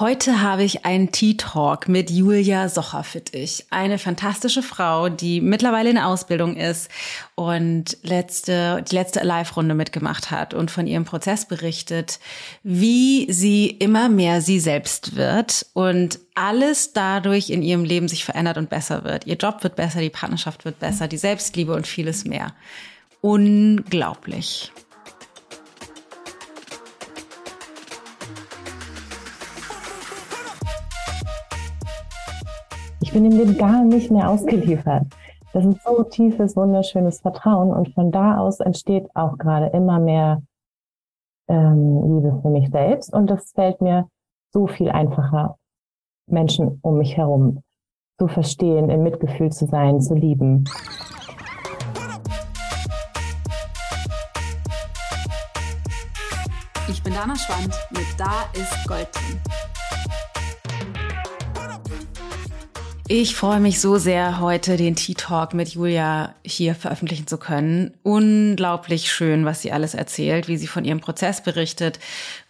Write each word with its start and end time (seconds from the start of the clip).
Heute 0.00 0.40
habe 0.40 0.64
ich 0.64 0.86
einen 0.86 1.12
Tea 1.12 1.36
Talk 1.36 1.86
mit 1.86 2.10
Julia 2.10 2.70
Socherfittig, 2.70 3.66
eine 3.68 3.98
fantastische 3.98 4.62
Frau, 4.62 5.10
die 5.10 5.42
mittlerweile 5.42 5.90
in 5.90 5.98
Ausbildung 5.98 6.56
ist 6.56 6.90
und 7.34 7.98
letzte, 8.02 8.82
die 8.90 8.94
letzte 8.94 9.20
Live-Runde 9.22 9.74
mitgemacht 9.74 10.30
hat 10.30 10.54
und 10.54 10.70
von 10.70 10.86
ihrem 10.86 11.04
Prozess 11.04 11.44
berichtet, 11.44 12.18
wie 12.62 13.30
sie 13.30 13.66
immer 13.66 14.08
mehr 14.08 14.40
sie 14.40 14.58
selbst 14.58 15.16
wird 15.16 15.66
und 15.74 16.18
alles 16.34 16.94
dadurch 16.94 17.50
in 17.50 17.60
ihrem 17.60 17.84
Leben 17.84 18.08
sich 18.08 18.24
verändert 18.24 18.56
und 18.56 18.70
besser 18.70 19.04
wird. 19.04 19.26
Ihr 19.26 19.36
Job 19.36 19.62
wird 19.62 19.76
besser, 19.76 20.00
die 20.00 20.08
Partnerschaft 20.08 20.64
wird 20.64 20.78
besser, 20.78 21.08
die 21.08 21.18
Selbstliebe 21.18 21.74
und 21.74 21.86
vieles 21.86 22.24
mehr. 22.24 22.54
Unglaublich. 23.20 24.72
Ich 33.10 33.14
bin 33.14 33.28
dem 33.28 33.58
gar 33.58 33.82
nicht 33.82 34.12
mehr 34.12 34.30
ausgeliefert. 34.30 35.04
Das 35.52 35.64
ist 35.64 35.82
so 35.82 36.04
tiefes, 36.04 36.54
wunderschönes 36.54 37.20
Vertrauen 37.20 37.72
und 37.72 37.92
von 37.92 38.12
da 38.12 38.38
aus 38.38 38.60
entsteht 38.60 39.08
auch 39.16 39.36
gerade 39.36 39.66
immer 39.76 39.98
mehr 39.98 40.44
ähm, 41.48 42.04
Liebe 42.04 42.38
für 42.40 42.50
mich 42.50 42.70
selbst 42.70 43.12
und 43.12 43.28
das 43.28 43.50
fällt 43.50 43.80
mir 43.80 44.06
so 44.52 44.68
viel 44.68 44.90
einfacher, 44.90 45.56
Menschen 46.28 46.78
um 46.82 46.98
mich 46.98 47.16
herum 47.16 47.64
zu 48.16 48.28
verstehen, 48.28 48.90
im 48.90 49.02
Mitgefühl 49.02 49.50
zu 49.50 49.66
sein, 49.66 50.00
zu 50.00 50.14
lieben. 50.14 50.62
Ich 56.88 57.02
bin 57.02 57.12
Dana 57.12 57.34
Schwand 57.34 57.74
mit 57.90 58.06
Da 58.16 58.44
ist 58.52 58.86
Gold 58.86 59.08
drin. 59.12 59.69
Ich 63.12 63.34
freue 63.34 63.58
mich 63.58 63.80
so 63.80 63.98
sehr, 63.98 64.38
heute 64.38 64.76
den 64.76 64.94
Tea 64.94 65.14
Talk 65.14 65.52
mit 65.52 65.70
Julia 65.70 66.36
hier 66.44 66.76
veröffentlichen 66.76 67.26
zu 67.26 67.38
können. 67.38 67.92
Unglaublich 68.04 69.10
schön, 69.10 69.44
was 69.44 69.62
sie 69.62 69.72
alles 69.72 69.94
erzählt, 69.94 70.46
wie 70.46 70.56
sie 70.56 70.68
von 70.68 70.84
ihrem 70.84 71.00
Prozess 71.00 71.42
berichtet, 71.42 71.98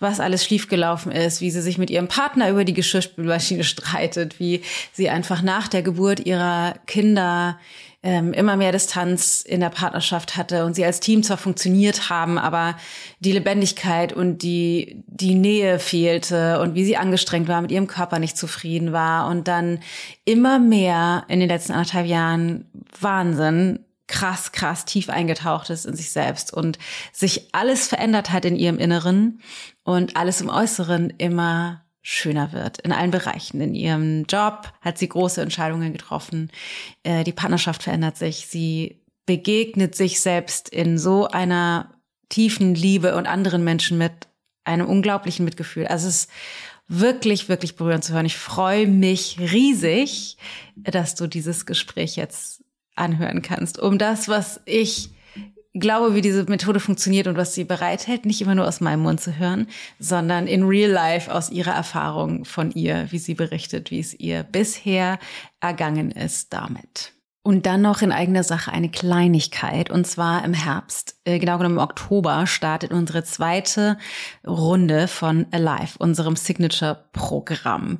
was 0.00 0.20
alles 0.20 0.44
schiefgelaufen 0.44 1.12
ist, 1.12 1.40
wie 1.40 1.50
sie 1.50 1.62
sich 1.62 1.78
mit 1.78 1.88
ihrem 1.88 2.08
Partner 2.08 2.50
über 2.50 2.66
die 2.66 2.74
Geschirrspülmaschine 2.74 3.64
streitet, 3.64 4.38
wie 4.38 4.60
sie 4.92 5.08
einfach 5.08 5.40
nach 5.40 5.66
der 5.66 5.80
Geburt 5.80 6.26
ihrer 6.26 6.74
Kinder 6.86 7.58
ähm, 8.02 8.32
immer 8.32 8.56
mehr 8.56 8.72
Distanz 8.72 9.42
in 9.42 9.60
der 9.60 9.68
Partnerschaft 9.68 10.36
hatte 10.36 10.64
und 10.64 10.74
sie 10.74 10.84
als 10.84 11.00
Team 11.00 11.22
zwar 11.22 11.36
funktioniert 11.36 12.08
haben, 12.08 12.38
aber 12.38 12.76
die 13.18 13.32
Lebendigkeit 13.32 14.12
und 14.12 14.38
die, 14.38 15.04
die 15.06 15.34
Nähe 15.34 15.78
fehlte 15.78 16.60
und 16.60 16.74
wie 16.74 16.84
sie 16.84 16.96
angestrengt 16.96 17.48
war, 17.48 17.60
mit 17.60 17.70
ihrem 17.70 17.86
Körper 17.86 18.18
nicht 18.18 18.38
zufrieden 18.38 18.92
war 18.92 19.28
und 19.28 19.48
dann 19.48 19.80
immer 20.24 20.58
mehr 20.58 21.24
in 21.28 21.40
den 21.40 21.48
letzten 21.48 21.72
anderthalb 21.72 22.06
Jahren 22.06 22.64
Wahnsinn 22.98 23.80
krass, 24.06 24.52
krass 24.52 24.86
tief 24.86 25.08
eingetaucht 25.10 25.70
ist 25.70 25.84
in 25.84 25.94
sich 25.94 26.10
selbst 26.10 26.52
und 26.52 26.78
sich 27.12 27.54
alles 27.54 27.86
verändert 27.86 28.32
hat 28.32 28.44
in 28.44 28.56
ihrem 28.56 28.78
Inneren 28.78 29.40
und 29.84 30.16
alles 30.16 30.40
im 30.40 30.48
Äußeren 30.48 31.10
immer 31.18 31.82
schöner 32.02 32.52
wird 32.52 32.78
in 32.78 32.92
allen 32.92 33.10
Bereichen. 33.10 33.60
In 33.60 33.74
ihrem 33.74 34.24
Job 34.24 34.72
hat 34.80 34.98
sie 34.98 35.08
große 35.08 35.40
Entscheidungen 35.42 35.92
getroffen. 35.92 36.50
Äh, 37.02 37.24
die 37.24 37.32
Partnerschaft 37.32 37.82
verändert 37.82 38.16
sich. 38.16 38.46
Sie 38.46 39.02
begegnet 39.26 39.94
sich 39.94 40.20
selbst 40.20 40.68
in 40.70 40.98
so 40.98 41.28
einer 41.28 41.94
tiefen 42.28 42.74
Liebe 42.74 43.16
und 43.16 43.26
anderen 43.26 43.64
Menschen 43.64 43.98
mit 43.98 44.28
einem 44.64 44.86
unglaublichen 44.86 45.44
Mitgefühl. 45.44 45.86
Also 45.86 46.08
es 46.08 46.22
ist 46.22 46.30
wirklich, 46.88 47.48
wirklich 47.48 47.76
berührend 47.76 48.04
zu 48.04 48.12
hören. 48.12 48.26
Ich 48.26 48.36
freue 48.36 48.86
mich 48.86 49.38
riesig, 49.38 50.36
dass 50.76 51.14
du 51.14 51.26
dieses 51.26 51.66
Gespräch 51.66 52.16
jetzt 52.16 52.64
anhören 52.96 53.42
kannst, 53.42 53.78
um 53.78 53.98
das, 53.98 54.28
was 54.28 54.60
ich 54.64 55.10
glaube, 55.74 56.14
wie 56.14 56.20
diese 56.20 56.44
Methode 56.44 56.80
funktioniert 56.80 57.26
und 57.26 57.36
was 57.36 57.54
sie 57.54 57.64
bereithält, 57.64 58.26
nicht 58.26 58.40
immer 58.42 58.54
nur 58.54 58.66
aus 58.66 58.80
meinem 58.80 59.02
Mund 59.02 59.20
zu 59.20 59.38
hören, 59.38 59.68
sondern 59.98 60.46
in 60.46 60.64
real 60.64 60.90
life 60.90 61.32
aus 61.32 61.50
ihrer 61.50 61.72
Erfahrung 61.72 62.44
von 62.44 62.72
ihr, 62.72 63.06
wie 63.10 63.18
sie 63.18 63.34
berichtet, 63.34 63.90
wie 63.90 64.00
es 64.00 64.18
ihr 64.18 64.42
bisher 64.42 65.18
ergangen 65.60 66.10
ist 66.10 66.52
damit. 66.52 67.12
Und 67.42 67.64
dann 67.64 67.80
noch 67.80 68.02
in 68.02 68.12
eigener 68.12 68.44
Sache 68.44 68.70
eine 68.70 68.90
Kleinigkeit, 68.90 69.90
und 69.90 70.06
zwar 70.06 70.44
im 70.44 70.52
Herbst, 70.52 71.16
äh, 71.24 71.38
genau 71.38 71.56
genommen 71.56 71.76
im 71.76 71.82
Oktober, 71.82 72.46
startet 72.46 72.92
unsere 72.92 73.24
zweite 73.24 73.96
Runde 74.46 75.08
von 75.08 75.46
Alive, 75.50 75.96
unserem 75.98 76.36
Signature-Programm. 76.36 77.98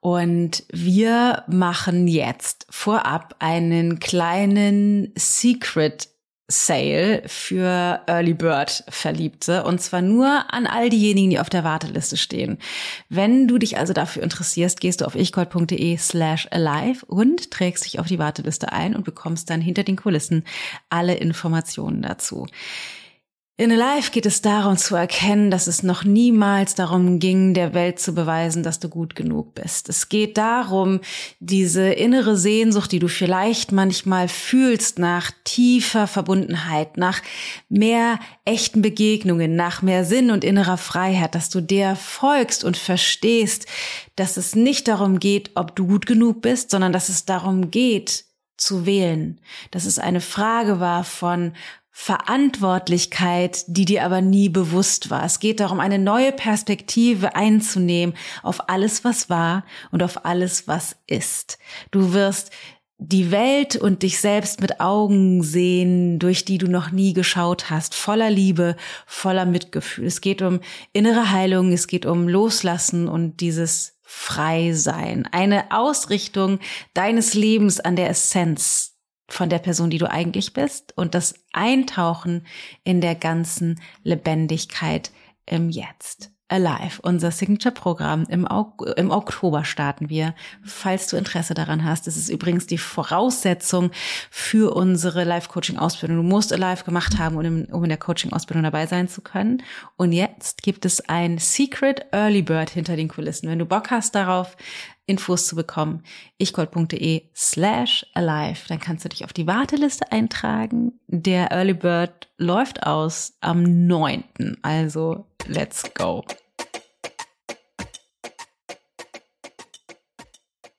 Und 0.00 0.64
wir 0.72 1.44
machen 1.48 2.08
jetzt 2.08 2.66
vorab 2.70 3.36
einen 3.40 3.98
kleinen 3.98 5.12
Secret 5.16 6.08
Sale 6.50 7.22
für 7.26 8.00
Early 8.06 8.32
Bird 8.32 8.82
Verliebte 8.88 9.64
und 9.64 9.82
zwar 9.82 10.00
nur 10.00 10.52
an 10.52 10.66
all 10.66 10.88
diejenigen, 10.88 11.28
die 11.28 11.38
auf 11.40 11.50
der 11.50 11.62
Warteliste 11.62 12.16
stehen. 12.16 12.58
Wenn 13.10 13.46
du 13.46 13.58
dich 13.58 13.76
also 13.76 13.92
dafür 13.92 14.22
interessierst, 14.22 14.80
gehst 14.80 15.02
du 15.02 15.04
auf 15.04 15.14
ichgold.de 15.14 15.98
slash 15.98 16.48
alive 16.50 17.04
und 17.04 17.50
trägst 17.50 17.84
dich 17.84 18.00
auf 18.00 18.06
die 18.06 18.18
Warteliste 18.18 18.72
ein 18.72 18.96
und 18.96 19.04
bekommst 19.04 19.50
dann 19.50 19.60
hinter 19.60 19.84
den 19.84 19.96
Kulissen 19.96 20.44
alle 20.88 21.14
Informationen 21.16 22.00
dazu. 22.00 22.46
In 23.60 23.72
Alive 23.72 24.12
geht 24.12 24.24
es 24.24 24.40
darum 24.40 24.76
zu 24.76 24.94
erkennen, 24.94 25.50
dass 25.50 25.66
es 25.66 25.82
noch 25.82 26.04
niemals 26.04 26.76
darum 26.76 27.18
ging, 27.18 27.54
der 27.54 27.74
Welt 27.74 27.98
zu 27.98 28.14
beweisen, 28.14 28.62
dass 28.62 28.78
du 28.78 28.88
gut 28.88 29.16
genug 29.16 29.56
bist. 29.56 29.88
Es 29.88 30.08
geht 30.08 30.38
darum, 30.38 31.00
diese 31.40 31.90
innere 31.90 32.36
Sehnsucht, 32.36 32.92
die 32.92 33.00
du 33.00 33.08
vielleicht 33.08 33.72
manchmal 33.72 34.28
fühlst 34.28 35.00
nach 35.00 35.32
tiefer 35.42 36.06
Verbundenheit, 36.06 36.98
nach 36.98 37.20
mehr 37.68 38.20
echten 38.44 38.80
Begegnungen, 38.80 39.56
nach 39.56 39.82
mehr 39.82 40.04
Sinn 40.04 40.30
und 40.30 40.44
innerer 40.44 40.76
Freiheit, 40.76 41.34
dass 41.34 41.50
du 41.50 41.60
der 41.60 41.96
folgst 41.96 42.62
und 42.62 42.76
verstehst, 42.76 43.66
dass 44.14 44.36
es 44.36 44.54
nicht 44.54 44.86
darum 44.86 45.18
geht, 45.18 45.50
ob 45.56 45.74
du 45.74 45.88
gut 45.88 46.06
genug 46.06 46.42
bist, 46.42 46.70
sondern 46.70 46.92
dass 46.92 47.08
es 47.08 47.24
darum 47.24 47.72
geht, 47.72 48.24
zu 48.58 48.86
wählen. 48.86 49.40
Dass 49.70 49.84
es 49.84 49.98
eine 49.98 50.20
Frage 50.20 50.80
war 50.80 51.04
von 51.04 51.54
Verantwortlichkeit, 52.00 53.64
die 53.66 53.84
dir 53.84 54.04
aber 54.04 54.20
nie 54.20 54.48
bewusst 54.48 55.10
war. 55.10 55.24
Es 55.24 55.40
geht 55.40 55.58
darum, 55.58 55.80
eine 55.80 55.98
neue 55.98 56.30
Perspektive 56.30 57.34
einzunehmen 57.34 58.14
auf 58.44 58.68
alles, 58.70 59.02
was 59.02 59.28
war 59.28 59.64
und 59.90 60.04
auf 60.04 60.24
alles, 60.24 60.68
was 60.68 60.96
ist. 61.08 61.58
Du 61.90 62.12
wirst 62.12 62.50
die 62.98 63.32
Welt 63.32 63.74
und 63.74 64.04
dich 64.04 64.20
selbst 64.20 64.60
mit 64.60 64.80
Augen 64.80 65.42
sehen, 65.42 66.20
durch 66.20 66.44
die 66.44 66.58
du 66.58 66.68
noch 66.68 66.92
nie 66.92 67.14
geschaut 67.14 67.68
hast, 67.68 67.96
voller 67.96 68.30
Liebe, 68.30 68.76
voller 69.04 69.44
Mitgefühl. 69.44 70.06
Es 70.06 70.20
geht 70.20 70.40
um 70.40 70.60
innere 70.92 71.32
Heilung, 71.32 71.72
es 71.72 71.88
geht 71.88 72.06
um 72.06 72.28
Loslassen 72.28 73.08
und 73.08 73.40
dieses 73.40 73.98
Freisein, 74.04 75.28
eine 75.32 75.72
Ausrichtung 75.72 76.60
deines 76.94 77.34
Lebens 77.34 77.80
an 77.80 77.96
der 77.96 78.08
Essenz 78.08 78.87
von 79.28 79.50
der 79.50 79.58
Person, 79.58 79.90
die 79.90 79.98
du 79.98 80.10
eigentlich 80.10 80.52
bist 80.52 80.96
und 80.96 81.14
das 81.14 81.34
Eintauchen 81.52 82.46
in 82.82 83.00
der 83.00 83.14
ganzen 83.14 83.80
Lebendigkeit 84.02 85.10
im 85.46 85.70
Jetzt. 85.70 86.30
Alive, 86.50 87.00
unser 87.02 87.30
Signature-Programm. 87.30 88.24
Im, 88.30 88.48
Im, 88.96 89.10
Oktober 89.10 89.64
starten 89.66 90.08
wir. 90.08 90.34
Falls 90.64 91.06
du 91.08 91.18
Interesse 91.18 91.52
daran 91.52 91.84
hast, 91.84 92.06
das 92.06 92.16
ist 92.16 92.30
übrigens 92.30 92.66
die 92.66 92.78
Voraussetzung 92.78 93.90
für 94.30 94.74
unsere 94.74 95.24
Live-Coaching-Ausbildung. 95.24 96.16
Du 96.16 96.22
musst 96.22 96.50
Alive 96.52 96.84
gemacht 96.84 97.18
haben, 97.18 97.36
um 97.36 97.66
um 97.70 97.84
in 97.84 97.88
der 97.90 97.98
Coaching-Ausbildung 97.98 98.62
dabei 98.62 98.86
sein 98.86 99.08
zu 99.08 99.20
können. 99.20 99.62
Und 99.96 100.12
jetzt 100.12 100.62
gibt 100.62 100.86
es 100.86 101.06
ein 101.06 101.36
Secret 101.36 102.06
Early 102.12 102.40
Bird 102.40 102.70
hinter 102.70 102.96
den 102.96 103.08
Kulissen. 103.08 103.50
Wenn 103.50 103.58
du 103.58 103.66
Bock 103.66 103.90
hast 103.90 104.14
darauf, 104.14 104.56
Infos 105.08 105.46
zu 105.46 105.56
bekommen, 105.56 106.04
ichgold.de 106.38 107.22
slash 107.34 108.06
alive. 108.14 108.60
Dann 108.68 108.78
kannst 108.78 109.04
du 109.04 109.08
dich 109.08 109.24
auf 109.24 109.32
die 109.32 109.46
Warteliste 109.46 110.12
eintragen. 110.12 111.00
Der 111.06 111.50
Early 111.50 111.74
Bird 111.74 112.28
läuft 112.36 112.86
aus 112.86 113.32
am 113.40 113.86
9. 113.86 114.24
Also 114.62 115.26
let's 115.46 115.82
go. 115.94 116.24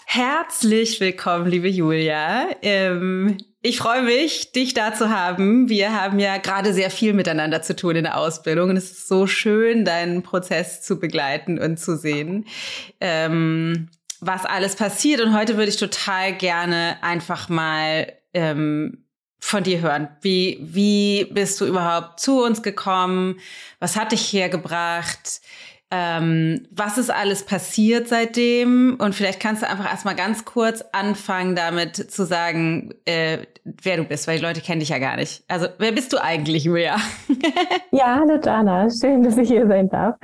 Herzlich 0.06 1.00
willkommen, 1.00 1.48
liebe 1.48 1.68
Julia. 1.68 2.48
Ähm, 2.62 3.38
ich 3.62 3.78
freue 3.78 4.04
mich, 4.04 4.52
dich 4.52 4.74
da 4.74 4.94
zu 4.94 5.10
haben. 5.10 5.70
Wir 5.70 6.00
haben 6.00 6.18
ja 6.20 6.38
gerade 6.38 6.74
sehr 6.74 6.90
viel 6.90 7.14
miteinander 7.14 7.62
zu 7.62 7.76
tun 7.76 7.96
in 7.96 8.04
der 8.06 8.18
Ausbildung 8.18 8.70
und 8.70 8.78
es 8.78 8.92
ist 8.92 9.08
so 9.08 9.28
schön, 9.28 9.86
deinen 9.86 10.24
Prozess 10.24 10.82
zu 10.82 11.00
begleiten 11.00 11.60
und 11.60 11.78
zu 11.78 11.98
sehen. 11.98 12.46
Ähm, 13.00 13.90
was 14.22 14.46
alles 14.46 14.76
passiert. 14.76 15.22
Und 15.22 15.36
heute 15.36 15.58
würde 15.58 15.70
ich 15.70 15.78
total 15.78 16.34
gerne 16.34 16.98
einfach 17.02 17.50
mal 17.50 18.14
ähm, 18.34 19.06
von 19.40 19.64
dir 19.64 19.82
hören. 19.82 20.10
Wie, 20.22 20.60
wie 20.62 21.26
bist 21.32 21.60
du 21.62 21.66
überhaupt 21.66 22.20
zu 22.20 22.44
uns 22.44 22.62
gekommen? 22.62 23.38
Was 23.80 23.96
hat 23.96 24.12
dich 24.12 24.32
hergebracht? 24.34 25.42
Ähm, 25.92 26.68
was 26.70 27.00
ist 27.00 27.10
alles 27.10 27.44
passiert 27.46 28.08
seitdem? 28.08 28.98
Und 29.00 29.16
vielleicht 29.16 29.40
kannst 29.40 29.64
du 29.64 29.68
einfach 29.68 29.90
erstmal 29.90 30.16
ganz 30.16 30.46
kurz 30.46 30.84
anfangen, 30.92 31.56
damit 31.56 31.96
zu 31.96 32.26
sagen, 32.26 32.94
äh, 33.06 33.40
wer 33.64 33.98
du 33.98 34.04
bist, 34.04 34.28
weil 34.28 34.38
die 34.38 34.44
Leute 34.44 34.62
kennen 34.62 34.82
dich 34.82 34.90
ja 34.90 35.00
gar 35.00 35.16
nicht. 35.16 35.44
Also, 35.48 35.68
wer 35.80 35.92
bist 35.92 36.14
du 36.14 36.22
eigentlich, 36.22 36.66
Julia? 36.66 36.98
ja, 37.92 38.20
hallo 38.20 38.40
Jana, 38.44 38.88
schön, 38.90 39.24
dass 39.24 39.38
ich 39.38 39.48
hier 39.48 39.66
sein 39.68 39.90
darf. 39.90 40.16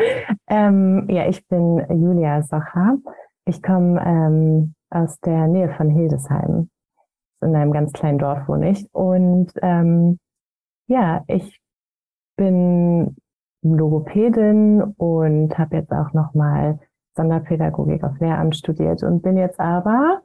Ähm, 0.48 1.08
ja, 1.10 1.28
ich 1.28 1.44
bin 1.48 1.84
Julia 1.90 2.44
Socha. 2.44 2.98
Ich 3.46 3.62
komme 3.62 4.02
ähm, 4.04 4.76
aus 4.90 5.20
der 5.20 5.48
Nähe 5.48 5.74
von 5.76 5.90
Hildesheim. 5.90 6.70
In 7.42 7.56
einem 7.56 7.72
ganz 7.72 7.94
kleinen 7.94 8.18
Dorf 8.18 8.48
wohne 8.48 8.72
ich. 8.72 8.88
Und 8.92 9.52
ähm, 9.62 10.18
ja, 10.88 11.24
ich 11.28 11.60
bin 12.38 13.16
Logopädin 13.62 14.82
und 14.98 15.58
habe 15.58 15.78
jetzt 15.78 15.92
auch 15.92 16.14
nochmal 16.14 16.80
Sonderpädagogik 17.16 18.04
auf 18.04 18.20
Lehramt 18.20 18.56
studiert 18.56 19.04
und 19.04 19.22
bin 19.22 19.38
jetzt 19.38 19.60
aber 19.60 20.22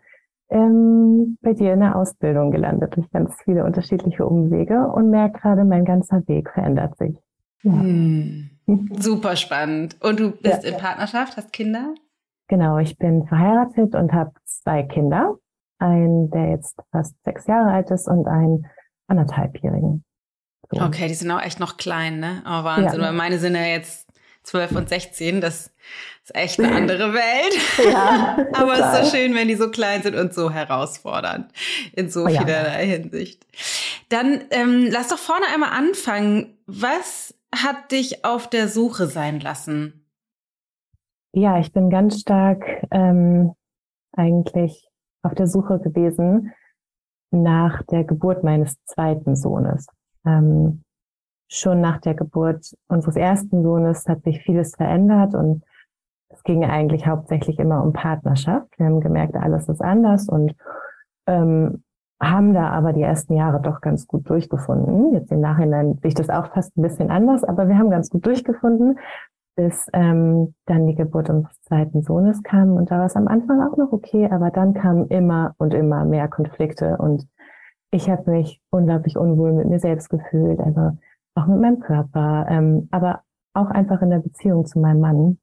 ähm, 0.50 1.38
bei 1.40 1.54
dir 1.54 1.72
in 1.72 1.80
der 1.80 1.96
Ausbildung 1.96 2.50
gelandet 2.50 2.96
durch 2.96 3.08
ganz 3.10 3.34
viele 3.44 3.64
unterschiedliche 3.64 4.26
Umwege 4.26 4.88
und 4.88 5.10
merke 5.10 5.40
gerade, 5.40 5.64
mein 5.64 5.84
ganzer 5.84 6.26
Weg 6.26 6.50
verändert 6.50 6.96
sich. 6.98 7.16
Ja. 7.62 7.72
Hm. 7.72 8.50
Super 8.98 9.36
spannend. 9.36 9.96
Und 10.02 10.20
du 10.20 10.30
bist 10.32 10.64
ja. 10.64 10.70
in 10.70 10.76
Partnerschaft, 10.78 11.36
hast 11.36 11.52
Kinder? 11.52 11.94
Genau, 12.50 12.78
ich 12.78 12.98
bin 12.98 13.28
verheiratet 13.28 13.94
und 13.94 14.12
habe 14.12 14.32
zwei 14.44 14.82
Kinder. 14.82 15.36
Einen, 15.78 16.30
der 16.32 16.50
jetzt 16.50 16.76
fast 16.90 17.14
sechs 17.24 17.46
Jahre 17.46 17.70
alt 17.70 17.92
ist 17.92 18.08
und 18.08 18.26
einen 18.26 18.66
anderthalbjährigen. 19.06 20.04
So. 20.72 20.82
Okay, 20.82 21.06
die 21.06 21.14
sind 21.14 21.30
auch 21.30 21.40
echt 21.40 21.60
noch 21.60 21.76
klein, 21.76 22.18
ne? 22.18 22.42
Oh, 22.44 22.64
Wahnsinn. 22.64 23.00
Ja. 23.00 23.06
Weil 23.06 23.12
meine 23.12 23.38
sind 23.38 23.54
ja 23.54 23.62
jetzt 23.62 24.08
zwölf 24.42 24.72
und 24.72 24.88
sechzehn. 24.88 25.40
Das 25.40 25.70
ist 26.24 26.34
echt 26.34 26.58
eine 26.58 26.74
andere 26.76 27.14
Welt. 27.14 27.92
Ja, 27.92 28.44
Aber 28.52 28.72
es 28.72 29.04
ist 29.04 29.12
so 29.12 29.16
schön, 29.16 29.36
wenn 29.36 29.46
die 29.46 29.54
so 29.54 29.70
klein 29.70 30.02
sind 30.02 30.16
und 30.16 30.34
so 30.34 30.50
herausfordernd 30.50 31.52
in 31.92 32.10
so 32.10 32.24
oh, 32.24 32.28
vielerlei 32.28 32.84
ja. 32.84 32.96
Hinsicht. 32.96 33.46
Dann 34.08 34.42
ähm, 34.50 34.88
lass 34.90 35.06
doch 35.06 35.18
vorne 35.18 35.46
einmal 35.54 35.70
anfangen. 35.70 36.58
Was 36.66 37.32
hat 37.54 37.92
dich 37.92 38.24
auf 38.24 38.50
der 38.50 38.66
Suche 38.66 39.06
sein 39.06 39.38
lassen? 39.38 39.99
Ja, 41.32 41.58
ich 41.58 41.72
bin 41.72 41.90
ganz 41.90 42.20
stark 42.20 42.64
ähm, 42.90 43.54
eigentlich 44.12 44.88
auf 45.22 45.34
der 45.34 45.46
Suche 45.46 45.78
gewesen 45.78 46.52
nach 47.30 47.82
der 47.84 48.02
Geburt 48.04 48.42
meines 48.42 48.82
zweiten 48.84 49.36
Sohnes. 49.36 49.86
Ähm, 50.26 50.82
schon 51.48 51.80
nach 51.80 51.98
der 51.98 52.14
Geburt 52.14 52.74
unseres 52.88 53.16
ersten 53.16 53.62
Sohnes 53.62 54.08
hat 54.08 54.24
sich 54.24 54.42
vieles 54.42 54.74
verändert 54.74 55.34
und 55.34 55.62
es 56.30 56.42
ging 56.42 56.64
eigentlich 56.64 57.06
hauptsächlich 57.06 57.58
immer 57.58 57.82
um 57.82 57.92
Partnerschaft. 57.92 58.66
Wir 58.78 58.86
haben 58.86 59.00
gemerkt, 59.00 59.36
alles 59.36 59.68
ist 59.68 59.82
anders 59.82 60.28
und 60.28 60.54
ähm, 61.26 61.84
haben 62.20 62.54
da 62.54 62.70
aber 62.70 62.92
die 62.92 63.02
ersten 63.02 63.34
Jahre 63.34 63.60
doch 63.60 63.80
ganz 63.80 64.06
gut 64.06 64.28
durchgefunden. 64.28 65.14
Jetzt 65.14 65.30
im 65.30 65.40
Nachhinein 65.40 65.98
sehe 66.02 66.08
ich 66.08 66.14
das 66.14 66.28
auch 66.28 66.52
fast 66.52 66.76
ein 66.76 66.82
bisschen 66.82 67.10
anders, 67.10 67.44
aber 67.44 67.68
wir 67.68 67.78
haben 67.78 67.90
ganz 67.90 68.10
gut 68.10 68.26
durchgefunden, 68.26 68.98
bis 69.60 69.88
ähm, 69.92 70.54
dann 70.64 70.86
die 70.86 70.94
Geburt 70.94 71.28
unseres 71.28 71.60
zweiten 71.60 72.02
Sohnes 72.02 72.42
kam. 72.42 72.76
Und 72.76 72.90
da 72.90 72.98
war 72.98 73.04
es 73.04 73.14
am 73.14 73.28
Anfang 73.28 73.60
auch 73.60 73.76
noch 73.76 73.92
okay, 73.92 74.26
aber 74.30 74.50
dann 74.50 74.72
kamen 74.72 75.06
immer 75.08 75.54
und 75.58 75.74
immer 75.74 76.06
mehr 76.06 76.28
Konflikte 76.28 76.96
und 76.96 77.28
ich 77.90 78.08
habe 78.08 78.30
mich 78.30 78.62
unglaublich 78.70 79.18
unwohl 79.18 79.52
mit 79.52 79.68
mir 79.68 79.78
selbst 79.78 80.08
gefühlt, 80.08 80.60
also 80.60 80.96
auch 81.34 81.46
mit 81.46 81.60
meinem 81.60 81.80
Körper, 81.80 82.46
ähm, 82.48 82.88
aber 82.90 83.20
auch 83.52 83.68
einfach 83.68 84.00
in 84.00 84.08
der 84.08 84.20
Beziehung 84.20 84.64
zu 84.64 84.78
meinem 84.78 85.00
Mann. 85.00 85.38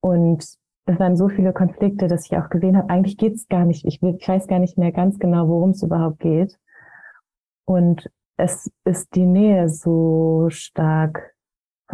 Und 0.00 0.44
es 0.86 1.00
waren 1.00 1.16
so 1.16 1.28
viele 1.28 1.52
Konflikte, 1.52 2.06
dass 2.06 2.26
ich 2.26 2.38
auch 2.38 2.50
gesehen 2.50 2.76
habe, 2.76 2.90
eigentlich 2.90 3.16
geht's 3.16 3.48
gar 3.48 3.64
nicht. 3.64 3.84
Ich, 3.84 4.00
ich 4.00 4.28
weiß 4.28 4.46
gar 4.46 4.60
nicht 4.60 4.78
mehr 4.78 4.92
ganz 4.92 5.18
genau, 5.18 5.48
worum 5.48 5.70
es 5.70 5.82
überhaupt 5.82 6.20
geht. 6.20 6.56
Und 7.64 8.08
es 8.36 8.70
ist 8.84 9.16
die 9.16 9.26
Nähe 9.26 9.68
so 9.68 10.46
stark 10.50 11.33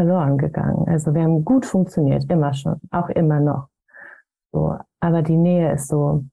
verloren 0.00 0.38
gegangen. 0.38 0.88
Also 0.88 1.12
wir 1.12 1.22
haben 1.22 1.44
gut 1.44 1.66
funktioniert, 1.66 2.24
immer 2.30 2.54
schon, 2.54 2.80
auch 2.90 3.10
immer 3.10 3.38
noch. 3.38 3.68
So, 4.50 4.78
aber 4.98 5.20
die 5.20 5.36
Nähe 5.36 5.74
ist 5.74 5.88
so 5.88 6.24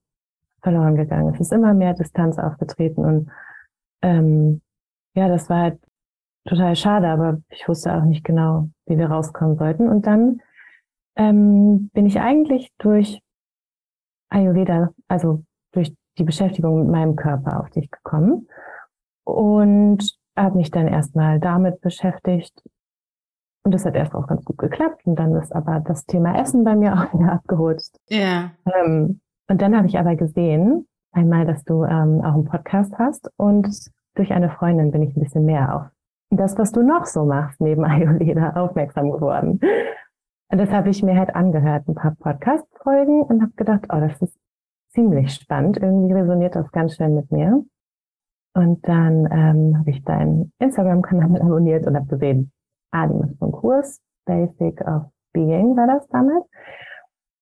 verloren 0.62 0.96
gegangen. 0.96 1.34
Es 1.34 1.40
ist 1.40 1.52
immer 1.52 1.74
mehr 1.74 1.92
Distanz 1.92 2.38
aufgetreten 2.38 3.04
und 3.04 3.30
ähm, 4.00 4.62
ja, 5.14 5.28
das 5.28 5.50
war 5.50 5.60
halt 5.64 5.80
total 6.46 6.76
schade, 6.76 7.08
aber 7.08 7.42
ich 7.50 7.68
wusste 7.68 7.94
auch 7.94 8.04
nicht 8.04 8.24
genau, 8.24 8.70
wie 8.86 8.96
wir 8.96 9.10
rauskommen 9.10 9.58
sollten. 9.58 9.86
Und 9.86 10.06
dann 10.06 10.40
ähm, 11.16 11.90
bin 11.92 12.06
ich 12.06 12.18
eigentlich 12.20 12.72
durch 12.78 13.20
Ayurveda, 14.30 14.92
also 15.08 15.44
durch 15.72 15.94
die 16.16 16.24
Beschäftigung 16.24 16.84
mit 16.84 16.90
meinem 16.90 17.16
Körper 17.16 17.60
auf 17.60 17.68
dich 17.68 17.90
gekommen 17.90 18.48
und 19.24 20.16
habe 20.34 20.56
mich 20.56 20.70
dann 20.70 20.88
erstmal 20.88 21.38
damit 21.38 21.82
beschäftigt. 21.82 22.62
Und 23.68 23.72
das 23.72 23.84
hat 23.84 23.96
erst 23.96 24.14
auch 24.14 24.26
ganz 24.26 24.46
gut 24.46 24.56
geklappt. 24.56 25.02
Und 25.04 25.16
dann 25.18 25.36
ist 25.36 25.54
aber 25.54 25.80
das 25.80 26.06
Thema 26.06 26.40
Essen 26.40 26.64
bei 26.64 26.74
mir 26.74 26.94
auch 26.94 27.12
wieder 27.12 27.32
abgerutscht. 27.32 27.98
Ja. 28.08 28.52
Ähm, 28.64 29.20
und 29.46 29.60
dann 29.60 29.76
habe 29.76 29.86
ich 29.86 29.98
aber 29.98 30.16
gesehen, 30.16 30.86
einmal, 31.12 31.44
dass 31.44 31.64
du 31.64 31.84
ähm, 31.84 32.22
auch 32.24 32.32
einen 32.32 32.46
Podcast 32.46 32.94
hast 32.98 33.30
und 33.36 33.68
durch 34.14 34.32
eine 34.32 34.48
Freundin 34.48 34.90
bin 34.90 35.02
ich 35.02 35.14
ein 35.14 35.22
bisschen 35.22 35.44
mehr 35.44 35.76
auf 35.76 35.82
das, 36.30 36.56
was 36.56 36.72
du 36.72 36.80
noch 36.80 37.04
so 37.04 37.26
machst, 37.26 37.60
neben 37.60 37.84
Ayurveda 37.84 38.54
aufmerksam 38.54 39.10
geworden. 39.10 39.60
Und 40.50 40.58
das 40.58 40.70
habe 40.70 40.88
ich 40.88 41.02
mir 41.02 41.18
halt 41.18 41.36
angehört, 41.36 41.88
ein 41.88 41.94
paar 41.94 42.16
Podcast-Folgen 42.18 43.20
und 43.20 43.42
habe 43.42 43.52
gedacht, 43.54 43.84
oh, 43.92 44.00
das 44.00 44.22
ist 44.22 44.38
ziemlich 44.94 45.34
spannend. 45.34 45.76
Irgendwie 45.76 46.14
resoniert 46.14 46.56
das 46.56 46.72
ganz 46.72 46.96
schön 46.96 47.14
mit 47.14 47.30
mir. 47.30 47.62
Und 48.54 48.88
dann 48.88 49.28
ähm, 49.30 49.78
habe 49.78 49.90
ich 49.90 50.02
deinen 50.04 50.54
Instagram-Kanal 50.58 51.36
abonniert 51.42 51.86
und 51.86 51.96
habe 51.96 52.06
gesehen, 52.06 52.50
ah, 52.92 53.06
die 53.06 53.14
macht 53.14 53.38
so 53.38 53.44
einen 53.46 53.52
Kurs, 53.52 54.00
Basic 54.24 54.80
of 54.82 55.10
Being 55.32 55.76
war 55.76 55.86
das 55.86 56.06
damit. 56.08 56.44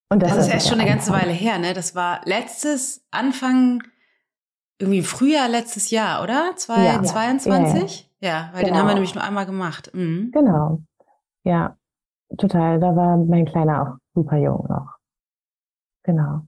Und 0.08 0.22
das, 0.22 0.36
das 0.36 0.46
ist 0.46 0.52
erst 0.52 0.68
schon 0.68 0.80
eine 0.80 0.88
ganze 0.88 1.12
Weile 1.12 1.32
her, 1.32 1.58
ne? 1.58 1.72
Das 1.72 1.94
war 1.94 2.20
letztes, 2.24 3.04
Anfang, 3.10 3.82
irgendwie 4.78 5.02
Frühjahr 5.02 5.48
letztes 5.48 5.90
Jahr, 5.90 6.22
oder? 6.22 6.52
2022? 6.54 8.10
Ja, 8.20 8.28
ja. 8.28 8.34
ja 8.34 8.50
weil 8.52 8.64
genau. 8.64 8.74
den 8.74 8.78
haben 8.78 8.88
wir 8.88 8.94
nämlich 8.94 9.14
nur 9.14 9.24
einmal 9.24 9.46
gemacht. 9.46 9.90
Mhm. 9.94 10.30
Genau. 10.32 10.80
Ja, 11.44 11.76
total. 12.38 12.78
Da 12.78 12.94
war 12.94 13.16
mein 13.16 13.46
Kleiner 13.46 13.82
auch 13.82 13.98
super 14.14 14.36
jung 14.36 14.66
noch. 14.68 14.96
Genau. 16.04 16.42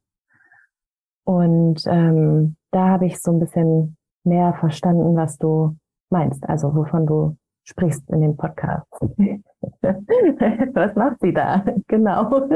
Und 1.24 1.82
ähm, 1.86 2.56
da 2.70 2.88
habe 2.88 3.06
ich 3.06 3.20
so 3.20 3.32
ein 3.32 3.40
bisschen 3.40 3.96
mehr 4.24 4.54
verstanden, 4.54 5.16
was 5.16 5.36
du 5.36 5.76
meinst, 6.10 6.48
also 6.48 6.74
wovon 6.74 7.06
du 7.06 7.36
sprichst 7.68 8.08
in 8.10 8.22
dem 8.22 8.36
Podcast. 8.36 8.86
was 9.82 10.94
macht 10.94 11.20
sie 11.20 11.34
da? 11.34 11.64
Genau. 11.86 12.48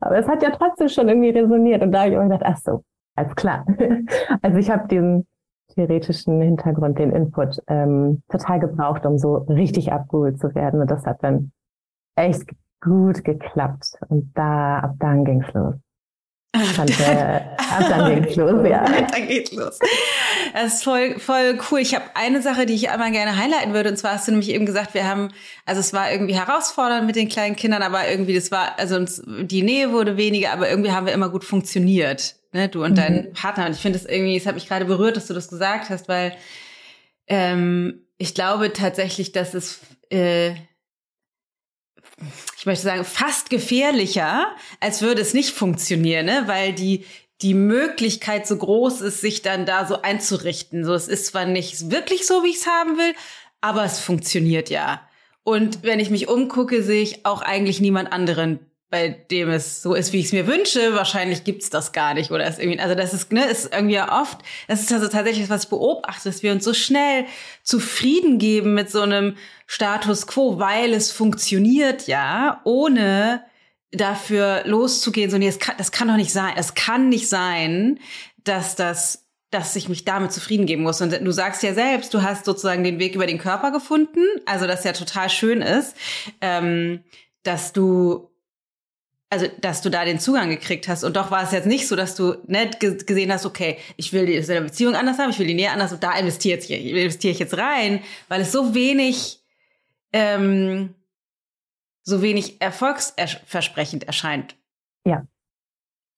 Aber 0.00 0.18
es 0.18 0.28
hat 0.28 0.42
ja 0.42 0.50
trotzdem 0.50 0.88
schon 0.88 1.08
irgendwie 1.08 1.30
resoniert 1.30 1.82
und 1.82 1.92
da 1.92 2.00
habe 2.00 2.10
ich 2.10 2.14
immer 2.14 2.24
gedacht, 2.24 2.42
ach 2.44 2.56
so, 2.58 2.84
alles 3.14 3.34
klar. 3.36 3.64
Also 4.42 4.58
ich 4.58 4.70
habe 4.70 4.88
diesen 4.88 5.26
theoretischen 5.74 6.40
Hintergrund, 6.40 6.98
den 6.98 7.12
Input 7.12 7.62
ähm, 7.68 8.22
total 8.28 8.58
gebraucht, 8.58 9.06
um 9.06 9.18
so 9.18 9.36
richtig 9.48 9.92
abgeholt 9.92 10.40
zu 10.40 10.54
werden 10.54 10.80
und 10.80 10.90
das 10.90 11.06
hat 11.06 11.22
dann 11.22 11.52
echt 12.16 12.50
gut 12.80 13.24
geklappt 13.24 13.98
und 14.08 14.32
da 14.34 14.80
ab 14.80 14.96
dann 14.98 15.24
ging's 15.24 15.52
los. 15.52 15.76
Äh, 16.54 17.40
ab 17.58 17.86
dann 17.88 18.14
geht's 18.22 18.36
los, 18.36 18.66
ja. 18.66 18.84
dann 18.84 19.28
geht's 19.28 19.52
los. 19.52 19.78
Das 20.54 20.74
ist 20.74 20.84
voll, 20.84 21.18
voll 21.18 21.58
cool. 21.70 21.80
Ich 21.80 21.94
habe 21.94 22.04
eine 22.14 22.40
Sache, 22.40 22.64
die 22.64 22.74
ich 22.74 22.90
einmal 22.90 23.12
gerne 23.12 23.36
highlighten 23.36 23.74
würde. 23.74 23.90
Und 23.90 23.96
zwar 23.96 24.14
hast 24.14 24.26
du 24.26 24.32
nämlich 24.32 24.50
eben 24.50 24.64
gesagt, 24.64 24.94
wir 24.94 25.06
haben, 25.06 25.28
also 25.66 25.80
es 25.80 25.92
war 25.92 26.10
irgendwie 26.10 26.34
herausfordernd 26.34 27.06
mit 27.06 27.16
den 27.16 27.28
kleinen 27.28 27.54
Kindern, 27.54 27.82
aber 27.82 28.08
irgendwie, 28.08 28.34
das 28.34 28.50
war, 28.50 28.78
also 28.78 28.96
uns, 28.96 29.22
die 29.26 29.62
Nähe 29.62 29.92
wurde 29.92 30.16
weniger, 30.16 30.52
aber 30.52 30.70
irgendwie 30.70 30.90
haben 30.90 31.06
wir 31.06 31.12
immer 31.12 31.28
gut 31.28 31.44
funktioniert. 31.44 32.36
Ne? 32.52 32.68
Du 32.68 32.82
und 32.82 32.92
mhm. 32.92 32.96
dein 32.96 33.32
Partner. 33.34 33.66
Und 33.66 33.72
ich 33.72 33.82
finde 33.82 33.98
es 33.98 34.06
irgendwie, 34.06 34.36
es 34.36 34.46
hat 34.46 34.54
mich 34.54 34.68
gerade 34.68 34.86
berührt, 34.86 35.16
dass 35.16 35.26
du 35.26 35.34
das 35.34 35.48
gesagt 35.48 35.90
hast, 35.90 36.08
weil 36.08 36.34
ähm, 37.26 38.06
ich 38.16 38.34
glaube 38.34 38.72
tatsächlich, 38.72 39.32
dass 39.32 39.52
es 39.52 39.80
äh, 40.10 40.54
ich 42.56 42.66
möchte 42.66 42.84
sagen, 42.84 43.04
fast 43.04 43.50
gefährlicher, 43.50 44.46
als 44.80 45.02
würde 45.02 45.22
es 45.22 45.34
nicht 45.34 45.50
funktionieren, 45.50 46.26
ne? 46.26 46.44
weil 46.46 46.72
die, 46.72 47.04
die 47.40 47.54
Möglichkeit 47.54 48.46
so 48.46 48.56
groß 48.56 49.00
ist, 49.00 49.20
sich 49.20 49.42
dann 49.42 49.66
da 49.66 49.86
so 49.86 50.02
einzurichten. 50.02 50.84
So, 50.84 50.94
es 50.94 51.08
ist 51.08 51.26
zwar 51.26 51.44
nicht 51.44 51.90
wirklich 51.90 52.26
so, 52.26 52.42
wie 52.42 52.50
ich 52.50 52.56
es 52.56 52.66
haben 52.66 52.96
will, 52.96 53.14
aber 53.60 53.84
es 53.84 54.00
funktioniert 54.00 54.70
ja. 54.70 55.00
Und 55.44 55.82
wenn 55.82 56.00
ich 56.00 56.10
mich 56.10 56.28
umgucke, 56.28 56.82
sehe 56.82 57.02
ich 57.02 57.24
auch 57.24 57.42
eigentlich 57.42 57.80
niemand 57.80 58.12
anderen, 58.12 58.60
bei 58.90 59.08
dem 59.08 59.50
es 59.50 59.82
so 59.82 59.94
ist, 59.94 60.12
wie 60.12 60.20
ich 60.20 60.26
es 60.26 60.32
mir 60.32 60.46
wünsche, 60.46 60.94
wahrscheinlich 60.94 61.44
gibt's 61.44 61.68
das 61.68 61.92
gar 61.92 62.14
nicht 62.14 62.30
oder 62.30 62.48
ist 62.48 62.58
irgendwie, 62.58 62.80
also 62.80 62.94
das 62.94 63.12
ist, 63.12 63.32
ne, 63.32 63.44
ist 63.44 63.72
irgendwie 63.72 64.00
oft, 64.00 64.38
das 64.66 64.80
ist 64.80 64.92
also 64.92 65.08
tatsächlich 65.08 65.50
was 65.50 65.64
ich 65.64 65.70
beobachte, 65.70 66.28
dass 66.28 66.42
wir 66.42 66.52
uns 66.52 66.64
so 66.64 66.72
schnell 66.72 67.26
zufrieden 67.62 68.38
geben 68.38 68.72
mit 68.74 68.90
so 68.90 69.02
einem 69.02 69.36
Status 69.66 70.26
quo, 70.26 70.58
weil 70.58 70.94
es 70.94 71.12
funktioniert 71.12 72.06
ja, 72.06 72.62
ohne 72.64 73.44
dafür 73.92 74.62
loszugehen, 74.64 75.30
so 75.30 75.36
nee, 75.36 75.46
das 75.46 75.58
kann, 75.58 75.76
das 75.76 75.92
kann 75.92 76.08
doch 76.08 76.16
nicht 76.16 76.32
sein, 76.32 76.54
es 76.56 76.74
kann 76.74 77.10
nicht 77.10 77.28
sein, 77.28 78.00
dass 78.42 78.74
das 78.74 79.24
dass 79.50 79.74
ich 79.76 79.88
mich 79.88 80.04
damit 80.04 80.30
zufrieden 80.30 80.66
geben 80.66 80.82
muss. 80.82 81.00
Und 81.00 81.10
du 81.24 81.30
sagst 81.32 81.62
ja 81.62 81.72
selbst, 81.72 82.12
du 82.12 82.22
hast 82.22 82.44
sozusagen 82.44 82.84
den 82.84 82.98
Weg 82.98 83.14
über 83.14 83.26
den 83.26 83.38
Körper 83.38 83.70
gefunden, 83.70 84.20
also 84.44 84.66
das 84.66 84.84
ja 84.84 84.92
total 84.92 85.30
schön 85.30 85.62
ist, 85.62 85.96
ähm, 86.42 87.02
dass 87.44 87.72
du 87.72 88.27
also 89.30 89.46
dass 89.60 89.82
du 89.82 89.90
da 89.90 90.04
den 90.04 90.18
Zugang 90.18 90.48
gekriegt 90.48 90.88
hast 90.88 91.04
und 91.04 91.16
doch 91.16 91.30
war 91.30 91.42
es 91.42 91.52
jetzt 91.52 91.66
nicht 91.66 91.86
so, 91.86 91.96
dass 91.96 92.14
du 92.14 92.36
nicht 92.46 92.80
gesehen 92.80 93.32
hast, 93.32 93.44
okay, 93.44 93.78
ich 93.96 94.12
will 94.12 94.26
die 94.26 94.40
Beziehung 94.40 94.94
anders 94.94 95.18
haben, 95.18 95.30
ich 95.30 95.38
will 95.38 95.46
die 95.46 95.54
Nähe 95.54 95.70
anders 95.70 95.92
und 95.92 96.02
da 96.02 96.16
investiere 96.16 96.58
ich, 96.58 96.70
investiere 96.70 97.32
ich 97.32 97.38
jetzt 97.38 97.56
rein, 97.58 98.02
weil 98.28 98.40
es 98.40 98.52
so 98.52 98.74
wenig 98.74 99.40
ähm, 100.12 100.94
so 102.08 102.22
wenig 102.22 102.60
erfolgsversprechend 102.60 104.04
erscheint. 104.04 104.56
Ja. 105.04 105.26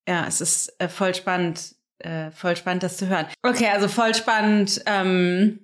Ja, 0.08 0.26
es 0.26 0.40
ist 0.40 0.80
äh, 0.80 0.88
voll 0.88 1.14
spannend, 1.14 1.74
äh, 1.98 2.30
voll 2.30 2.56
spannend, 2.56 2.84
das 2.84 2.96
zu 2.96 3.08
hören. 3.08 3.26
Okay, 3.42 3.68
also 3.68 3.88
voll 3.88 4.14
spannend, 4.14 4.82
ähm, 4.86 5.58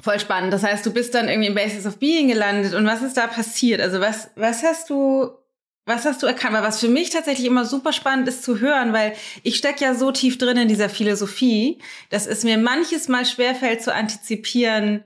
voll 0.00 0.18
spannend. 0.18 0.52
Das 0.52 0.62
heißt, 0.62 0.84
du 0.84 0.92
bist 0.92 1.14
dann 1.14 1.28
irgendwie 1.28 1.48
im 1.48 1.54
Basis 1.54 1.86
of 1.86 1.98
Being 1.98 2.28
gelandet 2.28 2.74
und 2.74 2.86
was 2.86 3.02
ist 3.02 3.16
da 3.16 3.26
passiert? 3.26 3.80
Also 3.80 4.00
was, 4.00 4.30
was 4.36 4.62
hast 4.62 4.88
du 4.88 5.30
was 5.86 6.04
hast 6.04 6.22
du 6.22 6.26
erkannt? 6.26 6.54
Weil 6.54 6.62
was 6.62 6.80
für 6.80 6.88
mich 6.88 7.10
tatsächlich 7.10 7.46
immer 7.46 7.64
super 7.64 7.92
spannend 7.92 8.28
ist 8.28 8.42
zu 8.42 8.60
hören, 8.60 8.92
weil 8.92 9.14
ich 9.42 9.56
stecke 9.56 9.84
ja 9.84 9.94
so 9.94 10.12
tief 10.12 10.38
drin 10.38 10.56
in 10.56 10.68
dieser 10.68 10.88
Philosophie, 10.88 11.78
dass 12.10 12.26
es 12.26 12.44
mir 12.44 12.58
manches 12.58 13.08
Mal 13.08 13.24
schwerfällt 13.24 13.82
zu 13.82 13.92
antizipieren, 13.92 15.04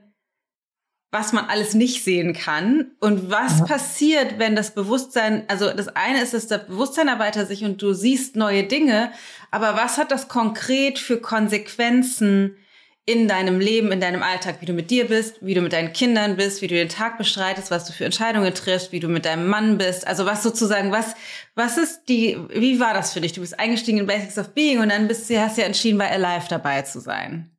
was 1.11 1.31
man 1.31 1.45
alles 1.45 1.73
nicht 1.75 2.03
sehen 2.03 2.33
kann 2.33 2.91
und 2.99 3.31
was 3.31 3.59
ja. 3.59 3.65
passiert, 3.65 4.37
wenn 4.37 4.55
das 4.55 4.75
Bewusstsein, 4.75 5.45
also 5.47 5.71
das 5.71 5.87
eine 5.87 6.21
ist, 6.21 6.33
dass 6.33 6.47
das 6.47 6.67
Bewusstsein 6.67 7.07
erweitert 7.07 7.47
sich 7.47 7.63
und 7.63 7.81
du 7.81 7.93
siehst 7.93 8.35
neue 8.35 8.65
Dinge, 8.65 9.13
aber 9.49 9.75
was 9.77 9.97
hat 9.97 10.11
das 10.11 10.27
konkret 10.27 10.99
für 10.99 11.21
Konsequenzen 11.21 12.57
in 13.07 13.27
deinem 13.27 13.59
Leben, 13.59 13.91
in 13.91 13.99
deinem 13.99 14.23
Alltag, 14.23 14.61
wie 14.61 14.65
du 14.65 14.73
mit 14.73 14.89
dir 14.89 15.07
bist, 15.07 15.45
wie 15.45 15.53
du 15.53 15.61
mit 15.61 15.73
deinen 15.73 15.93
Kindern 15.93 16.37
bist, 16.37 16.63
wie 16.63 16.67
du 16.67 16.73
den 16.73 16.89
Tag 16.89 17.19
bestreitest, 17.19 17.69
was 17.69 17.85
du 17.85 17.93
für 17.93 18.05
Entscheidungen 18.05 18.51
triffst, 18.53 18.91
wie 18.91 18.99
du 18.99 19.07
mit 19.07 19.25
deinem 19.25 19.47
Mann 19.47 19.77
bist. 19.77 20.07
Also 20.07 20.25
was 20.25 20.41
sozusagen, 20.41 20.91
was, 20.91 21.15
was 21.53 21.77
ist 21.77 22.09
die, 22.09 22.35
wie 22.49 22.79
war 22.79 22.95
das 22.95 23.13
für 23.13 23.21
dich? 23.21 23.33
Du 23.33 23.41
bist 23.41 23.59
eingestiegen 23.59 23.99
in 23.99 24.07
Basics 24.07 24.39
of 24.39 24.55
Being 24.55 24.79
und 24.79 24.89
dann 24.89 25.07
bist 25.07 25.29
du, 25.29 25.39
hast 25.39 25.57
du 25.57 25.61
ja 25.61 25.67
entschieden, 25.67 25.99
bei 25.99 26.09
Alive 26.09 26.47
dabei 26.49 26.81
zu 26.81 26.99
sein. 26.99 27.51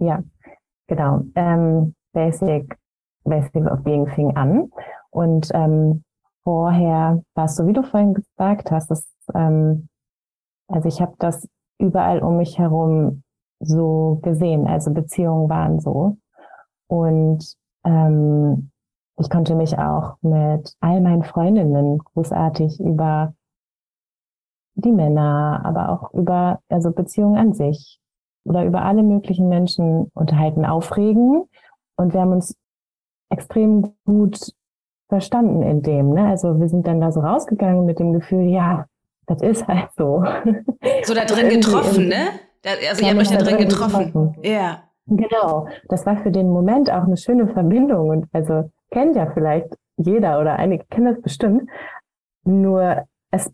Ja, 0.00 0.24
genau. 0.88 1.22
Ähm, 1.36 1.94
Basic, 2.12 2.76
Basics 3.22 3.70
of 3.70 3.84
Being 3.84 4.08
fing 4.08 4.36
an 4.36 4.72
und 5.10 5.48
ähm, 5.54 6.02
vorher 6.42 7.22
war 7.34 7.44
es 7.44 7.54
so, 7.54 7.64
wie 7.68 7.72
du 7.72 7.84
vorhin 7.84 8.14
gesagt 8.14 8.72
hast, 8.72 8.90
dass, 8.90 9.06
ähm, 9.36 9.88
also 10.66 10.88
ich 10.88 11.00
habe 11.00 11.14
das 11.20 11.46
überall 11.78 12.20
um 12.20 12.38
mich 12.38 12.58
herum 12.58 13.22
so 13.60 14.20
gesehen. 14.22 14.66
Also 14.66 14.92
Beziehungen 14.92 15.48
waren 15.48 15.80
so. 15.80 16.16
Und 16.86 17.54
ähm, 17.84 18.70
ich 19.18 19.30
konnte 19.30 19.54
mich 19.54 19.78
auch 19.78 20.16
mit 20.22 20.74
all 20.80 21.00
meinen 21.00 21.24
Freundinnen 21.24 21.98
großartig 21.98 22.80
über 22.80 23.34
die 24.74 24.92
Männer, 24.92 25.60
aber 25.64 25.88
auch 25.90 26.14
über 26.14 26.60
also 26.68 26.92
Beziehungen 26.92 27.36
an 27.36 27.52
sich 27.52 28.00
oder 28.44 28.64
über 28.64 28.82
alle 28.82 29.02
möglichen 29.02 29.48
Menschen 29.48 30.10
unterhalten, 30.14 30.64
aufregen. 30.64 31.48
Und 31.96 32.14
wir 32.14 32.20
haben 32.20 32.32
uns 32.32 32.56
extrem 33.30 33.92
gut 34.04 34.52
verstanden 35.08 35.62
in 35.62 35.82
dem. 35.82 36.10
Ne? 36.10 36.28
Also 36.28 36.60
wir 36.60 36.68
sind 36.68 36.86
dann 36.86 37.00
da 37.00 37.10
so 37.10 37.20
rausgegangen 37.20 37.84
mit 37.86 37.98
dem 37.98 38.12
Gefühl, 38.12 38.44
ja, 38.44 38.86
das 39.26 39.42
ist 39.42 39.66
halt 39.66 39.90
so. 39.96 40.24
So 41.02 41.14
da 41.14 41.24
drin 41.24 41.48
getroffen, 41.60 42.08
ne? 42.08 42.28
Also 42.64 43.02
ihr 43.02 43.10
habt 43.10 43.20
euch 43.20 43.28
da 43.28 43.38
drin 43.38 43.58
getroffen. 43.58 44.06
getroffen. 44.06 44.36
Ja. 44.42 44.82
Genau. 45.06 45.68
Das 45.88 46.04
war 46.04 46.18
für 46.22 46.30
den 46.30 46.50
Moment 46.50 46.90
auch 46.90 47.04
eine 47.04 47.16
schöne 47.16 47.48
Verbindung 47.48 48.10
und 48.10 48.26
also 48.32 48.70
kennt 48.90 49.16
ja 49.16 49.30
vielleicht 49.32 49.68
jeder 49.96 50.40
oder 50.40 50.56
einige 50.56 50.84
kennen 50.84 51.14
das 51.14 51.22
bestimmt. 51.22 51.68
Nur 52.44 53.04
es 53.30 53.50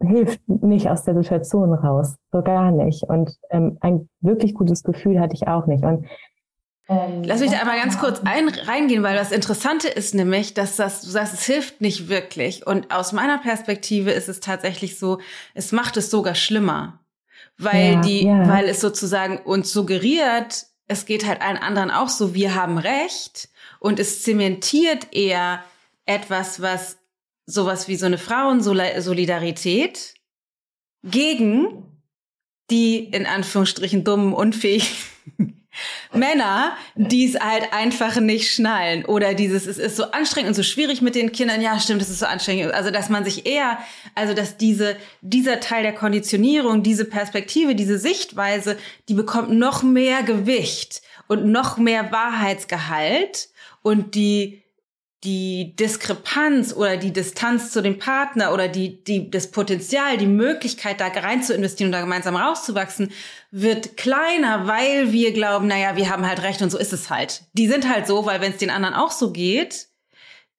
hilft 0.00 0.40
nicht 0.48 0.88
aus 0.88 1.04
der 1.04 1.14
Situation 1.14 1.72
raus, 1.72 2.16
so 2.30 2.42
gar 2.42 2.70
nicht. 2.70 3.04
Und 3.04 3.36
ähm, 3.50 3.78
ein 3.80 4.08
wirklich 4.20 4.54
gutes 4.54 4.82
Gefühl 4.82 5.18
hatte 5.18 5.34
ich 5.34 5.48
auch 5.48 5.66
nicht. 5.66 5.82
Und 5.82 6.06
ähm, 6.88 7.22
Lass 7.24 7.40
mich 7.40 7.50
da 7.50 7.58
einmal 7.58 7.78
ganz 7.78 7.98
kurz 7.98 8.20
ein, 8.24 8.48
reingehen, 8.48 9.02
weil 9.02 9.16
das 9.16 9.32
Interessante 9.32 9.88
ist 9.88 10.14
nämlich, 10.14 10.54
dass 10.54 10.76
das, 10.76 11.02
du 11.02 11.08
sagst, 11.08 11.34
es 11.34 11.44
hilft 11.44 11.80
nicht 11.80 12.08
wirklich. 12.08 12.66
Und 12.66 12.94
aus 12.94 13.12
meiner 13.12 13.38
Perspektive 13.38 14.10
ist 14.10 14.28
es 14.28 14.40
tatsächlich 14.40 14.98
so, 14.98 15.18
es 15.54 15.72
macht 15.72 15.96
es 15.96 16.10
sogar 16.10 16.34
schlimmer 16.34 17.00
weil 17.58 17.94
ja, 17.94 18.00
die, 18.00 18.24
ja. 18.24 18.48
weil 18.48 18.68
es 18.68 18.80
sozusagen 18.80 19.38
uns 19.38 19.72
suggeriert, 19.72 20.66
es 20.86 21.04
geht 21.04 21.26
halt 21.26 21.42
allen 21.42 21.58
anderen 21.58 21.90
auch 21.90 22.08
so, 22.08 22.34
wir 22.34 22.54
haben 22.54 22.78
Recht 22.78 23.50
und 23.80 23.98
es 23.98 24.22
zementiert 24.22 25.08
eher 25.12 25.62
etwas, 26.06 26.62
was 26.62 26.98
sowas 27.46 27.88
wie 27.88 27.96
so 27.96 28.06
eine 28.06 28.18
Frauensolidarität 28.18 30.14
gegen 31.04 31.84
die 32.70 32.98
in 33.04 33.26
Anführungsstrichen 33.26 34.04
dummen, 34.04 34.32
unfähigen 34.32 35.57
Männer, 36.12 36.76
die 36.94 37.26
es 37.26 37.38
halt 37.38 37.72
einfach 37.72 38.16
nicht 38.20 38.52
schnallen. 38.52 39.04
Oder 39.04 39.34
dieses, 39.34 39.66
es 39.66 39.78
ist 39.78 39.96
so 39.96 40.04
anstrengend 40.10 40.48
und 40.48 40.54
so 40.54 40.62
schwierig 40.62 41.02
mit 41.02 41.14
den 41.14 41.32
Kindern. 41.32 41.60
Ja, 41.60 41.78
stimmt, 41.78 42.02
es 42.02 42.10
ist 42.10 42.20
so 42.20 42.26
anstrengend. 42.26 42.72
Also, 42.72 42.90
dass 42.90 43.08
man 43.08 43.24
sich 43.24 43.46
eher, 43.46 43.78
also, 44.14 44.34
dass 44.34 44.56
diese, 44.56 44.96
dieser 45.20 45.60
Teil 45.60 45.82
der 45.82 45.94
Konditionierung, 45.94 46.82
diese 46.82 47.04
Perspektive, 47.04 47.74
diese 47.74 47.98
Sichtweise, 47.98 48.76
die 49.08 49.14
bekommt 49.14 49.50
noch 49.50 49.82
mehr 49.82 50.22
Gewicht 50.22 51.02
und 51.26 51.46
noch 51.46 51.76
mehr 51.76 52.10
Wahrheitsgehalt 52.10 53.48
und 53.82 54.14
die, 54.14 54.62
die 55.24 55.74
Diskrepanz 55.74 56.72
oder 56.72 56.96
die 56.96 57.12
Distanz 57.12 57.72
zu 57.72 57.82
dem 57.82 57.98
Partner 57.98 58.52
oder 58.52 58.68
die, 58.68 59.02
die, 59.02 59.30
das 59.30 59.50
Potenzial, 59.50 60.16
die 60.16 60.26
Möglichkeit, 60.26 61.00
da 61.00 61.08
rein 61.08 61.42
zu 61.42 61.54
investieren 61.54 61.88
und 61.88 61.92
da 61.92 62.00
gemeinsam 62.00 62.36
rauszuwachsen, 62.36 63.10
wird 63.50 63.96
kleiner, 63.96 64.68
weil 64.68 65.10
wir 65.10 65.32
glauben, 65.32 65.66
naja, 65.66 65.96
wir 65.96 66.08
haben 66.08 66.26
halt 66.26 66.42
recht 66.42 66.62
und 66.62 66.70
so 66.70 66.78
ist 66.78 66.92
es 66.92 67.10
halt. 67.10 67.42
Die 67.52 67.66
sind 67.66 67.88
halt 67.88 68.06
so, 68.06 68.26
weil 68.26 68.40
wenn 68.40 68.52
es 68.52 68.58
den 68.58 68.70
anderen 68.70 68.94
auch 68.94 69.10
so 69.10 69.32
geht, 69.32 69.88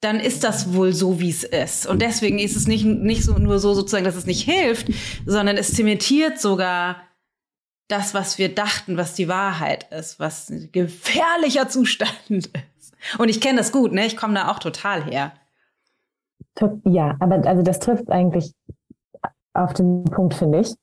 dann 0.01 0.19
ist 0.19 0.43
das 0.43 0.73
wohl 0.73 0.93
so, 0.93 1.19
wie 1.19 1.29
es 1.29 1.43
ist. 1.43 1.85
Und 1.85 2.01
deswegen 2.01 2.39
ist 2.39 2.55
es 2.55 2.67
nicht, 2.67 2.85
nicht 2.85 3.23
so, 3.23 3.33
nur 3.37 3.59
so 3.59 3.73
sozusagen, 3.73 4.05
dass 4.05 4.15
es 4.15 4.25
nicht 4.25 4.43
hilft, 4.43 4.87
sondern 5.25 5.57
es 5.57 5.73
zementiert 5.73 6.39
sogar 6.39 7.01
das, 7.89 8.13
was 8.13 8.37
wir 8.37 8.53
dachten, 8.53 8.97
was 8.97 9.13
die 9.15 9.27
Wahrheit 9.27 9.91
ist, 9.91 10.19
was 10.19 10.49
ein 10.49 10.69
gefährlicher 10.71 11.69
Zustand 11.69 12.13
ist. 12.29 12.51
Und 13.17 13.29
ich 13.29 13.41
kenne 13.41 13.57
das 13.59 13.71
gut, 13.71 13.91
ne? 13.91 14.05
Ich 14.05 14.17
komme 14.17 14.33
da 14.33 14.51
auch 14.51 14.59
total 14.59 15.03
her. 15.03 15.31
Ja, 16.83 17.15
aber 17.19 17.47
also 17.47 17.61
das 17.61 17.79
trifft 17.79 18.09
eigentlich 18.09 18.53
auf 19.53 19.73
den 19.73 20.03
Punkt, 20.05 20.33
finde 20.33 20.59
ich. 20.59 20.75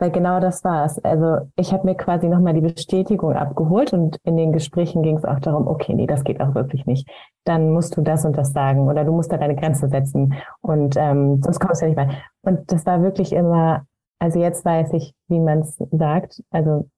Weil 0.00 0.10
genau 0.10 0.40
das 0.40 0.64
war 0.64 0.86
es. 0.86 0.98
Also 1.04 1.50
ich 1.56 1.74
habe 1.74 1.84
mir 1.84 1.94
quasi 1.94 2.26
nochmal 2.26 2.54
die 2.54 2.62
Bestätigung 2.62 3.34
abgeholt 3.34 3.92
und 3.92 4.16
in 4.24 4.38
den 4.38 4.50
Gesprächen 4.50 5.02
ging 5.02 5.18
es 5.18 5.26
auch 5.26 5.40
darum, 5.40 5.68
okay, 5.68 5.92
nee, 5.92 6.06
das 6.06 6.24
geht 6.24 6.40
auch 6.40 6.54
wirklich 6.54 6.86
nicht. 6.86 7.06
Dann 7.44 7.70
musst 7.70 7.98
du 7.98 8.00
das 8.00 8.24
und 8.24 8.36
das 8.38 8.52
sagen 8.52 8.88
oder 8.88 9.04
du 9.04 9.12
musst 9.12 9.30
da 9.30 9.36
deine 9.36 9.56
Grenze 9.56 9.88
setzen 9.88 10.34
und 10.62 10.96
ähm, 10.96 11.42
sonst 11.42 11.60
kommst 11.60 11.82
du 11.82 11.84
ja 11.84 11.90
nicht 11.90 11.98
weiter. 11.98 12.14
Und 12.40 12.72
das 12.72 12.86
war 12.86 13.02
wirklich 13.02 13.34
immer, 13.34 13.84
also 14.18 14.40
jetzt 14.40 14.64
weiß 14.64 14.94
ich, 14.94 15.12
wie 15.28 15.38
man 15.38 15.60
es 15.60 15.76
sagt. 15.90 16.42
Also 16.50 16.88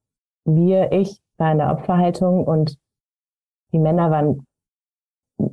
wir, 0.45 0.93
ich 0.93 1.19
war 1.37 1.51
in 1.51 1.57
der 1.57 1.71
Opferhaltung 1.71 2.45
und 2.45 2.77
die 3.73 3.79
Männer 3.79 4.11
waren 4.11 4.45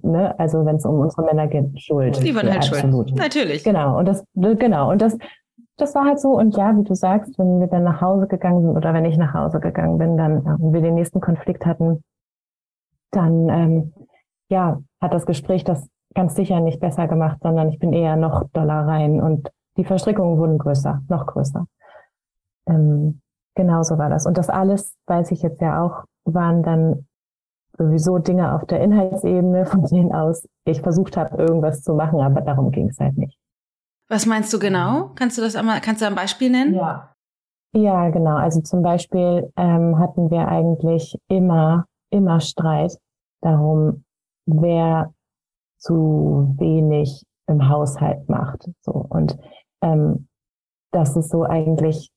ne, 0.02 0.38
also 0.38 0.64
wenn 0.64 0.76
es 0.76 0.84
um 0.84 1.00
unsere 1.00 1.22
Männer 1.22 1.46
geht, 1.46 1.80
schuld. 1.80 2.22
Die 2.22 2.34
waren 2.34 2.48
halt 2.48 2.58
absolut. 2.58 3.10
schuld. 3.10 3.18
Natürlich. 3.18 3.64
Genau. 3.64 3.98
Und 3.98 4.06
das, 4.06 4.24
genau. 4.34 4.90
Und 4.90 5.02
das, 5.02 5.16
das 5.76 5.94
war 5.94 6.04
halt 6.04 6.20
so. 6.20 6.30
Und 6.30 6.56
ja, 6.56 6.76
wie 6.76 6.84
du 6.84 6.94
sagst, 6.94 7.38
wenn 7.38 7.60
wir 7.60 7.66
dann 7.66 7.84
nach 7.84 8.00
Hause 8.00 8.26
gegangen 8.26 8.62
sind 8.62 8.76
oder 8.76 8.92
wenn 8.94 9.04
ich 9.04 9.16
nach 9.16 9.34
Hause 9.34 9.60
gegangen 9.60 9.98
bin, 9.98 10.16
dann 10.16 10.40
und 10.40 10.72
wir 10.72 10.80
den 10.80 10.94
nächsten 10.94 11.20
Konflikt 11.20 11.66
hatten, 11.66 12.02
dann 13.10 13.48
ähm, 13.48 13.92
ja, 14.48 14.80
hat 15.00 15.14
das 15.14 15.26
Gespräch 15.26 15.64
das 15.64 15.88
ganz 16.14 16.34
sicher 16.34 16.60
nicht 16.60 16.80
besser 16.80 17.08
gemacht, 17.08 17.38
sondern 17.42 17.68
ich 17.68 17.78
bin 17.78 17.92
eher 17.92 18.16
noch 18.16 18.44
doller 18.52 18.86
rein 18.86 19.20
und 19.20 19.50
die 19.76 19.84
Verstrickungen 19.84 20.38
wurden 20.38 20.58
größer, 20.58 21.02
noch 21.08 21.26
größer. 21.26 21.66
Ähm, 22.66 23.20
genau 23.54 23.82
so 23.82 23.98
war 23.98 24.10
das. 24.10 24.26
Und 24.26 24.36
das 24.36 24.50
alles, 24.50 24.94
weiß 25.06 25.30
ich 25.30 25.42
jetzt 25.42 25.60
ja 25.60 25.82
auch, 25.82 26.04
waren 26.24 26.62
dann 26.62 27.06
sowieso 27.80 28.18
Dinge 28.18 28.54
auf 28.54 28.66
der 28.66 28.80
Inhaltsebene, 28.80 29.64
von 29.64 29.84
denen 29.86 30.12
aus 30.12 30.46
ich 30.66 30.82
versucht 30.82 31.16
habe, 31.16 31.42
irgendwas 31.42 31.82
zu 31.82 31.94
machen, 31.94 32.20
aber 32.20 32.42
darum 32.42 32.70
ging 32.70 32.88
es 32.88 32.98
halt 32.98 33.16
nicht. 33.16 33.38
Was 34.08 34.26
meinst 34.26 34.52
du 34.52 34.58
genau? 34.58 35.12
Kannst 35.14 35.38
du 35.38 35.42
das 35.42 35.56
einmal, 35.56 35.80
kannst 35.80 36.02
du 36.02 36.06
ein 36.06 36.14
Beispiel 36.14 36.50
nennen? 36.50 36.74
Ja. 36.74 37.14
Ja, 37.72 38.10
genau. 38.10 38.36
Also 38.36 38.60
zum 38.62 38.82
Beispiel 38.82 39.50
ähm, 39.56 39.98
hatten 39.98 40.30
wir 40.30 40.48
eigentlich 40.48 41.16
immer, 41.28 41.86
immer 42.10 42.40
Streit 42.40 42.98
darum, 43.42 44.04
wer 44.46 45.14
zu 45.78 46.52
wenig 46.58 47.24
im 47.46 47.68
Haushalt 47.68 48.28
macht. 48.28 48.68
So 48.80 49.06
und 49.08 49.38
ähm, 49.82 50.26
das 50.90 51.16
ist 51.16 51.30
so 51.30 51.44
eigentlich 51.44 52.10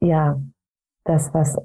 ja 0.00 0.40
das, 1.04 1.32
was 1.32 1.56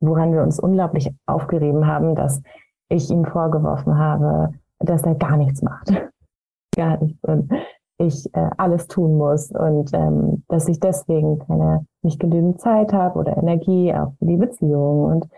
woran 0.00 0.32
wir 0.32 0.42
uns 0.42 0.58
unglaublich 0.58 1.10
aufgerieben 1.26 1.86
haben, 1.86 2.14
dass 2.14 2.42
ich 2.88 3.10
ihm 3.10 3.24
vorgeworfen 3.24 3.98
habe, 3.98 4.54
dass 4.78 5.02
er 5.04 5.14
gar 5.14 5.36
nichts 5.36 5.62
macht, 5.62 5.92
gar 6.76 7.02
nichts 7.02 7.22
und 7.24 7.50
ich 7.98 8.34
äh, 8.34 8.50
alles 8.56 8.88
tun 8.88 9.18
muss 9.18 9.50
und 9.50 9.92
ähm, 9.92 10.42
dass 10.48 10.68
ich 10.68 10.80
deswegen 10.80 11.38
keine 11.38 11.86
nicht 12.02 12.18
genügend 12.18 12.60
Zeit 12.60 12.92
habe 12.92 13.18
oder 13.18 13.36
Energie 13.36 13.92
auch 13.94 14.14
für 14.18 14.24
die 14.24 14.36
Beziehung 14.36 15.04
und 15.04 15.28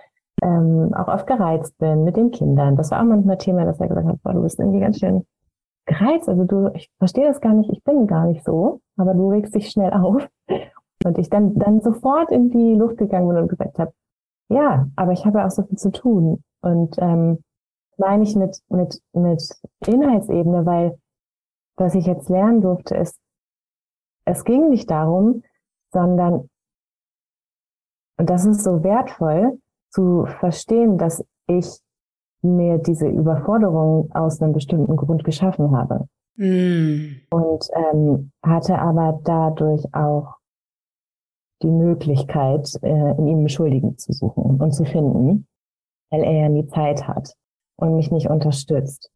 ähm, 0.43 0.95
auch 0.95 1.09
oft 1.09 1.27
gereizt 1.27 1.77
bin 1.79 2.05
mit 2.05 2.17
den 2.17 2.31
Kindern. 2.31 2.77
Das 2.77 2.91
war 2.91 3.01
auch 3.01 3.07
manchmal 3.07 3.39
Thema, 3.39 3.65
dass 3.65 3.81
er 3.81 3.89
gesagt 3.89 4.07
hat, 4.07 4.23
boah, 4.23 4.33
du 4.33 4.43
bist 4.43 4.59
irgendwie 4.59 4.81
ganz 4.81 4.99
schön 4.99 5.25
gereizt. 5.87 6.29
Also 6.29 6.45
du, 6.45 6.71
ich 6.75 6.91
verstehe 6.99 7.27
das 7.27 7.41
gar 7.41 7.55
nicht, 7.55 7.71
ich 7.71 7.83
bin 7.85 8.07
gar 8.07 8.27
nicht 8.27 8.45
so, 8.45 8.81
aber 8.97 9.15
du 9.15 9.31
regst 9.31 9.55
dich 9.55 9.71
schnell 9.71 9.93
auf. 9.93 10.29
Und 11.05 11.19
ich 11.19 11.31
dann, 11.31 11.55
dann 11.55 11.81
sofort 11.81 12.31
in 12.31 12.51
die 12.51 12.75
Luft 12.75 12.97
gegangen 12.97 13.29
bin 13.29 13.39
und 13.39 13.49
gesagt 13.49 13.79
habe, 13.79 13.93
ja, 14.53 14.89
aber 14.97 15.13
ich 15.13 15.25
habe 15.25 15.39
ja 15.39 15.47
auch 15.47 15.51
so 15.51 15.63
viel 15.65 15.79
zu 15.79 15.91
tun. 15.91 16.43
Und 16.61 16.97
ähm, 16.99 17.43
meine 17.97 18.23
ich 18.23 18.37
mit, 18.37 18.61
mit, 18.69 19.01
mit 19.13 19.43
Inhaltsebene, 19.87 20.65
weil 20.67 20.99
was 21.77 21.95
ich 21.95 22.07
jetzt 22.07 22.29
lernen 22.29 22.61
durfte, 22.61 22.97
ist, 22.97 23.19
es 24.25 24.45
ging 24.45 24.69
nicht 24.69 24.91
darum, 24.91 25.43
sondern, 25.93 26.49
und 28.19 28.31
das 28.31 28.45
ist 28.45 28.63
so 28.63 28.83
wertvoll, 28.85 29.59
zu 29.91 30.27
verstehen, 30.39 30.97
dass 30.97 31.25
ich 31.47 31.81
mir 32.43 32.79
diese 32.79 33.09
Überforderung 33.09 34.11
aus 34.13 34.41
einem 34.41 34.53
bestimmten 34.53 34.97
Grund 34.97 35.25
geschaffen 35.25 35.77
habe. 35.77 36.07
Mm. 36.37 37.21
Und 37.31 37.69
ähm, 37.75 38.33
hatte 38.43 38.79
aber 38.79 39.21
dadurch 39.25 39.85
auch 39.95 40.37
die 41.63 41.71
Möglichkeit, 41.71 42.69
äh, 42.83 42.89
in 43.19 43.27
ihm 43.27 43.49
Schuldigen 43.49 43.99
zu 43.99 44.13
suchen 44.13 44.61
und 44.61 44.73
zu 44.73 44.85
finden, 44.85 45.47
weil 46.11 46.23
er 46.23 46.33
ja 46.33 46.49
nie 46.49 46.67
Zeit 46.67 47.07
hat 47.07 47.35
und 47.77 47.97
mich 47.97 48.11
nicht 48.11 48.29
unterstützt. 48.29 49.11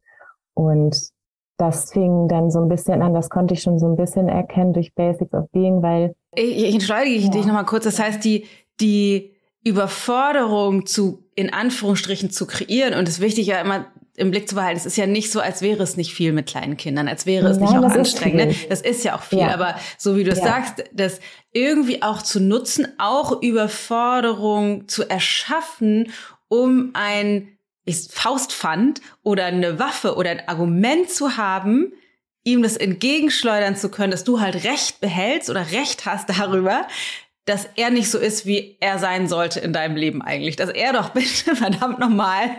Und 0.53 1.11
das 1.57 1.91
fing 1.91 2.27
dann 2.27 2.51
so 2.51 2.61
ein 2.61 2.69
bisschen 2.69 3.01
an, 3.01 3.13
das 3.13 3.29
konnte 3.29 3.53
ich 3.53 3.61
schon 3.61 3.79
so 3.79 3.87
ein 3.87 3.95
bisschen 3.95 4.27
erkennen 4.27 4.73
durch 4.73 4.93
Basics 4.93 5.33
of 5.33 5.49
Being, 5.51 5.81
weil. 5.81 6.15
Ich, 6.35 6.63
ich 6.63 6.73
entschuldige 6.73 7.19
ja. 7.19 7.29
dich 7.29 7.45
nochmal 7.45 7.65
kurz. 7.65 7.83
Das 7.83 7.99
heißt, 7.99 8.23
die, 8.23 8.45
die 8.79 9.33
Überforderung 9.63 10.85
zu, 10.85 11.23
in 11.35 11.51
Anführungsstrichen, 11.51 12.29
zu 12.29 12.45
kreieren 12.45 12.93
und 12.93 13.07
es 13.07 13.15
ist 13.15 13.21
wichtig 13.21 13.47
ja 13.47 13.59
immer 13.59 13.87
im 14.17 14.31
Blick 14.31 14.49
zu 14.49 14.55
behalten. 14.55 14.77
Es 14.77 14.85
ist 14.85 14.97
ja 14.97 15.05
nicht 15.05 15.31
so, 15.31 15.39
als 15.39 15.61
wäre 15.61 15.81
es 15.83 15.95
nicht 15.95 16.13
viel 16.13 16.33
mit 16.33 16.47
kleinen 16.47 16.75
Kindern, 16.75 17.07
als 17.07 17.27
wäre 17.27 17.47
es 17.47 17.57
Nein, 17.57 17.69
nicht 17.69 17.77
auch 17.77 17.95
anstrengend. 17.95 18.47
Ne? 18.47 18.55
Das 18.67 18.81
ist 18.81 19.03
ja 19.03 19.15
auch 19.15 19.21
viel. 19.21 19.39
Ja. 19.39 19.53
Aber 19.53 19.75
so 19.97 20.17
wie 20.17 20.23
du 20.23 20.31
es 20.31 20.39
ja. 20.39 20.45
sagst, 20.45 20.83
das 20.91 21.19
irgendwie 21.53 22.01
auch 22.01 22.23
zu 22.23 22.39
nutzen, 22.39 22.87
auch 22.97 23.41
Überforderung 23.43 24.87
zu 24.87 25.07
erschaffen, 25.07 26.11
um 26.47 26.89
ein 26.93 27.57
Faustpfand 28.09 29.01
oder 29.21 29.45
eine 29.45 29.77
Waffe 29.77 30.15
oder 30.15 30.31
ein 30.31 30.47
Argument 30.47 31.09
zu 31.11 31.37
haben, 31.37 31.93
ihm 32.43 32.63
das 32.63 32.75
entgegenschleudern 32.75 33.75
zu 33.75 33.89
können, 33.89 34.11
dass 34.11 34.23
du 34.23 34.41
halt 34.41 34.63
Recht 34.63 34.99
behältst 34.99 35.51
oder 35.51 35.71
Recht 35.71 36.07
hast 36.07 36.27
darüber, 36.37 36.87
dass 37.45 37.69
er 37.75 37.91
nicht 37.91 38.09
so 38.09 38.17
ist, 38.17 38.47
wie 38.47 38.77
er 38.79 38.97
sein 38.97 39.27
sollte 39.27 39.59
in 39.59 39.73
deinem 39.73 39.95
Leben 39.95 40.23
eigentlich. 40.23 40.55
Dass 40.55 40.69
er 40.69 40.91
doch 40.93 41.09
bitte 41.13 41.55
verdammt 41.55 41.99
nochmal 41.99 42.49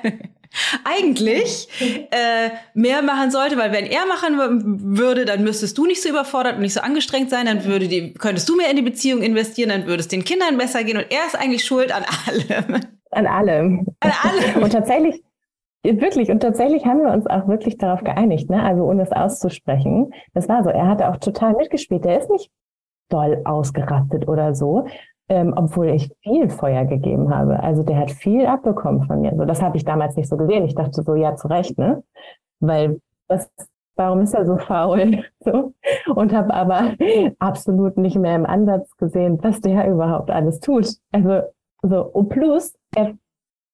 eigentlich 0.85 1.69
äh, 2.11 2.50
mehr 2.75 3.02
machen 3.02 3.31
sollte, 3.31 3.57
weil 3.57 3.73
wenn 3.73 3.87
er 3.87 4.07
machen 4.07 4.97
würde, 4.97 5.25
dann 5.25 5.45
müsstest 5.45 5.76
du 5.78 5.87
nicht 5.87 6.02
so 6.02 6.09
überfordert 6.09 6.57
und 6.57 6.62
nicht 6.62 6.75
so 6.75 6.81
angestrengt 6.81 7.31
sein, 7.31 7.47
dann 7.47 7.64
würde 7.64 7.88
die, 7.88 8.14
könntest 8.14 8.49
du 8.49 8.57
mehr 8.57 8.71
in 8.71 8.76
die 8.76 8.83
Beziehung 8.83 9.23
investieren, 9.23 9.71
dann 9.71 9.87
würde 9.87 10.00
es 10.00 10.09
den 10.09 10.25
Kindern 10.25 10.59
besser 10.59 10.85
gehen 10.85 10.97
und 10.97 11.07
er 11.11 11.26
ist 11.26 11.37
eigentlich 11.37 11.65
schuld 11.65 11.93
an 11.93 12.04
allem. 12.26 12.80
An 13.11 13.26
allem. 13.26 13.87
An 14.00 14.13
allem. 14.23 14.63
Und 14.63 14.73
tatsächlich, 14.73 15.23
Wirklich, 15.84 16.28
und 16.30 16.41
tatsächlich 16.41 16.84
haben 16.87 17.04
wir 17.04 17.13
uns 17.13 17.26
auch 17.28 17.47
wirklich 17.47 17.78
darauf 17.78 18.02
geeinigt, 18.02 18.50
ne? 18.50 18.63
Also 18.63 18.82
ohne 18.82 19.02
es 19.04 19.13
auszusprechen. 19.13 20.13
Das 20.34 20.49
war 20.49 20.65
so. 20.65 20.71
Er 20.71 20.89
hat 20.89 21.02
auch 21.02 21.19
total 21.19 21.54
mitgespielt. 21.54 22.04
Er 22.04 22.19
ist 22.19 22.28
nicht 22.30 22.50
doll 23.08 23.41
ausgerastet 23.45 24.28
oder 24.28 24.54
so, 24.54 24.87
ähm, 25.28 25.52
obwohl 25.56 25.88
ich 25.91 26.10
viel 26.23 26.49
Feuer 26.49 26.84
gegeben 26.84 27.34
habe. 27.34 27.62
Also 27.62 27.82
der 27.82 27.99
hat 27.99 28.10
viel 28.10 28.47
abbekommen 28.47 29.06
von 29.06 29.21
mir. 29.21 29.34
So, 29.36 29.45
das 29.45 29.62
habe 29.62 29.76
ich 29.76 29.84
damals 29.84 30.17
nicht 30.17 30.28
so 30.28 30.36
gesehen. 30.36 30.64
Ich 30.64 30.75
dachte 30.75 31.02
so, 31.02 31.14
ja, 31.14 31.36
zu 31.36 31.49
Recht, 31.49 31.78
ne? 31.78 32.02
Weil 32.60 33.00
was, 33.28 33.50
warum 33.97 34.23
ist 34.23 34.34
er 34.34 34.47
so 34.47 34.56
faul? 34.56 35.25
So. 35.41 35.73
Und 36.14 36.32
habe 36.32 36.52
aber 36.52 36.95
absolut 37.38 37.97
nicht 37.97 38.17
mehr 38.17 38.36
im 38.36 38.47
Ansatz 38.47 38.95
gesehen, 38.97 39.38
was 39.43 39.60
der 39.60 39.88
überhaupt 39.88 40.30
alles 40.30 40.60
tut. 40.60 40.88
Also 41.12 41.43
so, 41.82 42.04
und 42.04 42.28
plus, 42.28 42.75
er, 42.95 43.14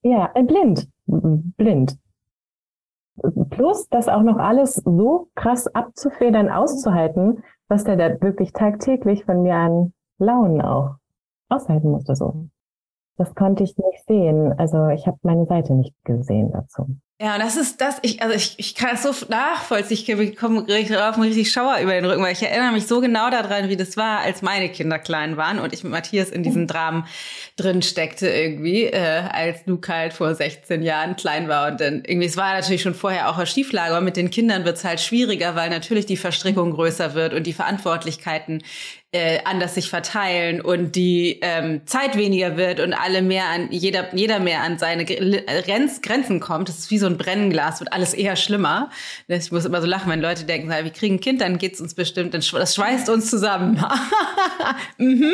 ja, 0.03 0.31
blind, 0.35 0.89
blind. 1.07 1.99
Plus, 3.51 3.89
das 3.89 4.09
auch 4.09 4.23
noch 4.23 4.39
alles 4.39 4.75
so 4.75 5.29
krass 5.37 5.69
abzufedern, 5.69 6.51
auszuhalten, 6.51 7.45
was 7.69 7.85
der 7.85 7.97
da 7.97 8.21
wirklich 8.21 8.53
tagtäglich 8.53 9.25
von 9.25 9.43
mir 9.43 9.55
an 9.55 9.93
Launen 10.19 10.61
auch 10.61 10.97
aushalten 11.49 11.91
musste 11.91 12.15
so. 12.15 12.49
Das 13.17 13.35
konnte 13.35 13.63
ich 13.63 13.77
nicht 13.77 14.07
sehen. 14.07 14.53
Also 14.59 14.89
ich 14.89 15.07
habe 15.07 15.19
meine 15.23 15.47
Seite 15.47 15.75
nicht 15.75 15.95
gesehen 16.05 16.51
dazu. 16.53 16.97
Ja, 17.21 17.35
und 17.35 17.41
das 17.45 17.57
ist 17.57 17.81
das, 17.81 17.99
ich, 18.03 18.21
also 18.23 18.35
ich, 18.35 18.55
ich 18.59 18.75
kann 18.75 18.97
es 18.97 19.05
so 19.05 19.27
nachvollziehen, 19.29 20.21
ich 20.21 20.37
komme 20.37 20.67
richtig 20.67 20.97
drauf 20.97 21.17
und 21.17 21.23
richtig 21.23 21.53
Schauer 21.53 21.79
über 21.81 21.93
den 21.93 22.05
Rücken, 22.05 22.21
weil 22.21 22.33
ich 22.33 22.43
erinnere 22.43 22.73
mich 22.73 22.89
so 22.89 23.01
genau 23.01 23.31
daran, 23.31 23.69
wie 23.69 23.77
das 23.77 23.97
war, 23.97 24.19
als 24.19 24.43
meine 24.43 24.69
Kinder 24.69 24.99
klein 24.99 25.37
waren 25.37 25.61
und 25.61 25.73
ich 25.73 25.85
mit 25.85 25.93
Matthias 25.93 26.31
in 26.31 26.43
diesem 26.43 26.67
Dramen 26.67 27.07
drin 27.57 27.83
steckte 27.83 28.29
irgendwie, 28.29 28.87
äh, 28.87 29.23
als 29.31 29.65
Luke 29.67 29.93
halt 29.93 30.13
vor 30.13 30.35
16 30.35 30.83
Jahren 30.83 31.15
klein 31.15 31.47
war 31.47 31.71
und 31.71 31.81
dann 31.81 32.03
irgendwie, 32.05 32.27
es 32.27 32.37
war 32.37 32.53
natürlich 32.53 32.83
schon 32.83 32.95
vorher 32.95 33.31
auch 33.31 33.37
eine 33.37 33.47
Schieflage, 33.47 33.93
aber 33.95 34.05
mit 34.05 34.17
den 34.17 34.31
Kindern 34.31 34.65
wird 34.65 34.79
es 34.79 34.85
halt 34.85 35.01
schwieriger, 35.01 35.55
weil 35.55 35.71
natürlich 35.71 36.07
die 36.07 36.17
Verstrickung 36.17 36.73
größer 36.73 37.15
wird 37.15 37.33
und 37.33 37.47
die 37.47 37.53
Verantwortlichkeiten 37.53 38.65
äh, 39.15 39.39
anders 39.45 39.77
sich 39.77 39.89
verteilen 39.91 40.61
und 40.61 40.97
die 40.97 41.39
ähm, 41.41 41.83
Zeit 41.87 42.17
weniger 42.17 42.57
wird 42.57 42.81
und 42.81 42.93
alle 42.93 43.23
mehr 43.23 43.47
an 43.49 43.69
jeder 43.71 44.13
jeder 44.13 44.41
mehr 44.41 44.63
an 44.63 44.77
seine 44.77 45.05
Grenz, 45.05 46.03
Grenzen 46.03 46.41
kommt. 46.41 46.69
Das 46.69 46.81
ist 46.81 46.91
wie 46.91 46.99
so 46.99 47.07
ein 47.07 47.17
Brennglas, 47.17 47.79
wird 47.79 47.93
alles 47.93 48.13
eher 48.13 48.35
schlimmer. 48.35 48.91
Ich 49.29 49.53
muss 49.53 49.65
immer 49.65 49.81
so 49.81 49.87
lachen, 49.87 50.11
wenn 50.11 50.21
Leute 50.21 50.45
denken, 50.45 50.69
wir 50.69 50.91
kriegen 50.91 51.15
ein 51.17 51.21
Kind, 51.21 51.41
dann 51.41 51.59
geht's 51.59 51.81
uns 51.81 51.95
bestimmt, 51.95 52.35
das 52.35 52.47
schweißt 52.47 53.09
uns 53.09 53.31
zusammen. 53.31 53.75
mhm. 54.99 55.33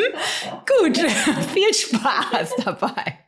Gut, 0.79 0.97
viel 1.53 1.73
Spaß 1.73 2.55
dabei. 2.63 3.20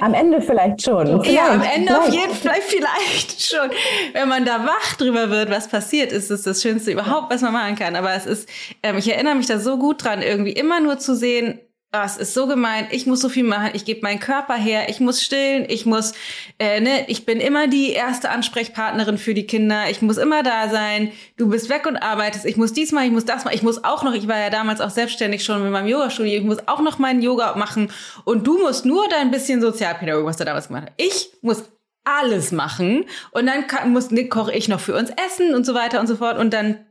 Am 0.00 0.14
Ende 0.14 0.40
vielleicht 0.40 0.82
schon. 0.82 1.06
Vielleicht, 1.06 1.30
ja, 1.30 1.48
am 1.48 1.62
Ende 1.62 1.92
vielleicht. 1.92 2.08
auf 2.08 2.14
jeden 2.14 2.34
Fall 2.34 2.60
vielleicht 2.60 3.42
schon. 3.42 3.70
Wenn 4.12 4.28
man 4.28 4.44
da 4.44 4.64
wach 4.66 4.96
drüber 4.96 5.30
wird, 5.30 5.50
was 5.50 5.68
passiert, 5.68 6.12
ist 6.12 6.30
es 6.30 6.42
das 6.42 6.62
Schönste 6.62 6.92
überhaupt, 6.92 7.32
was 7.32 7.42
man 7.42 7.52
machen 7.52 7.76
kann. 7.76 7.96
Aber 7.96 8.12
es 8.12 8.26
ist, 8.26 8.48
ähm, 8.82 8.98
ich 8.98 9.10
erinnere 9.10 9.34
mich 9.34 9.46
da 9.46 9.58
so 9.58 9.78
gut 9.78 10.04
dran, 10.04 10.22
irgendwie 10.22 10.52
immer 10.52 10.80
nur 10.80 10.98
zu 10.98 11.14
sehen, 11.16 11.60
das 11.94 12.16
ist 12.16 12.34
so 12.34 12.48
gemein, 12.48 12.88
ich 12.90 13.06
muss 13.06 13.20
so 13.20 13.28
viel 13.28 13.44
machen, 13.44 13.70
ich 13.72 13.84
gebe 13.84 14.00
meinen 14.02 14.18
Körper 14.18 14.54
her, 14.54 14.88
ich 14.88 14.98
muss 14.98 15.22
stillen, 15.22 15.64
ich 15.68 15.86
muss, 15.86 16.12
äh, 16.58 16.80
ne, 16.80 17.04
ich 17.06 17.24
bin 17.24 17.38
immer 17.38 17.68
die 17.68 17.92
erste 17.92 18.30
Ansprechpartnerin 18.30 19.16
für 19.16 19.32
die 19.32 19.46
Kinder, 19.46 19.88
ich 19.88 20.02
muss 20.02 20.16
immer 20.16 20.42
da 20.42 20.68
sein, 20.68 21.12
du 21.36 21.48
bist 21.48 21.68
weg 21.68 21.86
und 21.86 21.96
arbeitest, 21.96 22.46
ich 22.46 22.56
muss 22.56 22.72
diesmal, 22.72 23.06
ich 23.06 23.12
muss 23.12 23.24
das 23.24 23.44
mal, 23.44 23.54
ich 23.54 23.62
muss 23.62 23.84
auch 23.84 24.02
noch, 24.02 24.12
ich 24.12 24.26
war 24.26 24.38
ja 24.38 24.50
damals 24.50 24.80
auch 24.80 24.90
selbstständig 24.90 25.44
schon 25.44 25.62
mit 25.62 25.70
meinem 25.70 25.86
Yoga-Studio, 25.86 26.34
ich 26.34 26.42
muss 26.42 26.66
auch 26.66 26.80
noch 26.80 26.98
meinen 26.98 27.22
Yoga 27.22 27.54
machen. 27.54 27.92
Und 28.24 28.44
du 28.44 28.58
musst 28.58 28.84
nur 28.84 29.06
dein 29.08 29.30
bisschen 29.30 29.60
Sozialpädagogik, 29.60 30.26
was 30.26 30.36
du 30.36 30.44
damals 30.44 30.66
gemacht 30.66 30.86
hast. 30.88 30.94
Ich 30.96 31.30
muss 31.42 31.62
alles 32.02 32.50
machen. 32.50 33.04
Und 33.30 33.46
dann 33.46 33.68
kann, 33.68 33.92
muss, 33.92 34.10
ne, 34.10 34.28
koche 34.28 34.52
ich 34.52 34.66
noch 34.66 34.80
für 34.80 34.96
uns 34.96 35.10
Essen 35.10 35.54
und 35.54 35.64
so 35.64 35.74
weiter 35.74 36.00
und 36.00 36.08
so 36.08 36.16
fort. 36.16 36.38
Und 36.38 36.52
dann 36.52 36.84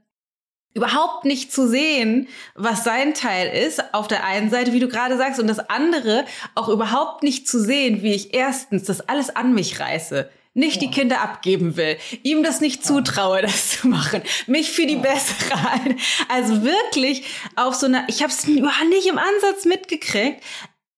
überhaupt 0.73 1.25
nicht 1.25 1.51
zu 1.51 1.67
sehen, 1.67 2.27
was 2.55 2.83
sein 2.83 3.13
Teil 3.13 3.55
ist, 3.55 3.93
auf 3.93 4.07
der 4.07 4.25
einen 4.25 4.49
Seite, 4.49 4.73
wie 4.73 4.79
du 4.79 4.87
gerade 4.87 5.17
sagst, 5.17 5.39
und 5.39 5.47
das 5.47 5.69
andere 5.69 6.25
auch 6.55 6.67
überhaupt 6.67 7.23
nicht 7.23 7.47
zu 7.47 7.59
sehen, 7.59 8.01
wie 8.01 8.13
ich 8.13 8.33
erstens 8.33 8.83
das 8.83 9.01
alles 9.01 9.35
an 9.35 9.53
mich 9.53 9.79
reiße, 9.79 10.29
nicht 10.55 10.81
ja. 10.81 10.87
die 10.87 10.91
Kinder 10.91 11.21
abgeben 11.21 11.77
will, 11.77 11.97
ihm 12.23 12.43
das 12.43 12.61
nicht 12.61 12.85
zutraue, 12.85 13.41
das 13.41 13.81
zu 13.81 13.87
machen, 13.87 14.23
mich 14.47 14.71
für 14.71 14.85
die 14.85 14.95
bessere 14.95 15.63
halte. 15.63 15.95
Also 16.29 16.63
wirklich 16.63 17.25
auf 17.55 17.75
so 17.75 17.85
einer, 17.85 18.05
ich 18.07 18.23
habe 18.23 18.31
es 18.31 18.47
nicht 18.47 19.07
im 19.07 19.19
Ansatz 19.19 19.65
mitgekriegt, 19.65 20.43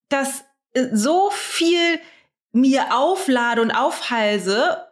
dass 0.10 0.44
so 0.94 1.30
viel 1.32 2.00
mir 2.52 2.96
auflade 2.96 3.62
und 3.62 3.72
aufhalse 3.72 4.85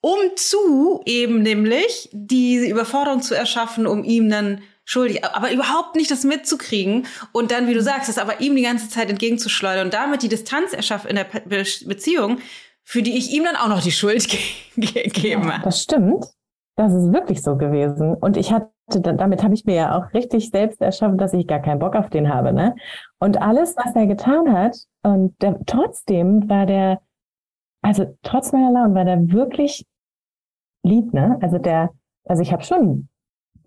um 0.00 0.18
zu 0.36 1.02
eben 1.04 1.42
nämlich 1.42 2.08
diese 2.12 2.66
Überforderung 2.66 3.22
zu 3.22 3.34
erschaffen, 3.34 3.86
um 3.86 4.04
ihm 4.04 4.28
dann 4.30 4.62
schuldig, 4.84 5.24
aber 5.24 5.52
überhaupt 5.52 5.96
nicht 5.96 6.10
das 6.10 6.24
mitzukriegen 6.24 7.06
und 7.32 7.50
dann, 7.50 7.68
wie 7.68 7.74
du 7.74 7.82
sagst, 7.82 8.08
das 8.08 8.16
aber 8.16 8.40
ihm 8.40 8.56
die 8.56 8.62
ganze 8.62 8.88
Zeit 8.88 9.10
entgegenzuschleudern 9.10 9.86
und 9.86 9.94
damit 9.94 10.22
die 10.22 10.28
Distanz 10.28 10.72
erschaffen 10.72 11.10
in 11.10 11.16
der 11.16 11.24
Be 11.24 11.64
Beziehung, 11.86 12.38
für 12.84 13.02
die 13.02 13.18
ich 13.18 13.30
ihm 13.32 13.44
dann 13.44 13.56
auch 13.56 13.68
noch 13.68 13.82
die 13.82 13.92
Schuld 13.92 14.28
ge 14.28 14.40
gebe. 15.08 15.46
Ja, 15.46 15.58
das 15.62 15.82
stimmt. 15.82 16.24
Das 16.76 16.94
ist 16.94 17.12
wirklich 17.12 17.42
so 17.42 17.56
gewesen. 17.56 18.14
Und 18.14 18.36
ich 18.36 18.52
hatte, 18.52 18.70
damit 18.88 19.42
habe 19.42 19.52
ich 19.52 19.64
mir 19.64 19.74
ja 19.74 19.98
auch 19.98 20.14
richtig 20.14 20.48
selbst 20.50 20.80
erschaffen, 20.80 21.18
dass 21.18 21.34
ich 21.34 21.46
gar 21.46 21.60
keinen 21.60 21.80
Bock 21.80 21.96
auf 21.96 22.08
den 22.08 22.32
habe, 22.32 22.52
ne? 22.52 22.76
Und 23.18 23.42
alles, 23.42 23.76
was 23.76 23.94
er 23.96 24.06
getan 24.06 24.52
hat, 24.52 24.76
und 25.02 25.34
der, 25.42 25.58
trotzdem 25.66 26.48
war 26.48 26.66
der, 26.66 27.00
also 27.82 28.16
trotz 28.22 28.52
meiner 28.52 28.72
Laune 28.72 28.94
war 28.94 29.04
der 29.04 29.30
wirklich 29.32 29.86
lieb, 30.82 31.12
ne? 31.12 31.38
Also 31.40 31.58
der, 31.58 31.90
also 32.24 32.42
ich 32.42 32.52
habe 32.52 32.62
schon 32.62 33.08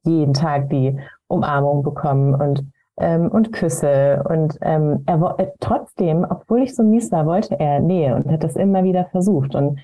jeden 0.04 0.34
Tag 0.34 0.70
die 0.70 1.00
Umarmung 1.28 1.84
bekommen 1.84 2.36
und 2.36 2.66
ähm, 2.98 3.30
und 3.30 3.52
Küsse 3.54 4.24
und 4.28 4.58
ähm, 4.62 5.04
er 5.06 5.40
äh, 5.40 5.48
trotzdem, 5.60 6.26
obwohl 6.30 6.64
ich 6.64 6.76
so 6.76 6.84
mies 6.84 7.12
war, 7.12 7.26
wollte 7.26 7.60
er 7.60 7.80
Nähe 7.80 8.16
und 8.16 8.30
hat 8.30 8.44
das 8.44 8.56
immer 8.56 8.84
wieder 8.84 9.06
versucht 9.06 9.56
und 9.56 9.80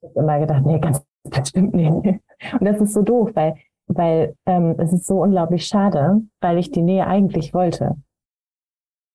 ich 0.00 0.08
habe 0.08 0.20
immer 0.20 0.38
gedacht, 0.38 0.64
nee, 0.64 0.78
ganz 0.78 1.04
bestimmt 1.24 1.74
nicht. 1.74 1.92
Und 1.92 2.64
das 2.64 2.80
ist 2.80 2.94
so 2.94 3.02
doof, 3.02 3.30
weil 3.34 3.56
weil 3.88 4.36
ähm, 4.46 4.74
es 4.78 4.92
ist 4.92 5.06
so 5.06 5.22
unglaublich 5.22 5.66
schade, 5.66 6.20
weil 6.40 6.58
ich 6.58 6.70
die 6.70 6.82
Nähe 6.82 7.06
eigentlich 7.06 7.54
wollte. 7.54 7.96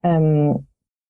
Ähm, 0.03 0.67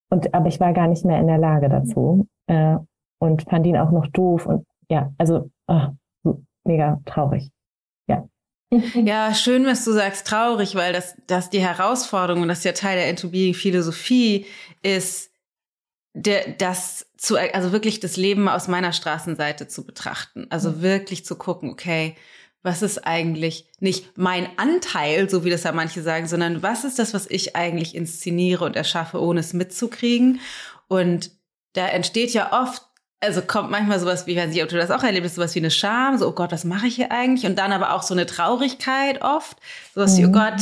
und 0.10 0.34
aber 0.34 0.48
ich 0.48 0.60
war 0.60 0.74
gar 0.74 0.88
nicht 0.88 1.06
mehr 1.06 1.20
in 1.20 1.28
der 1.28 1.38
Lage 1.38 1.70
dazu 1.70 2.28
äh, 2.48 2.78
und 3.24 3.44
fand 3.44 3.66
ihn 3.66 3.78
auch 3.78 3.92
noch 3.92 4.08
doof 4.08 4.46
und 4.46 4.66
ja, 4.90 5.14
also 5.18 5.50
oh, 5.68 5.88
mega 6.66 7.00
traurig. 7.06 7.50
Ja. 8.08 8.28
Ja, 8.96 9.34
schön, 9.34 9.66
was 9.66 9.86
du 9.86 9.94
sagst, 9.94 10.28
traurig, 10.28 10.76
weil 10.76 10.92
das, 10.92 11.16
das 11.28 11.50
die 11.50 11.62
Herausforderung 11.62 12.42
und 12.42 12.50
das 12.50 12.60
ist 12.60 12.66
ja 12.66 12.74
Teil 12.74 12.98
der 12.98 13.08
Entropie-Philosophie 13.08 14.46
ist, 14.82 15.32
der, 16.14 16.52
das 16.58 17.08
zu, 17.18 17.38
also 17.38 17.72
wirklich 17.72 18.02
das 18.02 18.18
Leben 18.18 18.50
aus 18.50 18.68
meiner 18.68 18.92
Straßenseite 18.92 19.68
zu 19.68 19.86
betrachten. 19.86 20.46
Also 20.50 20.72
mhm. 20.72 20.82
wirklich 20.82 21.26
zu 21.26 21.38
gucken, 21.38 21.70
okay, 21.70 22.16
was 22.62 22.82
ist 22.82 23.08
eigentlich 23.08 23.68
nicht 23.80 24.18
mein 24.18 24.48
Anteil, 24.58 25.30
so 25.30 25.46
wie 25.46 25.50
das 25.50 25.64
ja 25.64 25.72
manche 25.72 26.02
sagen, 26.02 26.28
sondern 26.28 26.62
was 26.62 26.84
ist 26.84 27.00
das, 27.00 27.14
was 27.14 27.26
ich 27.30 27.56
eigentlich 27.56 27.96
inszeniere 27.96 28.66
und 28.66 28.76
erschaffe, 28.76 29.22
ohne 29.22 29.40
es 29.40 29.54
mitzukriegen? 29.54 30.40
Und 30.88 31.32
da 31.74 31.88
entsteht 31.88 32.34
ja 32.34 32.62
oft 32.62 32.84
also 33.24 33.42
kommt 33.42 33.72
manchmal 33.72 34.00
sowas 34.00 34.28
wie, 34.28 34.32
ich 34.32 34.38
weiß 34.38 34.50
nicht, 34.50 34.62
ob 34.62 34.70
du 34.70 34.78
das 34.78 34.92
auch 34.92 35.04
erlebst, 35.04 35.36
sowas 35.36 35.56
wie 35.56 35.60
eine 35.60 35.72
Scham, 35.72 36.18
so, 36.18 36.28
oh 36.28 36.34
Gott, 36.34 36.52
was 36.52 36.66
mache 36.66 36.88
ich 36.88 36.96
hier 36.96 37.12
eigentlich? 37.12 37.50
Und 37.50 37.58
dann 37.58 37.72
aber 37.72 37.94
auch 37.94 38.04
so 38.04 38.14
eine 38.14 38.26
Traurigkeit 38.26 39.22
oft, 39.22 39.58
sowas 39.96 40.14
mhm. 40.14 40.18
wie, 40.18 40.26
oh 40.26 40.30
mhm. 40.30 40.34
Gott, 40.34 40.62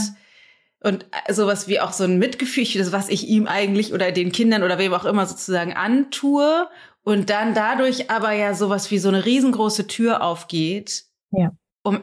und 0.84 1.06
sowas 1.30 1.68
wie 1.68 1.80
auch 1.80 1.92
so 1.92 2.06
ein 2.06 2.18
Mitgefühl, 2.18 2.66
das, 2.76 2.92
was 2.92 3.10
ich 3.10 3.28
ihm 3.28 3.48
eigentlich 3.48 3.94
oder 3.94 4.12
den 4.12 4.32
Kindern 4.32 4.64
oder 4.64 4.80
wem 4.80 4.94
auch 4.94 5.06
immer 5.06 5.26
sozusagen 5.28 5.74
antue. 5.74 6.68
Und 7.04 7.30
dann 7.30 7.54
dadurch 7.54 8.10
aber 8.10 8.32
ja 8.32 8.54
sowas 8.54 8.90
wie 8.92 8.98
so 8.98 9.10
eine 9.10 9.26
riesengroße 9.26 9.88
Tür 9.88 10.24
aufgeht, 10.24 11.06
ja. 11.32 11.52
um 11.84 12.02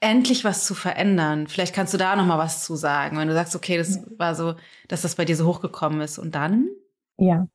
endlich 0.00 0.44
was 0.44 0.66
zu 0.66 0.74
verändern. 0.74 1.46
Vielleicht 1.46 1.74
kannst 1.74 1.92
du 1.94 1.98
da 1.98 2.16
noch 2.16 2.26
mal 2.26 2.38
was 2.38 2.64
zu 2.64 2.74
sagen, 2.74 3.18
wenn 3.18 3.28
du 3.28 3.34
sagst, 3.34 3.54
okay, 3.54 3.76
das 3.76 4.00
war 4.18 4.34
so, 4.34 4.54
dass 4.88 5.02
das 5.02 5.14
bei 5.14 5.24
dir 5.24 5.36
so 5.36 5.46
hochgekommen 5.46 6.00
ist. 6.00 6.18
Und 6.18 6.34
dann? 6.34 6.68
Ja, 7.18 7.46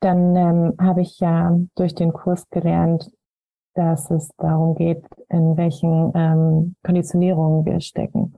dann 0.00 0.36
ähm, 0.36 0.74
habe 0.80 1.02
ich 1.02 1.18
ja 1.20 1.56
durch 1.74 1.94
den 1.94 2.12
Kurs 2.12 2.48
gelernt, 2.50 3.10
dass 3.74 4.10
es 4.10 4.30
darum 4.38 4.74
geht, 4.74 5.04
in 5.28 5.56
welchen 5.56 6.12
ähm, 6.14 6.76
Konditionierungen 6.84 7.64
wir 7.64 7.80
stecken. 7.80 8.36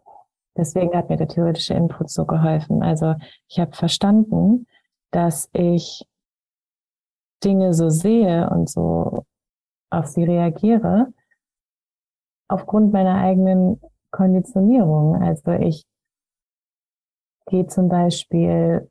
Deswegen 0.56 0.94
hat 0.94 1.08
mir 1.08 1.16
der 1.16 1.28
theoretische 1.28 1.74
Input 1.74 2.10
so 2.10 2.26
geholfen. 2.26 2.82
Also 2.82 3.14
ich 3.48 3.58
habe 3.58 3.74
verstanden, 3.74 4.66
dass 5.10 5.48
ich 5.52 6.04
Dinge 7.42 7.72
so 7.72 7.88
sehe 7.88 8.50
und 8.50 8.68
so 8.68 9.24
auf 9.90 10.06
sie 10.06 10.24
reagiere 10.24 11.12
aufgrund 12.48 12.92
meiner 12.92 13.16
eigenen 13.16 13.80
Konditionierung. 14.10 15.22
Also 15.22 15.52
ich 15.52 15.84
gehe 17.46 17.66
zum 17.66 17.88
Beispiel 17.88 18.90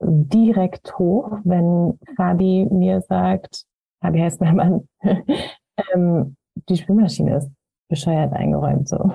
direkt 0.00 0.98
hoch, 0.98 1.38
wenn 1.44 1.98
Fabi 2.16 2.66
mir 2.70 3.00
sagt, 3.02 3.64
Fabi 4.00 4.20
heißt 4.20 4.40
mein 4.40 4.56
Mann, 4.56 4.88
ähm, 5.94 6.36
die 6.68 6.76
Spülmaschine 6.76 7.36
ist 7.36 7.50
bescheuert 7.88 8.32
eingeräumt 8.32 8.88
so. 8.88 9.12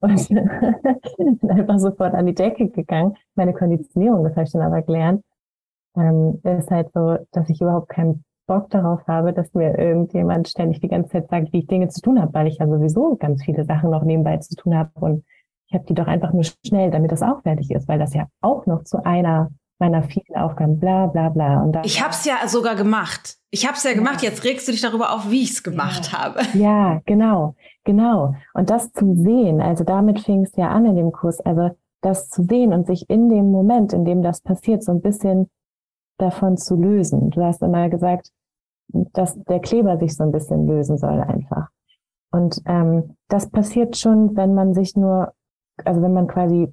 Und 0.00 0.28
bin 1.40 1.50
einfach 1.50 1.78
sofort 1.78 2.14
an 2.14 2.26
die 2.26 2.34
Decke 2.34 2.68
gegangen. 2.68 3.16
Meine 3.34 3.52
Konditionierung, 3.52 4.24
das 4.24 4.34
habe 4.34 4.44
ich 4.44 4.52
dann 4.52 4.62
aber 4.62 4.82
gelernt, 4.82 5.22
ähm, 5.96 6.40
ist 6.42 6.70
halt 6.70 6.92
so, 6.92 7.18
dass 7.32 7.48
ich 7.48 7.60
überhaupt 7.60 7.88
keinen 7.88 8.24
Bock 8.46 8.68
darauf 8.70 9.06
habe, 9.06 9.32
dass 9.32 9.54
mir 9.54 9.78
irgendjemand 9.78 10.48
ständig 10.48 10.80
die 10.80 10.88
ganze 10.88 11.10
Zeit 11.10 11.28
sagt, 11.30 11.52
wie 11.52 11.60
ich 11.60 11.66
Dinge 11.66 11.88
zu 11.88 12.02
tun 12.02 12.20
habe, 12.20 12.34
weil 12.34 12.46
ich 12.46 12.58
ja 12.58 12.68
sowieso 12.68 13.16
ganz 13.16 13.42
viele 13.42 13.64
Sachen 13.64 13.90
noch 13.90 14.04
nebenbei 14.04 14.36
zu 14.38 14.54
tun 14.54 14.76
habe 14.76 14.90
und 15.00 15.24
ich 15.66 15.74
habe 15.74 15.86
die 15.86 15.94
doch 15.94 16.06
einfach 16.06 16.32
nur 16.34 16.44
schnell, 16.44 16.90
damit 16.90 17.10
das 17.10 17.22
auch 17.22 17.40
fertig 17.42 17.70
ist, 17.70 17.88
weil 17.88 17.98
das 17.98 18.12
ja 18.12 18.26
auch 18.42 18.66
noch 18.66 18.84
zu 18.84 19.02
einer 19.04 19.50
meiner 19.78 20.02
vielen 20.02 20.36
Aufgaben, 20.36 20.78
bla 20.78 21.06
bla 21.06 21.28
bla. 21.28 21.62
Und 21.62 21.78
ich 21.84 22.00
habe 22.00 22.10
es 22.10 22.24
ja 22.24 22.46
sogar 22.46 22.76
gemacht. 22.76 23.36
Ich 23.50 23.66
habe 23.66 23.76
es 23.76 23.84
ja, 23.84 23.90
ja 23.90 23.96
gemacht. 23.96 24.22
Jetzt 24.22 24.44
regst 24.44 24.66
du 24.68 24.72
dich 24.72 24.80
darüber 24.80 25.12
auf, 25.12 25.30
wie 25.30 25.42
ich 25.42 25.50
es 25.50 25.62
gemacht 25.62 26.12
ja. 26.12 26.18
habe. 26.18 26.40
Ja, 26.54 27.00
genau, 27.06 27.54
genau. 27.84 28.34
Und 28.54 28.70
das 28.70 28.92
zu 28.92 29.14
sehen, 29.16 29.60
also 29.60 29.84
damit 29.84 30.20
fing 30.20 30.44
es 30.44 30.54
ja 30.56 30.68
an 30.70 30.86
in 30.86 30.96
dem 30.96 31.12
Kurs, 31.12 31.40
also 31.40 31.70
das 32.00 32.28
zu 32.28 32.44
sehen 32.44 32.72
und 32.72 32.86
sich 32.86 33.08
in 33.08 33.28
dem 33.30 33.50
Moment, 33.50 33.92
in 33.92 34.04
dem 34.04 34.22
das 34.22 34.40
passiert, 34.40 34.82
so 34.82 34.92
ein 34.92 35.00
bisschen 35.00 35.50
davon 36.18 36.56
zu 36.56 36.76
lösen. 36.76 37.30
Du 37.30 37.42
hast 37.42 37.62
immer 37.62 37.88
gesagt, 37.88 38.30
dass 38.88 39.36
der 39.44 39.60
Kleber 39.60 39.98
sich 39.98 40.14
so 40.14 40.22
ein 40.24 40.32
bisschen 40.32 40.66
lösen 40.66 40.98
soll 40.98 41.20
einfach. 41.20 41.68
Und 42.30 42.60
ähm, 42.66 43.16
das 43.28 43.48
passiert 43.48 43.96
schon, 43.96 44.36
wenn 44.36 44.54
man 44.54 44.74
sich 44.74 44.96
nur, 44.96 45.32
also 45.84 46.02
wenn 46.02 46.12
man 46.12 46.26
quasi 46.26 46.72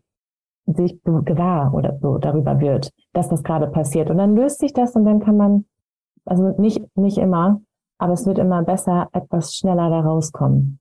sich 0.65 1.01
gewahr 1.03 1.73
oder 1.73 1.97
so 2.01 2.17
darüber 2.17 2.59
wird, 2.59 2.91
dass 3.13 3.29
das 3.29 3.43
gerade 3.43 3.67
passiert. 3.67 4.09
Und 4.09 4.17
dann 4.17 4.35
löst 4.35 4.59
sich 4.59 4.73
das 4.73 4.95
und 4.95 5.05
dann 5.05 5.19
kann 5.19 5.37
man, 5.37 5.65
also 6.25 6.53
nicht, 6.57 6.81
nicht 6.95 7.17
immer, 7.17 7.61
aber 7.97 8.13
es 8.13 8.25
wird 8.25 8.37
immer 8.37 8.63
besser, 8.63 9.09
etwas 9.13 9.55
schneller 9.55 9.89
da 9.89 9.99
rauskommen. 10.01 10.79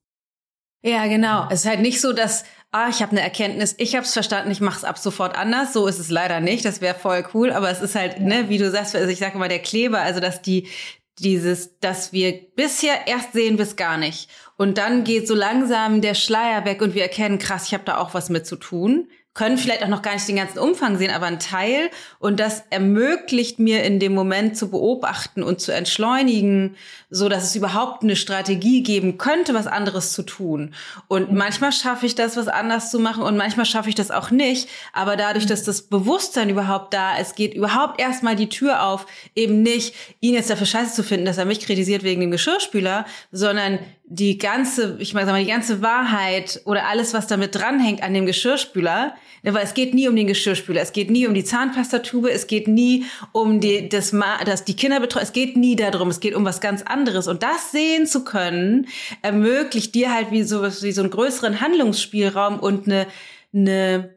Ja, 0.83 1.07
genau. 1.07 1.47
Es 1.51 1.65
ist 1.65 1.69
halt 1.69 1.81
nicht 1.81 2.01
so, 2.01 2.15
dass, 2.15 2.45
ah, 2.71 2.89
ich 2.89 3.03
habe 3.03 3.13
eine 3.13 3.21
Erkenntnis, 3.21 3.75
ich 3.77 3.95
habe 3.97 4.07
es 4.07 4.15
verstanden, 4.15 4.51
ich 4.51 4.63
mache 4.63 4.79
es 4.79 4.85
ab 4.85 4.97
sofort 4.97 5.37
anders. 5.37 5.75
So 5.75 5.87
ist 5.87 5.99
es 5.99 6.09
leider 6.09 6.41
nicht. 6.41 6.65
Das 6.65 6.81
wäre 6.81 6.95
voll 6.95 7.23
cool. 7.35 7.53
Aber 7.53 7.69
es 7.69 7.83
ist 7.83 7.95
halt, 7.95 8.19
ja. 8.19 8.25
ne, 8.25 8.49
wie 8.49 8.57
du 8.57 8.71
sagst, 8.71 8.97
also 8.97 9.09
ich 9.09 9.19
sage 9.19 9.35
immer 9.35 9.49
der 9.49 9.59
Kleber, 9.59 10.01
also 10.01 10.21
dass 10.21 10.41
die 10.41 10.69
dieses, 11.19 11.79
dass 11.81 12.15
wir 12.15 12.33
bisher 12.57 13.07
erst 13.07 13.35
sehen 13.35 13.59
es 13.61 13.77
gar 13.77 13.99
nicht. 13.99 14.31
Und 14.57 14.79
dann 14.79 15.05
geht 15.05 15.29
so 15.29 15.35
langsam 15.35 16.01
der 16.01 16.15
Schleier 16.15 16.65
weg 16.65 16.81
und 16.81 16.95
wir 16.95 17.03
erkennen, 17.03 17.39
krass, 17.39 17.67
ich 17.67 17.75
habe 17.75 17.85
da 17.85 17.99
auch 17.99 18.15
was 18.15 18.31
mit 18.31 18.47
zu 18.47 18.57
tun 18.57 19.09
können 19.33 19.59
vielleicht 19.59 19.85
auch 19.85 19.89
noch 19.89 20.03
gar 20.03 20.15
nicht 20.15 20.27
den 20.27 20.37
ganzen 20.37 20.59
Umfang 20.59 20.99
sehen, 20.99 21.13
aber 21.13 21.27
ein 21.27 21.39
Teil. 21.39 21.91
Und 22.19 22.41
das 22.41 22.65
ermöglicht 22.71 23.61
mir 23.61 23.85
in 23.85 24.01
dem 24.01 24.13
Moment 24.13 24.57
zu 24.57 24.71
beobachten 24.71 25.45
und 25.45 25.61
zu 25.61 25.73
entschleunigen, 25.73 26.77
so 27.11 27.29
dass 27.29 27.45
es 27.45 27.55
überhaupt 27.55 28.03
eine 28.03 28.17
Strategie 28.17 28.83
geben 28.83 29.19
könnte, 29.19 29.55
was 29.55 29.69
anderes 29.69 30.13
zu 30.13 30.25
tun. 30.25 30.75
Und 31.07 31.31
mhm. 31.31 31.39
manchmal 31.39 31.71
schaffe 31.71 32.07
ich 32.07 32.17
das, 32.17 32.37
was 32.37 32.49
anders 32.49 32.91
zu 32.91 32.99
machen 32.99 33.23
und 33.23 33.37
manchmal 33.37 33.67
schaffe 33.67 33.89
ich 33.89 33.95
das 33.95 34.11
auch 34.11 34.33
nicht. 34.33 34.69
Aber 34.93 35.17
dadurch, 35.17 35.47
dass 35.47 35.63
das 35.63 35.83
Bewusstsein 35.83 36.51
überhaupt 36.51 36.93
da 36.93 37.17
ist, 37.17 37.37
geht 37.37 37.55
überhaupt 37.55 38.01
erstmal 38.01 38.35
die 38.35 38.49
Tür 38.49 38.85
auf, 38.85 39.07
eben 39.37 39.63
nicht 39.63 39.95
ihn 40.21 40.35
jetzt 40.35 40.51
dafür 40.51 40.67
scheiße 40.67 40.95
zu 40.95 41.05
finden, 41.05 41.27
dass 41.27 41.39
er 41.39 41.45
mich 41.45 41.61
kritisiert 41.61 42.03
wegen 42.03 42.21
dem 42.21 42.33
Geschirrspüler, 42.33 43.07
sondern 43.31 43.79
die 44.13 44.39
ganze, 44.39 44.97
ich 44.99 45.15
meine, 45.15 45.39
die 45.39 45.47
ganze 45.47 45.83
Wahrheit 45.83 46.61
oder 46.65 46.89
alles, 46.89 47.15
was 47.15 47.29
damit 47.29 47.55
dranhängt 47.55 48.03
an 48.03 48.13
dem 48.13 48.27
Geschirrspüler, 48.27 49.15
ne, 49.45 49.55
weil 49.55 49.63
es 49.63 49.73
geht 49.73 49.95
nie 49.95 50.09
um 50.09 50.17
den 50.17 50.27
Geschirrspüler, 50.27 50.81
es 50.81 50.93
geht 50.93 51.13
nie 51.13 51.29
um 51.29 51.35
die 51.35 51.45
Zahnpastatube, 51.45 52.29
es 52.29 52.49
geht 52.49 52.67
nie 52.67 53.05
um 53.31 53.61
die, 53.61 53.89
das, 53.89 54.13
das 54.45 54.65
die 54.65 54.75
Kinderbetreuung, 54.75 55.23
es 55.23 55.33
geht 55.33 55.57
nie 55.57 55.77
darum, 55.77 56.09
es 56.09 56.19
geht 56.19 56.35
um 56.35 56.45
was 56.45 56.61
ganz 56.61 56.83
anderes. 56.83 57.29
Und 57.29 57.45
das 57.45 57.71
sehen 57.71 58.05
zu 58.05 58.25
können, 58.25 58.89
ermöglicht 59.23 59.95
dir 59.95 60.13
halt 60.13 60.33
wie 60.33 60.43
so, 60.43 60.65
wie 60.65 60.91
so 60.91 61.03
einen 61.03 61.11
größeren 61.11 61.61
Handlungsspielraum 61.61 62.59
und 62.59 62.89
eine, 62.89 63.07
eine 63.55 64.11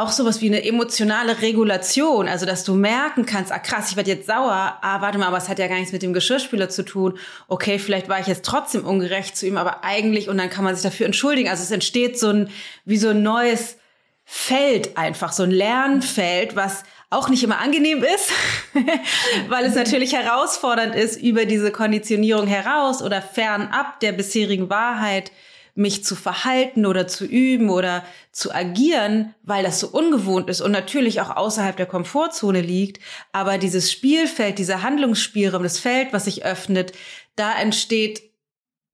auch 0.00 0.10
sowas 0.10 0.40
wie 0.40 0.48
eine 0.48 0.64
emotionale 0.64 1.42
Regulation, 1.42 2.26
also 2.26 2.46
dass 2.46 2.64
du 2.64 2.74
merken 2.74 3.26
kannst, 3.26 3.52
ah 3.52 3.58
krass, 3.58 3.90
ich 3.90 3.96
werde 3.96 4.10
jetzt 4.10 4.26
sauer, 4.26 4.78
ah 4.80 5.00
warte 5.00 5.18
mal, 5.18 5.26
aber 5.26 5.36
es 5.36 5.48
hat 5.48 5.58
ja 5.58 5.66
gar 5.66 5.76
nichts 5.76 5.92
mit 5.92 6.02
dem 6.02 6.12
Geschirrspüler 6.12 6.68
zu 6.68 6.84
tun. 6.84 7.18
Okay, 7.48 7.78
vielleicht 7.78 8.08
war 8.08 8.18
ich 8.18 8.26
jetzt 8.26 8.44
trotzdem 8.44 8.84
ungerecht 8.84 9.36
zu 9.36 9.46
ihm, 9.46 9.56
aber 9.56 9.84
eigentlich 9.84 10.28
und 10.28 10.38
dann 10.38 10.50
kann 10.50 10.64
man 10.64 10.74
sich 10.74 10.82
dafür 10.82 11.06
entschuldigen. 11.06 11.48
Also 11.48 11.62
es 11.62 11.70
entsteht 11.70 12.18
so 12.18 12.30
ein 12.30 12.50
wie 12.84 12.96
so 12.96 13.10
ein 13.10 13.22
neues 13.22 13.76
Feld 14.24 14.96
einfach, 14.96 15.32
so 15.32 15.42
ein 15.42 15.50
Lernfeld, 15.50 16.56
was 16.56 16.84
auch 17.10 17.28
nicht 17.28 17.42
immer 17.42 17.58
angenehm 17.58 18.02
ist, 18.04 18.30
weil 19.48 19.64
es 19.64 19.74
natürlich 19.74 20.12
herausfordernd 20.12 20.94
ist, 20.94 21.20
über 21.20 21.44
diese 21.44 21.72
Konditionierung 21.72 22.46
heraus 22.46 23.02
oder 23.02 23.20
fernab 23.20 24.00
der 24.00 24.12
bisherigen 24.12 24.70
Wahrheit 24.70 25.32
mich 25.74 26.04
zu 26.04 26.16
verhalten 26.16 26.86
oder 26.86 27.06
zu 27.06 27.24
üben 27.24 27.70
oder 27.70 28.04
zu 28.32 28.54
agieren, 28.54 29.34
weil 29.42 29.62
das 29.62 29.80
so 29.80 29.88
ungewohnt 29.88 30.50
ist 30.50 30.60
und 30.60 30.72
natürlich 30.72 31.20
auch 31.20 31.36
außerhalb 31.36 31.76
der 31.76 31.86
Komfortzone 31.86 32.60
liegt. 32.60 33.00
Aber 33.32 33.58
dieses 33.58 33.90
Spielfeld, 33.90 34.58
dieser 34.58 34.82
Handlungsspielraum, 34.82 35.62
das 35.62 35.78
Feld, 35.78 36.12
was 36.12 36.24
sich 36.24 36.44
öffnet, 36.44 36.92
da 37.36 37.58
entsteht 37.58 38.22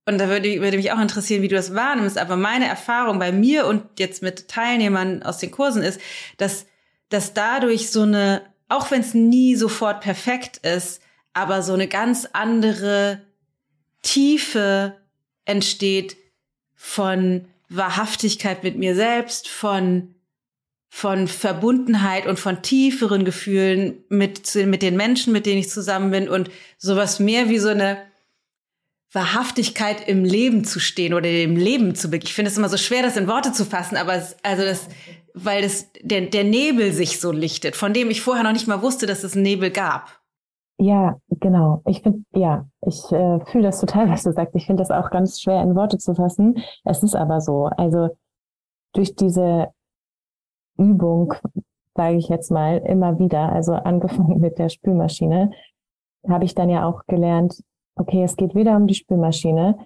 und 0.07 0.19
da 0.19 0.29
würde, 0.29 0.61
würde 0.61 0.77
mich 0.77 0.93
auch 0.93 1.01
interessieren, 1.01 1.41
wie 1.41 1.49
du 1.49 1.55
das 1.55 1.75
wahrnimmst. 1.75 2.17
Aber 2.17 2.37
meine 2.37 2.65
Erfahrung 2.65 3.19
bei 3.19 3.33
mir 3.33 3.67
und 3.67 3.83
jetzt 3.99 4.23
mit 4.23 4.47
Teilnehmern 4.47 5.21
aus 5.21 5.39
den 5.39 5.51
Kursen 5.51 5.81
ist, 5.81 5.99
dass, 6.37 6.65
dass 7.09 7.33
dadurch 7.33 7.91
so 7.91 8.03
eine, 8.03 8.41
auch 8.69 8.89
wenn 8.89 9.01
es 9.01 9.13
nie 9.13 9.55
sofort 9.55 9.99
perfekt 9.99 10.57
ist, 10.65 11.01
aber 11.33 11.61
so 11.61 11.73
eine 11.73 11.89
ganz 11.89 12.27
andere 12.31 13.21
Tiefe 14.01 14.95
entsteht 15.43 16.15
von 16.77 17.45
Wahrhaftigkeit 17.67 18.63
mit 18.63 18.77
mir 18.77 18.95
selbst, 18.95 19.49
von 19.49 20.13
von 20.89 21.27
Verbundenheit 21.27 22.25
und 22.25 22.39
von 22.39 22.61
tieferen 22.61 23.25
Gefühlen 23.25 24.03
mit, 24.09 24.55
mit 24.55 24.81
den 24.81 24.95
Menschen, 24.95 25.33
mit 25.33 25.45
denen 25.45 25.59
ich 25.59 25.69
zusammen 25.69 26.11
bin 26.11 26.29
und 26.29 26.49
sowas 26.77 27.19
mehr 27.19 27.49
wie 27.49 27.59
so 27.59 27.67
eine 27.69 28.01
Wahrhaftigkeit 29.11 30.07
im 30.07 30.23
Leben 30.23 30.63
zu 30.63 30.79
stehen 30.79 31.13
oder 31.13 31.29
dem 31.29 31.55
Leben 31.55 31.93
zu 31.93 32.09
begegnen. 32.09 32.29
Ich 32.29 32.33
finde 32.33 32.51
es 32.51 32.57
immer 32.57 32.69
so 32.69 32.77
schwer, 32.77 33.03
das 33.03 33.17
in 33.17 33.27
Worte 33.27 33.51
zu 33.51 33.65
fassen, 33.65 33.97
aber 33.97 34.15
es, 34.15 34.35
also 34.43 34.63
das, 34.63 34.87
weil 35.33 35.61
das, 35.61 35.87
der, 36.01 36.21
der 36.21 36.43
Nebel 36.43 36.91
sich 36.93 37.19
so 37.19 37.31
lichtet, 37.31 37.75
von 37.75 37.93
dem 37.93 38.09
ich 38.09 38.21
vorher 38.21 38.43
noch 38.43 38.53
nicht 38.53 38.67
mal 38.67 38.81
wusste, 38.81 39.05
dass 39.05 39.23
es 39.23 39.33
einen 39.33 39.43
Nebel 39.43 39.69
gab. 39.69 40.19
Ja, 40.79 41.19
genau. 41.29 41.81
Ich 41.85 42.01
finde, 42.03 42.23
ja, 42.33 42.67
ich 42.81 43.11
äh, 43.11 43.39
fühle 43.45 43.63
das 43.63 43.79
total, 43.79 44.09
was 44.09 44.23
du 44.23 44.31
sagst. 44.31 44.55
Ich 44.55 44.67
finde 44.67 44.81
das 44.81 44.91
auch 44.91 45.09
ganz 45.09 45.41
schwer 45.41 45.61
in 45.63 45.75
Worte 45.75 45.97
zu 45.97 46.13
fassen. 46.13 46.55
Es 46.83 47.01
ist 47.01 47.15
aber 47.15 47.41
so. 47.41 47.65
Also 47.65 48.09
durch 48.93 49.15
diese 49.15 49.69
Übung, 50.77 51.33
sage 51.95 52.17
ich 52.17 52.29
jetzt 52.29 52.51
mal, 52.51 52.77
immer 52.77 53.17
wieder, 53.17 53.51
also 53.51 53.73
angefangen 53.73 54.39
mit 54.39 54.59
der 54.59 54.69
Spülmaschine, 54.69 55.51
habe 56.27 56.45
ich 56.45 56.53
dann 56.53 56.69
ja 56.69 56.87
auch 56.87 57.05
gelernt, 57.07 57.63
okay, 57.95 58.23
es 58.23 58.35
geht 58.35 58.53
weder 58.53 58.75
um 58.75 58.85
die 58.85 58.93
Spülmaschine 58.93 59.79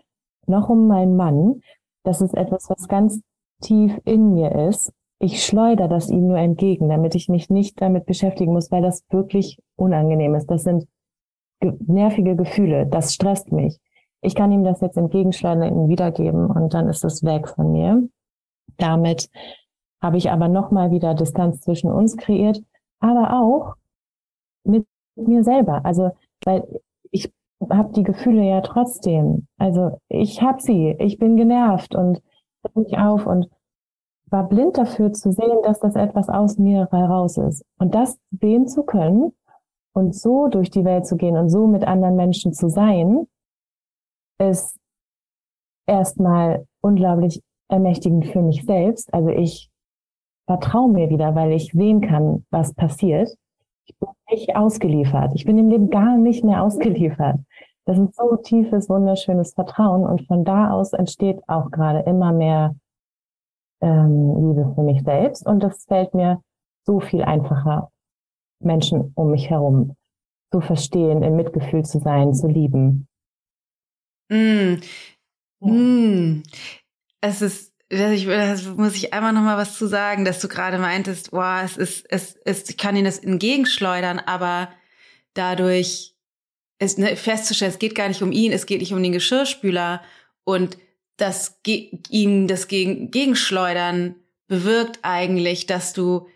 noch 0.48 0.68
um 0.68 0.88
meinen 0.88 1.16
Mann. 1.16 1.62
Das 2.04 2.20
ist 2.20 2.34
etwas, 2.34 2.70
was 2.70 2.88
ganz 2.90 3.22
tief 3.62 3.98
in 4.04 4.34
mir 4.34 4.68
ist. 4.68 4.92
Ich 5.24 5.46
schleudere 5.46 5.88
das 5.88 6.10
ihm 6.10 6.28
nur 6.28 6.40
entgegen, 6.40 6.90
damit 6.90 7.14
ich 7.14 7.30
mich 7.30 7.52
nicht 7.52 7.80
damit 7.80 8.08
beschäftigen 8.08 8.54
muss, 8.54 8.72
weil 8.72 8.82
das 8.82 9.06
wirklich 9.12 9.60
unangenehm 9.76 10.34
ist. 10.34 10.48
Das 10.50 10.64
sind 10.64 10.88
ge 11.60 11.74
nervige 11.86 12.36
Gefühle. 12.36 12.88
Das 12.88 13.14
stresst 13.14 13.52
mich. 13.52 13.80
Ich 14.22 14.34
kann 14.34 14.52
ihm 14.52 14.64
das 14.64 14.82
jetzt 14.82 14.98
entgegenschleudern, 14.98 15.76
ihm 15.76 15.90
wiedergeben 15.90 16.48
und 16.48 16.74
dann 16.74 16.90
ist 16.90 17.06
es 17.06 17.24
weg 17.24 17.48
von 17.50 17.72
mir. 17.72 18.10
Damit 18.78 19.30
habe 20.02 20.18
ich 20.18 20.32
aber 20.32 20.48
nochmal 20.48 20.90
wieder 20.90 21.14
Distanz 21.14 21.62
zwischen 21.62 21.92
uns 21.92 22.18
kreiert, 22.18 22.60
aber 23.00 23.40
auch 23.40 23.76
mit 24.64 24.88
mir 25.16 25.44
selber. 25.44 25.86
Also, 25.86 26.12
weil 26.46 26.82
ich 27.12 27.32
habe 27.70 27.94
die 27.94 28.04
Gefühle 28.04 28.44
ja 28.44 28.62
trotzdem. 28.62 29.48
Also 29.60 30.00
ich 30.10 30.42
habe 30.42 30.62
sie, 30.62 30.96
ich 30.98 31.20
bin 31.20 31.36
genervt 31.36 31.94
und 31.94 32.24
mich 32.74 32.98
auf 32.98 33.28
und 33.28 33.50
war 34.32 34.48
blind 34.48 34.78
dafür 34.78 35.12
zu 35.12 35.32
sehen, 35.32 35.60
dass 35.64 35.80
das 35.80 35.96
etwas 35.96 36.30
aus 36.30 36.58
mir 36.58 36.88
heraus 36.92 37.38
ist. 37.38 37.64
Und 37.78 37.94
das 37.94 38.18
sehen 38.32 38.68
zu 38.68 38.84
können 38.84 39.34
und 39.94 40.16
so 40.16 40.48
durch 40.48 40.70
die 40.70 40.86
Welt 40.86 41.06
zu 41.06 41.18
gehen 41.18 41.36
und 41.36 41.50
so 41.50 41.68
mit 41.68 41.84
anderen 41.84 42.16
Menschen 42.16 42.54
zu 42.54 42.70
sein, 42.70 43.28
ist 44.40 44.78
erstmal 45.86 46.66
unglaublich 46.80 47.42
ermächtigend 47.68 48.28
für 48.28 48.42
mich 48.42 48.64
selbst. 48.64 49.14
Also 49.14 49.30
ich 49.30 49.70
vertraue 50.48 50.92
mir 50.92 51.10
wieder, 51.10 51.36
weil 51.36 51.52
ich 51.52 51.72
sehen 51.74 52.02
kann, 52.02 52.46
was 52.50 52.74
passiert. 52.74 53.30
Ich 53.86 53.98
bin 54.00 54.10
nicht 54.30 54.56
ausgeliefert. 54.56 55.34
Ich 55.36 55.44
bin 55.44 55.58
im 55.58 55.70
Leben 55.70 55.90
gar 55.90 56.18
nicht 56.18 56.46
mehr 56.46 56.64
ausgeliefert. 56.64 57.38
Das 57.86 57.98
ist 57.98 58.16
so 58.16 58.38
tiefes, 58.38 58.90
wunderschönes 58.90 59.54
Vertrauen 59.54 60.06
und 60.06 60.26
von 60.28 60.46
da 60.46 60.72
aus 60.72 60.94
entsteht 60.94 61.42
auch 61.48 61.70
gerade 61.72 62.00
immer 62.10 62.32
mehr 62.32 62.76
ähm, 63.82 64.50
Liebe 64.50 64.74
für 64.76 64.84
mich 64.84 65.04
selbst 65.04 65.46
und 65.46 65.62
das 65.62 65.86
fällt 65.86 66.14
mir 66.14 66.42
so 66.86 67.00
viel 67.00 67.24
einfacher, 67.24 67.92
Menschen 68.60 69.12
um 69.16 69.32
mich 69.32 69.50
herum 69.50 69.96
zu 70.52 70.62
verstehen, 70.62 71.24
im 71.24 71.36
Mitgefühl 71.36 71.84
zu 71.84 72.00
sein, 72.00 72.34
zu 72.34 72.48
lieben. 72.48 73.08
Mm. 74.30 74.78
Mm. 75.60 76.44
Es 77.22 77.42
ist 77.42 77.72
das, 77.92 78.24
das 78.26 78.66
muss 78.78 78.96
ich 78.96 79.14
einmal 79.14 79.34
noch 79.34 79.42
mal 79.42 79.58
was 79.58 79.78
zu 79.78 79.86
sagen, 79.86 80.24
dass 80.24 80.40
du 80.40 80.48
gerade 80.48 80.78
meintest, 80.78 81.32
boah, 81.32 81.62
es 81.64 81.76
ist, 81.76 82.06
es 82.10 82.36
ist, 82.46 82.70
ich 82.70 82.78
kann 82.78 82.96
ihnen 82.96 83.06
das 83.06 83.20
entgegenschleudern, 83.20 84.20
aber 84.20 84.70
dadurch 85.34 86.16
ist 86.80 86.98
ne, 86.98 87.18
festzustellen, 87.18 87.72
es 87.72 87.80
geht 87.80 87.96
gar 87.96 88.08
nicht 88.08 88.22
um 88.22 88.32
ihn, 88.32 88.54
es 88.54 88.66
geht 88.66 88.80
nicht 88.80 88.94
um 88.94 89.04
den 89.04 89.12
Geschirrspüler 89.12 90.02
und 90.46 90.78
das 91.22 91.60
ihm 92.10 92.48
das 92.48 92.68
gegen, 92.68 93.12
Gegenschleudern 93.12 94.16
bewirkt 94.48 95.00
eigentlich, 95.04 95.66
dass 95.66 95.94
du 95.94 96.28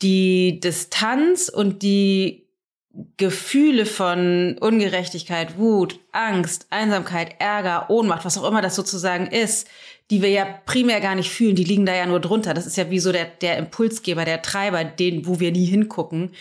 die 0.00 0.60
Distanz 0.60 1.48
und 1.48 1.82
die 1.82 2.48
Gefühle 3.16 3.86
von 3.86 4.58
Ungerechtigkeit, 4.58 5.58
Wut, 5.58 5.98
Angst, 6.12 6.66
Einsamkeit, 6.70 7.36
Ärger, 7.38 7.88
Ohnmacht, 7.88 8.24
was 8.24 8.36
auch 8.36 8.46
immer 8.46 8.60
das 8.60 8.74
sozusagen 8.74 9.26
ist, 9.26 9.66
die 10.12 10.20
wir 10.20 10.28
ja 10.28 10.44
primär 10.66 11.00
gar 11.00 11.14
nicht 11.14 11.30
fühlen, 11.30 11.56
die 11.56 11.64
liegen 11.64 11.86
da 11.86 11.94
ja 11.94 12.04
nur 12.04 12.20
drunter. 12.20 12.52
Das 12.52 12.66
ist 12.66 12.76
ja 12.76 12.90
wie 12.90 12.98
so 12.98 13.12
der, 13.12 13.24
der 13.24 13.56
Impulsgeber, 13.56 14.26
der 14.26 14.42
Treiber, 14.42 14.84
den, 14.84 15.26
wo 15.26 15.40
wir 15.40 15.52
nie 15.52 15.64
hingucken, 15.64 16.32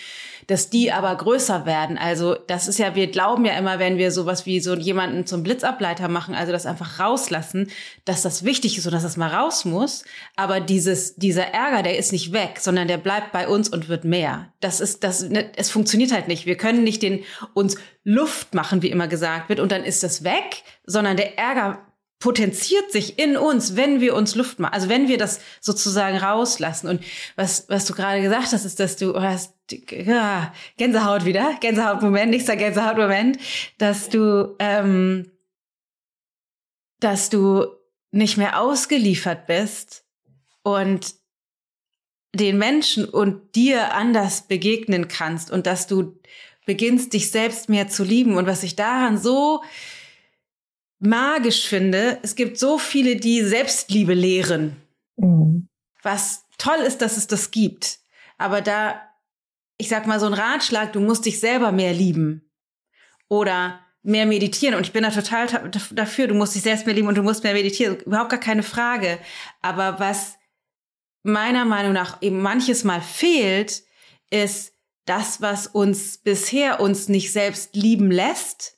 dass 0.47 0.69
die 0.69 0.91
aber 0.91 1.15
größer 1.15 1.65
werden. 1.65 1.97
Also 1.97 2.35
das 2.35 2.67
ist 2.67 2.79
ja, 2.79 2.95
wir 2.95 3.07
glauben 3.07 3.45
ja 3.45 3.53
immer, 3.53 3.79
wenn 3.79 3.97
wir 3.97 4.11
sowas 4.11 4.45
wie 4.45 4.59
so 4.59 4.75
jemanden 4.75 5.25
zum 5.25 5.43
Blitzableiter 5.43 6.09
machen, 6.09 6.35
also 6.35 6.51
das 6.51 6.65
einfach 6.65 6.99
rauslassen, 6.99 7.71
dass 8.03 8.23
das 8.23 8.43
wichtig 8.43 8.77
ist 8.77 8.85
und 8.87 8.91
dass 8.91 9.03
das 9.03 9.15
mal 9.15 9.33
raus 9.33 9.63
muss. 9.63 10.03
Aber 10.35 10.59
dieses, 10.59 11.15
dieser 11.15 11.45
Ärger, 11.45 11.81
der 11.81 11.97
ist 11.97 12.11
nicht 12.11 12.33
weg, 12.33 12.57
sondern 12.59 12.89
der 12.89 12.97
bleibt 12.97 13.31
bei 13.31 13.47
uns 13.47 13.69
und 13.69 13.87
wird 13.87 14.03
mehr. 14.03 14.51
Das 14.59 14.81
ist, 14.81 15.05
das, 15.05 15.29
ne, 15.29 15.49
es 15.55 15.69
funktioniert 15.69 16.11
halt 16.11 16.27
nicht. 16.27 16.45
Wir 16.45 16.57
können 16.57 16.83
nicht 16.83 17.03
den, 17.03 17.23
uns 17.53 17.77
Luft 18.03 18.53
machen, 18.53 18.81
wie 18.81 18.89
immer 18.89 19.07
gesagt 19.07 19.47
wird, 19.47 19.61
und 19.61 19.71
dann 19.71 19.85
ist 19.85 20.03
das 20.03 20.25
weg, 20.25 20.63
sondern 20.85 21.15
der 21.15 21.37
Ärger 21.37 21.79
potenziert 22.21 22.91
sich 22.91 23.19
in 23.19 23.35
uns, 23.35 23.75
wenn 23.75 23.99
wir 23.99 24.15
uns 24.15 24.35
Luft 24.35 24.59
machen, 24.59 24.73
also 24.73 24.87
wenn 24.87 25.07
wir 25.07 25.17
das 25.17 25.41
sozusagen 25.59 26.17
rauslassen. 26.17 26.87
Und 26.87 27.03
was, 27.35 27.67
was 27.67 27.85
du 27.85 27.93
gerade 27.93 28.21
gesagt 28.21 28.53
hast, 28.53 28.63
ist, 28.63 28.79
dass 28.79 28.95
du 28.95 29.19
hast 29.19 29.53
ja, 29.89 30.53
Gänsehaut 30.77 31.25
wieder, 31.25 31.57
Gänsehautmoment, 31.59 32.29
nächster 32.29 32.55
Gänsehautmoment, 32.55 33.39
dass 33.79 34.07
du, 34.09 34.55
ähm, 34.59 35.31
dass 36.99 37.29
du 37.29 37.65
nicht 38.11 38.37
mehr 38.37 38.61
ausgeliefert 38.61 39.47
bist 39.47 40.05
und 40.61 41.15
den 42.35 42.59
Menschen 42.59 43.05
und 43.05 43.55
dir 43.55 43.95
anders 43.95 44.47
begegnen 44.47 45.07
kannst 45.07 45.49
und 45.49 45.65
dass 45.65 45.87
du 45.87 46.19
beginnst, 46.67 47.13
dich 47.13 47.31
selbst 47.31 47.67
mehr 47.67 47.87
zu 47.87 48.03
lieben. 48.03 48.37
Und 48.37 48.45
was 48.45 48.61
ich 48.61 48.75
daran 48.75 49.17
so 49.17 49.63
magisch 51.01 51.67
finde, 51.67 52.19
es 52.21 52.35
gibt 52.35 52.57
so 52.57 52.77
viele, 52.77 53.17
die 53.17 53.43
Selbstliebe 53.43 54.13
lehren. 54.13 54.77
Mhm. 55.17 55.67
Was 56.01 56.45
toll 56.57 56.79
ist, 56.85 57.01
dass 57.01 57.17
es 57.17 57.27
das 57.27 57.51
gibt. 57.51 57.99
Aber 58.37 58.61
da, 58.61 59.01
ich 59.77 59.89
sag 59.89 60.07
mal 60.07 60.19
so 60.19 60.27
ein 60.27 60.33
Ratschlag, 60.33 60.93
du 60.93 60.99
musst 60.99 61.25
dich 61.25 61.39
selber 61.39 61.71
mehr 61.71 61.93
lieben. 61.93 62.49
Oder 63.27 63.79
mehr 64.03 64.25
meditieren. 64.25 64.75
Und 64.75 64.85
ich 64.85 64.93
bin 64.93 65.03
da 65.03 65.09
total 65.09 65.47
dafür, 65.91 66.27
du 66.27 66.33
musst 66.33 66.55
dich 66.55 66.63
selbst 66.63 66.85
mehr 66.85 66.95
lieben 66.95 67.07
und 67.07 67.17
du 67.17 67.23
musst 67.23 67.43
mehr 67.43 67.53
meditieren. 67.53 67.99
Überhaupt 67.99 68.29
gar 68.29 68.39
keine 68.39 68.63
Frage. 68.63 69.19
Aber 69.61 69.99
was 69.99 70.35
meiner 71.23 71.65
Meinung 71.65 71.93
nach 71.93 72.21
eben 72.21 72.41
manches 72.41 72.83
Mal 72.83 73.01
fehlt, 73.01 73.83
ist 74.29 74.73
das, 75.05 75.41
was 75.41 75.67
uns 75.67 76.17
bisher 76.17 76.79
uns 76.79 77.09
nicht 77.09 77.31
selbst 77.31 77.75
lieben 77.75 78.11
lässt, 78.11 78.77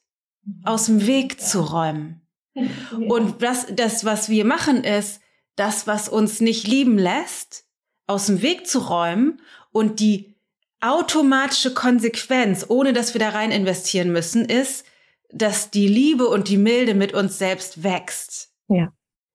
aus 0.63 0.87
dem 0.87 1.05
Weg 1.07 1.41
zu 1.41 1.61
räumen. 1.61 2.21
Und 3.09 3.41
das, 3.41 3.67
das, 3.71 4.05
was 4.05 4.29
wir 4.29 4.45
machen, 4.45 4.83
ist, 4.83 5.21
das, 5.55 5.87
was 5.87 6.09
uns 6.09 6.41
nicht 6.41 6.67
lieben 6.67 6.97
lässt, 6.97 7.65
aus 8.07 8.27
dem 8.27 8.41
Weg 8.41 8.67
zu 8.67 8.79
räumen 8.79 9.41
und 9.71 9.99
die 9.99 10.35
automatische 10.81 11.73
Konsequenz, 11.73 12.65
ohne 12.67 12.91
dass 12.91 13.13
wir 13.13 13.19
da 13.19 13.29
rein 13.29 13.51
investieren 13.51 14.11
müssen, 14.11 14.45
ist, 14.45 14.85
dass 15.31 15.71
die 15.71 15.87
Liebe 15.87 16.27
und 16.27 16.49
die 16.49 16.57
Milde 16.57 16.95
mit 16.95 17.13
uns 17.13 17.37
selbst 17.37 17.83
wächst. 17.83 18.51
Ja. 18.67 18.91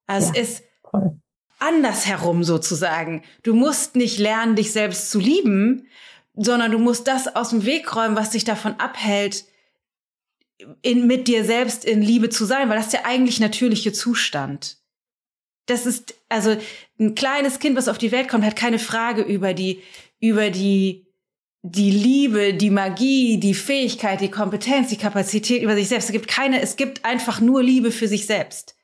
Also 0.07 0.33
ja. 0.35 0.41
es 0.41 0.51
ist 0.51 0.63
andersherum 1.59 2.45
sozusagen. 2.45 3.23
Du 3.43 3.55
musst 3.55 3.97
nicht 3.97 4.19
lernen, 4.19 4.57
dich 4.57 4.73
selbst 4.73 5.11
zu 5.11 5.19
lieben, 5.19 5.89
sondern 6.35 6.71
du 6.71 6.79
musst 6.79 7.09
das 7.09 7.35
aus 7.35 7.51
dem 7.51 7.65
Weg 7.65 7.95
räumen, 7.97 8.17
was 8.17 8.31
dich 8.31 8.45
davon 8.45 8.75
abhält, 8.79 9.45
in, 10.83 11.07
mit 11.07 11.29
dir 11.29 11.45
selbst 11.45 11.85
in 11.85 12.03
Liebe 12.03 12.31
zu 12.31 12.45
sein, 12.45 12.69
weil 12.69 12.77
das 12.77 12.87
ist 12.87 12.93
der 12.95 13.07
eigentlich 13.07 13.41
natürliche 13.41 13.93
Zustand. 13.93 14.79
Das 15.67 15.87
ist, 15.87 16.15
also 16.29 16.57
ein 16.99 17.15
kleines 17.15 17.59
Kind, 17.59 17.77
was 17.77 17.89
auf 17.89 17.99
die 17.99 18.13
Welt 18.13 18.29
kommt, 18.29 18.45
hat 18.45 18.57
keine 18.57 18.79
Frage 18.79 19.23
über 19.23 19.55
die, 19.55 19.83
über 20.19 20.51
die, 20.51 21.07
die 21.63 21.91
Liebe, 21.91 22.55
die 22.55 22.71
Magie, 22.71 23.39
die 23.39 23.55
Fähigkeit, 23.55 24.21
die 24.21 24.31
Kompetenz, 24.31 24.89
die 24.89 24.97
Kapazität 24.97 25.63
über 25.63 25.75
sich 25.75 25.89
selbst. 25.89 26.07
Es 26.07 26.13
gibt 26.13 26.29
keine, 26.29 26.61
es 26.61 26.77
gibt 26.77 27.05
einfach 27.05 27.41
nur 27.41 27.63
Liebe 27.63 27.91
für 27.91 28.09
sich 28.09 28.27
selbst 28.27 28.78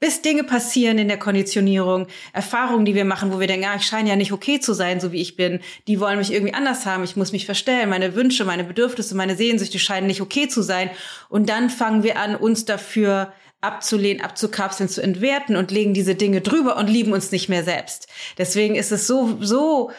bis 0.00 0.22
Dinge 0.22 0.44
passieren 0.44 0.98
in 0.98 1.08
der 1.08 1.18
Konditionierung, 1.18 2.08
Erfahrungen, 2.32 2.84
die 2.84 2.94
wir 2.94 3.04
machen, 3.04 3.32
wo 3.32 3.40
wir 3.40 3.46
denken, 3.46 3.66
ah, 3.66 3.76
ich 3.76 3.86
scheine 3.86 4.10
ja 4.10 4.16
nicht 4.16 4.32
okay 4.32 4.60
zu 4.60 4.74
sein, 4.74 5.00
so 5.00 5.12
wie 5.12 5.20
ich 5.20 5.36
bin. 5.36 5.60
Die 5.88 5.98
wollen 5.98 6.18
mich 6.18 6.32
irgendwie 6.32 6.52
anders 6.52 6.84
haben. 6.84 7.04
Ich 7.04 7.16
muss 7.16 7.32
mich 7.32 7.46
verstellen. 7.46 7.88
Meine 7.88 8.14
Wünsche, 8.14 8.44
meine 8.44 8.64
Bedürfnisse, 8.64 9.14
meine 9.14 9.36
Sehnsüchte 9.36 9.78
scheinen 9.78 10.06
nicht 10.06 10.20
okay 10.20 10.48
zu 10.48 10.62
sein. 10.62 10.90
Und 11.28 11.48
dann 11.48 11.70
fangen 11.70 12.02
wir 12.02 12.18
an, 12.18 12.36
uns 12.36 12.64
dafür 12.64 13.32
abzulehnen, 13.62 14.22
abzukapseln, 14.22 14.90
zu 14.90 15.00
entwerten 15.00 15.56
und 15.56 15.70
legen 15.70 15.94
diese 15.94 16.14
Dinge 16.14 16.42
drüber 16.42 16.76
und 16.76 16.88
lieben 16.88 17.12
uns 17.12 17.32
nicht 17.32 17.48
mehr 17.48 17.64
selbst. 17.64 18.08
Deswegen 18.36 18.74
ist 18.74 18.92
es 18.92 19.06
so, 19.06 19.38
so, 19.40 19.90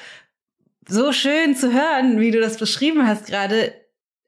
so 0.88 1.12
schön 1.12 1.56
zu 1.56 1.74
hören, 1.74 2.20
wie 2.20 2.30
du 2.30 2.40
das 2.40 2.58
beschrieben 2.58 3.08
hast 3.08 3.26
gerade, 3.26 3.74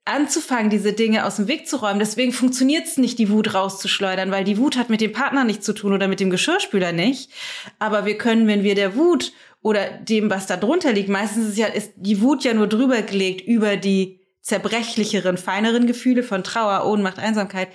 anzufangen, 0.07 0.69
diese 0.69 0.93
Dinge 0.93 1.25
aus 1.25 1.37
dem 1.37 1.47
Weg 1.47 1.67
zu 1.67 1.77
räumen. 1.77 1.99
Deswegen 1.99 2.31
funktioniert 2.31 2.85
es 2.85 2.97
nicht, 2.97 3.19
die 3.19 3.29
Wut 3.29 3.53
rauszuschleudern, 3.53 4.31
weil 4.31 4.43
die 4.43 4.57
Wut 4.57 4.77
hat 4.77 4.89
mit 4.89 5.01
dem 5.01 5.11
Partner 5.11 5.43
nichts 5.43 5.65
zu 5.65 5.73
tun 5.73 5.93
oder 5.93 6.07
mit 6.07 6.19
dem 6.19 6.29
Geschirrspüler 6.29 6.91
nicht. 6.91 7.31
Aber 7.79 8.05
wir 8.05 8.17
können, 8.17 8.47
wenn 8.47 8.63
wir 8.63 8.75
der 8.75 8.95
Wut 8.95 9.33
oder 9.61 9.89
dem, 9.89 10.29
was 10.29 10.47
da 10.47 10.57
drunter 10.57 10.93
liegt, 10.93 11.09
meistens 11.09 11.49
ist 11.49 11.57
ja 11.57 11.67
ist 11.67 11.91
die 11.95 12.21
Wut 12.21 12.43
ja 12.43 12.53
nur 12.53 12.67
drüber 12.67 13.01
gelegt 13.01 13.47
über 13.47 13.75
die 13.75 14.21
zerbrechlicheren, 14.41 15.37
feineren 15.37 15.87
Gefühle 15.87 16.23
von 16.23 16.43
Trauer, 16.43 16.85
Ohnmacht, 16.85 17.19
Einsamkeit. 17.19 17.67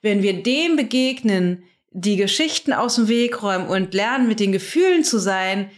Wenn 0.00 0.22
wir 0.22 0.42
dem 0.42 0.76
begegnen, 0.76 1.64
die 1.90 2.16
Geschichten 2.16 2.72
aus 2.72 2.94
dem 2.94 3.08
Weg 3.08 3.42
räumen 3.42 3.66
und 3.66 3.94
lernen, 3.94 4.28
mit 4.28 4.38
den 4.38 4.52
Gefühlen 4.52 5.02
zu 5.02 5.18
sein, 5.18 5.70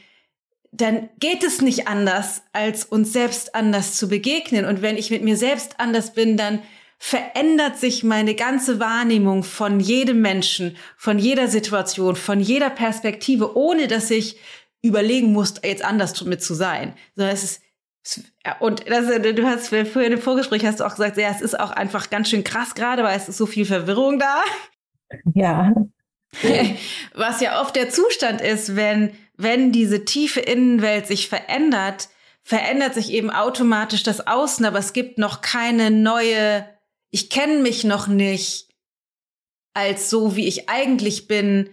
dann 0.73 1.11
geht 1.21 1.45
es 1.45 1.61
nicht 1.61 1.87
anders, 1.87 2.43
als 2.53 2.85
uns 2.85 3.13
selbst 3.13 3.55
anders 3.55 3.95
zu 3.95 4.09
begegnen. 4.09 4.65
Und 4.65 4.81
wenn 4.81 4.97
ich 4.97 5.11
mit 5.11 5.23
mir 5.23 5.37
selbst 5.37 5.79
anders 5.79 6.15
bin, 6.15 6.37
dann 6.39 6.63
verändert 6.99 7.77
sich 7.79 8.05
meine 8.05 8.35
ganze 8.35 8.81
Wahrnehmung 8.81 9.45
von 9.45 9.81
jedem 9.81 10.23
Menschen, 10.23 10.77
von 10.97 11.19
jeder 11.19 11.49
Situation, 11.49 12.17
von 12.17 12.41
jeder 12.41 12.71
Perspektive, 12.71 13.57
ohne 13.57 13.87
dass 13.87 14.11
ich 14.11 14.39
überlegen 14.83 15.33
muss, 15.33 15.55
jetzt 15.63 15.85
anders 15.85 16.23
mit 16.25 16.43
zu 16.43 16.55
sein. 16.55 16.95
Sondern 17.15 17.35
es 17.35 17.45
ist 17.45 17.63
und 18.59 18.89
das, 18.89 19.07
du 19.07 19.47
hast 19.47 19.69
vorhin 19.69 20.13
im 20.13 20.21
Vorgespräch 20.21 20.65
hast 20.65 20.81
du 20.81 20.85
auch 20.85 20.97
gesagt, 20.97 21.17
ja, 21.17 21.31
es 21.31 21.41
ist 21.41 21.59
auch 21.59 21.71
einfach 21.71 22.11
ganz 22.11 22.31
schön 22.31 22.43
krass 22.43 22.75
gerade, 22.75 23.05
weil 23.05 23.17
es 23.17 23.29
ist 23.29 23.39
so 23.39 23.47
viel 23.47 23.65
Verwirrung 23.65 24.19
da. 24.19 24.43
Ja. 25.35 25.73
Was 27.15 27.41
ja 27.41 27.61
oft 27.61 27.77
der 27.77 27.91
Zustand 27.91 28.41
ist, 28.41 28.75
wenn 28.75 29.13
wenn 29.37 29.73
diese 29.73 30.05
tiefe 30.05 30.41
Innenwelt 30.41 31.07
sich 31.07 31.29
verändert, 31.29 32.09
verändert 32.43 32.95
sich 32.95 33.11
eben 33.13 33.31
automatisch 33.31 34.03
das 34.03 34.27
Außen, 34.27 34.65
aber 34.65 34.79
es 34.79 34.93
gibt 34.93 35.19
noch 35.19 35.41
keine 35.41 35.91
neue, 35.91 36.69
ich 37.11 37.31
kenne 37.31 37.59
mich 37.59 37.85
noch 37.85 38.09
nicht 38.09 38.69
als 39.75 40.11
so, 40.11 40.37
wie 40.37 40.47
ich 40.47 40.69
eigentlich 40.69 41.29
bin, 41.29 41.71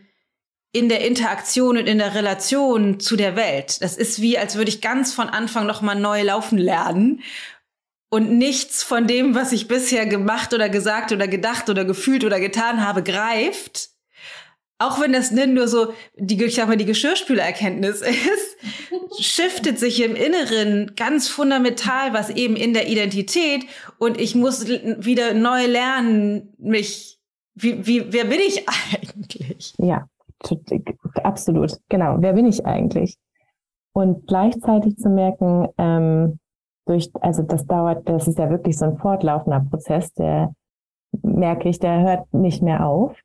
in 0.71 0.87
der 0.87 1.05
Interaktion 1.05 1.77
und 1.77 1.87
in 1.87 1.97
der 1.97 2.13
Relation 2.13 2.99
zu 2.99 3.15
der 3.15 3.35
Welt. 3.35 3.81
Das 3.81 3.97
ist 3.97 4.21
wie, 4.21 4.37
als 4.37 4.55
würde 4.55 4.69
ich 4.69 4.81
ganz 4.81 5.13
von 5.13 5.27
Anfang 5.27 5.65
noch 5.65 5.81
mal 5.81 5.95
neu 5.95 6.21
laufen 6.21 6.59
lernen 6.59 7.23
und 8.09 8.37
nichts 8.37 8.83
von 8.83 9.07
dem, 9.07 9.33
was 9.33 9.51
ich 9.51 9.67
bisher 9.67 10.05
gemacht 10.05 10.53
oder 10.53 10.69
gesagt 10.69 11.11
oder 11.11 11.27
gedacht 11.27 11.69
oder 11.69 11.85
gefühlt 11.85 12.23
oder 12.23 12.39
getan 12.39 12.85
habe, 12.85 13.01
greift, 13.01 13.89
auch 14.79 15.01
wenn 15.01 15.11
das 15.11 15.31
nicht 15.31 15.49
nur 15.49 15.67
so 15.67 15.93
die, 16.15 16.41
ich 16.43 16.55
sag 16.55 16.67
mal, 16.67 16.77
die 16.77 16.85
Geschirrspülererkenntnis 16.85 18.01
ist, 18.01 18.57
shiftet 19.19 19.77
sich 19.77 20.01
im 20.01 20.15
Inneren 20.15 20.93
ganz 20.95 21.27
fundamental 21.27 22.13
was 22.13 22.29
eben 22.29 22.55
in 22.55 22.73
der 22.73 22.87
Identität 22.87 23.65
und 23.97 24.19
ich 24.19 24.35
muss 24.35 24.67
wieder 24.67 25.33
neu 25.33 25.65
lernen, 25.65 26.53
mich, 26.57 27.19
wie, 27.55 27.85
wie, 27.85 28.13
wer 28.13 28.23
bin 28.23 28.39
ich 28.39 28.65
eigentlich? 28.93 29.73
Ja, 29.77 30.07
absolut. 31.23 31.77
Genau. 31.89 32.15
Wer 32.19 32.33
bin 32.33 32.45
ich 32.45 32.65
eigentlich? 32.65 33.17
Und 33.91 34.27
gleichzeitig 34.27 34.95
zu 34.95 35.09
merken, 35.09 35.67
ähm, 35.77 36.39
durch, 36.85 37.09
also 37.19 37.43
das 37.43 37.65
dauert, 37.65 38.07
das 38.07 38.29
ist 38.29 38.39
ja 38.39 38.49
wirklich 38.49 38.77
so 38.77 38.85
ein 38.85 38.97
fortlaufender 38.97 39.59
Prozess, 39.69 40.13
der 40.13 40.53
merke 41.21 41.67
ich, 41.67 41.79
der 41.79 42.01
hört 42.01 42.33
nicht 42.33 42.61
mehr 42.61 42.85
auf 42.85 43.17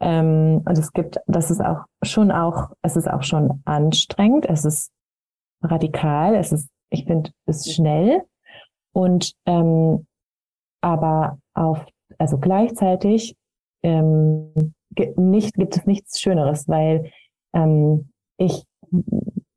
ähm, 0.00 0.62
und 0.64 0.78
es 0.78 0.92
gibt, 0.92 1.18
das 1.26 1.50
ist 1.50 1.60
auch 1.60 1.84
schon 2.02 2.30
auch, 2.30 2.70
es 2.82 2.96
ist 2.96 3.08
auch 3.08 3.22
schon 3.22 3.60
anstrengend, 3.64 4.46
es 4.46 4.64
ist 4.64 4.90
radikal, 5.62 6.34
es 6.34 6.52
ist, 6.52 6.68
ich 6.90 7.04
finde, 7.04 7.30
es 7.46 7.66
ist 7.66 7.74
schnell. 7.74 8.22
Und 8.92 9.34
ähm, 9.46 10.06
aber 10.80 11.38
auf, 11.54 11.84
also 12.18 12.38
gleichzeitig 12.38 13.36
ähm, 13.82 14.74
nicht, 15.16 15.54
gibt 15.54 15.76
es 15.76 15.86
nichts 15.86 16.20
Schöneres, 16.20 16.66
weil 16.66 17.10
ähm, 17.52 18.10
ich 18.38 18.64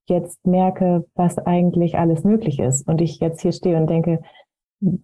jetzt 0.08 0.46
merke, 0.46 1.06
was 1.16 1.38
eigentlich 1.38 1.98
alles 1.98 2.24
möglich 2.24 2.60
ist. 2.60 2.88
Und 2.88 3.02
ich 3.02 3.20
jetzt 3.20 3.42
hier 3.42 3.54
stehe 3.54 3.78
und 3.78 3.88
denke, 3.90 4.22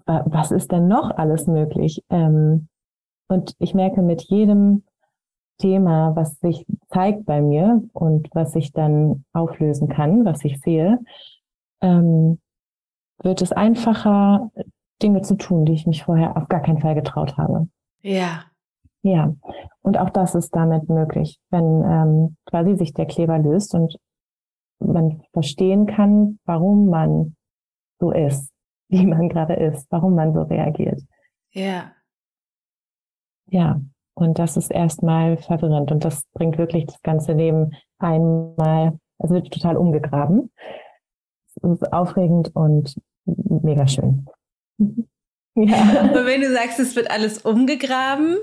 was 0.06 0.52
ist 0.52 0.71
denn 0.73 0.89
noch 0.89 1.12
alles 1.12 1.47
möglich? 1.47 2.04
Ähm, 2.10 2.67
und 3.30 3.56
ich 3.60 3.73
merke 3.73 4.02
mit 4.02 4.23
jedem 4.23 4.84
Thema, 5.60 6.15
was 6.15 6.39
sich 6.39 6.65
zeigt 6.89 7.26
bei 7.26 7.41
mir 7.41 7.84
und 7.93 8.30
was 8.34 8.56
ich 8.56 8.72
dann 8.72 9.26
auflösen 9.34 9.89
kann, 9.89 10.26
was 10.26 10.43
ich 10.43 10.60
sehe, 10.62 11.00
ähm, 11.82 12.39
wird 13.22 13.41
es 13.41 13.52
einfacher, 13.52 14.50
Dinge 15.02 15.22
zu 15.22 15.36
tun, 15.36 15.65
die 15.65 15.74
ich 15.74 15.86
mich 15.86 16.04
vorher 16.04 16.36
auf 16.38 16.48
gar 16.48 16.62
keinen 16.62 16.80
Fall 16.80 16.95
getraut 16.95 17.38
habe. 17.38 17.67
Ja. 18.02 18.45
Ja. 19.02 19.34
Und 19.82 19.98
auch 19.98 20.10
das 20.10 20.36
ist 20.36 20.56
damit 20.56 20.89
möglich, 20.89 21.39
wenn 21.50 21.84
ähm, 21.84 22.38
quasi 22.45 22.76
sich 22.76 22.93
der 22.93 23.06
Kleber 23.06 23.38
löst 23.38 23.74
und 23.74 23.98
man 24.80 25.22
verstehen 25.34 25.86
kann, 25.86 26.39
warum 26.45 26.88
man 26.88 27.36
so 28.00 28.12
ist, 28.12 28.52
wie 28.89 29.06
man 29.06 29.30
gerade 29.30 29.54
ist, 29.54 29.88
warum 29.89 30.15
man 30.15 30.34
so 30.34 30.41
reagiert. 30.41 31.02
Ja. 31.52 31.91
Ja. 33.48 33.82
Und 34.19 34.39
das 34.39 34.58
ist 34.58 34.71
erstmal 34.71 35.38
verwirrend 35.38 35.91
und 35.91 36.03
das 36.03 36.23
bringt 36.34 36.58
wirklich 36.58 36.86
das 36.86 37.01
ganze 37.01 37.34
Leben 37.34 37.71
einmal, 37.99 38.97
es 39.19 39.29
wird 39.29 39.51
total 39.51 39.77
umgegraben. 39.77 40.51
Es 41.47 41.82
ist 41.82 41.93
aufregend 41.93 42.55
und 42.55 42.95
mega 43.25 43.88
schön. 43.88 44.25
ja. 45.55 46.01
Aber 46.10 46.25
wenn 46.25 46.41
du 46.41 46.51
sagst, 46.51 46.79
es 46.79 46.95
wird 46.95 47.12
alles 47.12 47.39
umgegraben, 47.39 48.38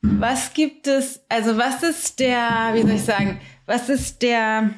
was 0.00 0.54
gibt 0.54 0.86
es, 0.86 1.24
also 1.28 1.58
was 1.58 1.82
ist 1.82 2.20
der, 2.20 2.70
wie 2.72 2.82
soll 2.82 2.92
ich 2.92 3.04
sagen, 3.04 3.40
was 3.66 3.88
ist 3.88 4.22
der, 4.22 4.70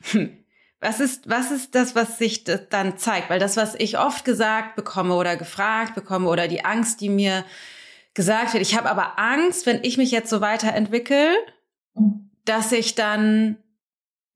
hm, 0.00 0.30
was 0.80 1.00
ist, 1.00 1.28
was 1.28 1.50
ist 1.50 1.74
das, 1.74 1.94
was 1.94 2.18
sich 2.18 2.44
das 2.44 2.68
dann 2.68 2.98
zeigt? 2.98 3.30
Weil 3.30 3.38
das, 3.38 3.56
was 3.56 3.74
ich 3.74 3.98
oft 3.98 4.24
gesagt 4.24 4.76
bekomme 4.76 5.14
oder 5.14 5.36
gefragt 5.36 5.94
bekomme 5.94 6.28
oder 6.28 6.48
die 6.48 6.64
Angst, 6.64 7.00
die 7.00 7.08
mir 7.08 7.44
gesagt 8.14 8.52
wird. 8.52 8.62
Ich 8.62 8.76
habe 8.76 8.88
aber 8.88 9.18
Angst, 9.18 9.66
wenn 9.66 9.80
ich 9.82 9.98
mich 9.98 10.10
jetzt 10.10 10.30
so 10.30 10.40
weiterentwickle, 10.40 11.30
mhm. 11.94 12.30
dass 12.44 12.72
ich 12.72 12.94
dann, 12.94 13.58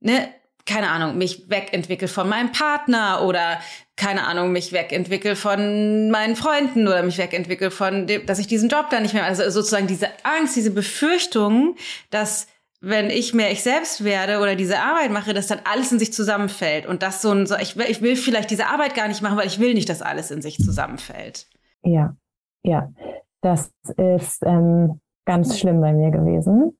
ne, 0.00 0.28
keine 0.66 0.90
Ahnung, 0.90 1.16
mich 1.16 1.48
wegentwickle 1.48 2.08
von 2.08 2.28
meinem 2.28 2.52
Partner 2.52 3.22
oder 3.22 3.58
keine 3.96 4.26
Ahnung, 4.26 4.52
mich 4.52 4.72
wegentwickle 4.72 5.34
von 5.34 6.10
meinen 6.10 6.36
Freunden 6.36 6.86
oder 6.86 7.02
mich 7.02 7.18
wegentwickle 7.18 7.70
von 7.70 8.06
dem, 8.06 8.26
dass 8.26 8.38
ich 8.38 8.46
diesen 8.46 8.68
Job 8.68 8.90
dann 8.90 9.02
nicht 9.02 9.14
mehr, 9.14 9.24
also 9.24 9.48
sozusagen 9.48 9.86
diese 9.86 10.08
Angst, 10.24 10.56
diese 10.56 10.70
Befürchtung, 10.70 11.76
dass 12.10 12.48
wenn 12.80 13.10
ich 13.10 13.34
mehr 13.34 13.50
ich 13.50 13.62
selbst 13.62 14.04
werde 14.04 14.38
oder 14.38 14.54
diese 14.54 14.78
Arbeit 14.78 15.10
mache, 15.10 15.34
dass 15.34 15.48
dann 15.48 15.60
alles 15.64 15.90
in 15.90 15.98
sich 15.98 16.12
zusammenfällt 16.12 16.86
und 16.86 17.02
das 17.02 17.22
so 17.22 17.32
ein, 17.32 17.46
so, 17.46 17.56
ich 17.56 17.76
will, 17.76 17.86
ich 17.88 18.02
will 18.02 18.14
vielleicht 18.14 18.50
diese 18.50 18.66
Arbeit 18.66 18.94
gar 18.94 19.08
nicht 19.08 19.22
machen, 19.22 19.36
weil 19.36 19.48
ich 19.48 19.58
will 19.58 19.74
nicht, 19.74 19.88
dass 19.88 20.02
alles 20.02 20.30
in 20.30 20.42
sich 20.42 20.58
zusammenfällt. 20.58 21.46
Ja, 21.82 22.16
ja. 22.62 22.92
Das 23.40 23.72
ist 23.96 24.42
ähm, 24.44 25.00
ganz 25.24 25.58
schlimm 25.58 25.80
bei 25.80 25.92
mir 25.92 26.10
gewesen. 26.10 26.76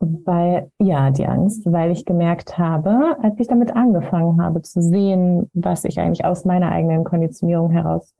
Weil, 0.00 0.70
ja, 0.78 1.10
die 1.10 1.26
Angst, 1.26 1.64
weil 1.70 1.90
ich 1.90 2.04
gemerkt 2.04 2.58
habe, 2.58 3.16
als 3.22 3.38
ich 3.38 3.46
damit 3.46 3.74
angefangen 3.74 4.42
habe 4.42 4.60
zu 4.60 4.82
sehen, 4.82 5.50
was 5.54 5.84
ich 5.84 5.98
eigentlich 5.98 6.24
aus 6.24 6.44
meiner 6.44 6.70
eigenen 6.70 7.04
Konditionierung 7.04 7.70
heraus 7.70 8.14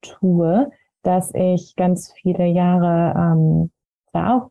tue, 0.00 0.70
dass 1.02 1.34
ich 1.34 1.74
ganz 1.76 2.12
viele 2.12 2.46
Jahre 2.46 3.14
ähm, 3.18 3.70
da 4.12 4.36
auch 4.36 4.50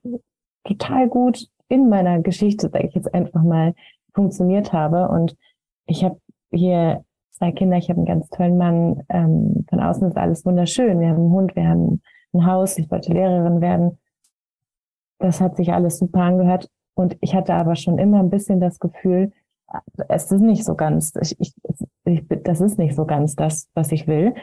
total 0.64 1.08
gut 1.08 1.48
in 1.70 1.90
meiner 1.90 2.20
Geschichte, 2.20 2.70
sage 2.70 2.88
ich 2.88 2.94
jetzt 2.94 3.14
einfach 3.14 3.42
mal, 3.42 3.74
funktioniert 4.14 4.72
habe. 4.74 5.08
Und 5.10 5.36
ich 5.88 6.04
habe 6.04 6.20
hier 6.52 7.04
zwei 7.32 7.52
Kinder, 7.52 7.78
ich 7.78 7.90
habe 7.90 7.98
einen 7.98 8.06
ganz 8.06 8.30
tollen 8.30 8.58
Mann. 8.58 9.04
Ähm, 9.10 9.66
von 9.70 9.80
außen 9.80 10.08
ist 10.08 10.18
alles 10.18 10.46
wunderschön. 10.46 11.00
Wir 11.00 11.10
haben 11.10 11.18
einen 11.18 11.32
Hund, 11.32 11.56
wir 11.56 11.68
haben 11.68 12.02
ein 12.36 12.46
Haus, 12.46 12.78
ich 12.78 12.90
wollte 12.92 13.14
Lehrerin 13.14 13.62
werden. 13.62 13.98
Das 15.20 15.42
hat 15.42 15.56
sich 15.56 15.74
alles 15.74 15.98
super 15.98 16.22
angehört. 16.22 16.70
Und 16.96 17.18
ich 17.22 17.36
hatte 17.36 17.54
aber 17.54 17.76
schon 17.76 17.98
immer 17.98 18.20
ein 18.20 18.30
bisschen 18.30 18.60
das 18.60 18.80
Gefühl, 18.80 19.32
es 20.08 20.32
ist 20.32 20.42
nicht 20.42 20.64
so 20.64 20.76
ganz, 20.76 21.14
ich, 21.22 21.40
ich, 21.40 21.54
ich, 22.06 22.24
das 22.44 22.62
ist 22.62 22.78
nicht 22.78 22.96
so 22.96 23.06
ganz 23.06 23.36
das, 23.36 23.70
was 23.74 23.92
ich 23.92 24.08
will. 24.08 24.34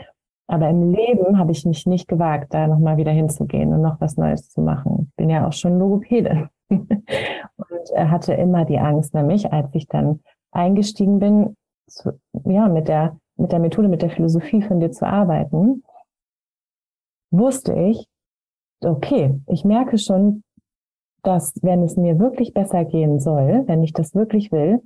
Aber 0.49 0.69
im 0.69 0.93
Leben 0.93 1.39
habe 1.39 1.53
ich 1.53 1.65
mich 1.65 1.87
nicht 1.87 2.09
gewagt, 2.09 2.53
da 2.53 2.67
nochmal 2.67 2.97
wieder 2.97 3.13
hinzugehen 3.13 3.73
und 3.73 3.81
noch 3.81 4.01
was 4.01 4.17
Neues 4.17 4.51
zu 4.51 4.61
machen. 4.61 5.09
Ich 5.11 5.17
bin 5.17 5.31
ja 5.31 5.47
auch 5.47 5.53
schon 5.53 5.79
Logopäde. 5.79 6.51
und 6.69 7.91
er 7.95 8.11
hatte 8.11 8.35
immer 8.35 8.65
die 8.65 8.79
Angst, 8.79 9.15
nämlich 9.15 9.53
als 9.53 9.75
ich 9.75 9.89
dann 9.89 10.21
eingestiegen 10.51 11.19
bin, 11.19 11.57
zu, 11.87 12.13
ja, 12.45 12.69
mit 12.69 12.89
der, 12.89 13.17
mit 13.37 13.53
der 13.53 13.61
Methode, 13.61 13.89
mit 13.89 14.03
der 14.03 14.11
Philosophie 14.11 14.63
von 14.63 14.81
dir 14.81 14.91
zu 14.91 15.07
arbeiten, 15.07 15.85
wusste 17.33 17.75
ich, 17.75 18.07
okay, 18.85 19.41
ich 19.49 19.65
merke 19.65 19.99
schon, 19.99 20.43
dass 21.23 21.55
wenn 21.63 21.83
es 21.83 21.97
mir 21.97 22.19
wirklich 22.19 22.53
besser 22.53 22.85
gehen 22.85 23.21
soll, 23.21 23.65
wenn 23.67 23.83
ich 23.83 23.93
das 23.93 24.15
wirklich 24.15 24.53
will, 24.53 24.83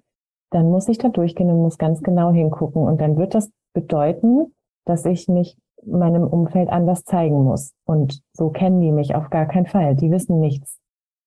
dann 0.51 0.71
muss 0.71 0.89
ich 0.89 0.99
da 0.99 1.09
durchgehen 1.09 1.51
und 1.51 1.63
muss 1.63 1.79
ganz 1.79 2.03
genau 2.03 2.31
hingucken. 2.31 2.83
Und 2.83 3.01
dann 3.01 3.17
wird 3.17 3.35
das 3.35 3.51
bedeuten, 3.75 4.55
dass 4.85 5.05
ich 5.05 5.29
mich 5.29 5.57
meinem 5.85 6.27
Umfeld 6.27 6.69
anders 6.69 7.05
zeigen 7.05 7.43
muss. 7.45 7.73
Und 7.85 8.21
so 8.33 8.51
kennen 8.51 8.81
die 8.81 8.93
mich 8.93 9.15
auf 9.15 9.31
gar 9.31 9.47
keinen 9.47 9.67
Fall. 9.67 9.95
Die 9.97 10.11
wissen 10.11 10.41
nichts 10.41 10.79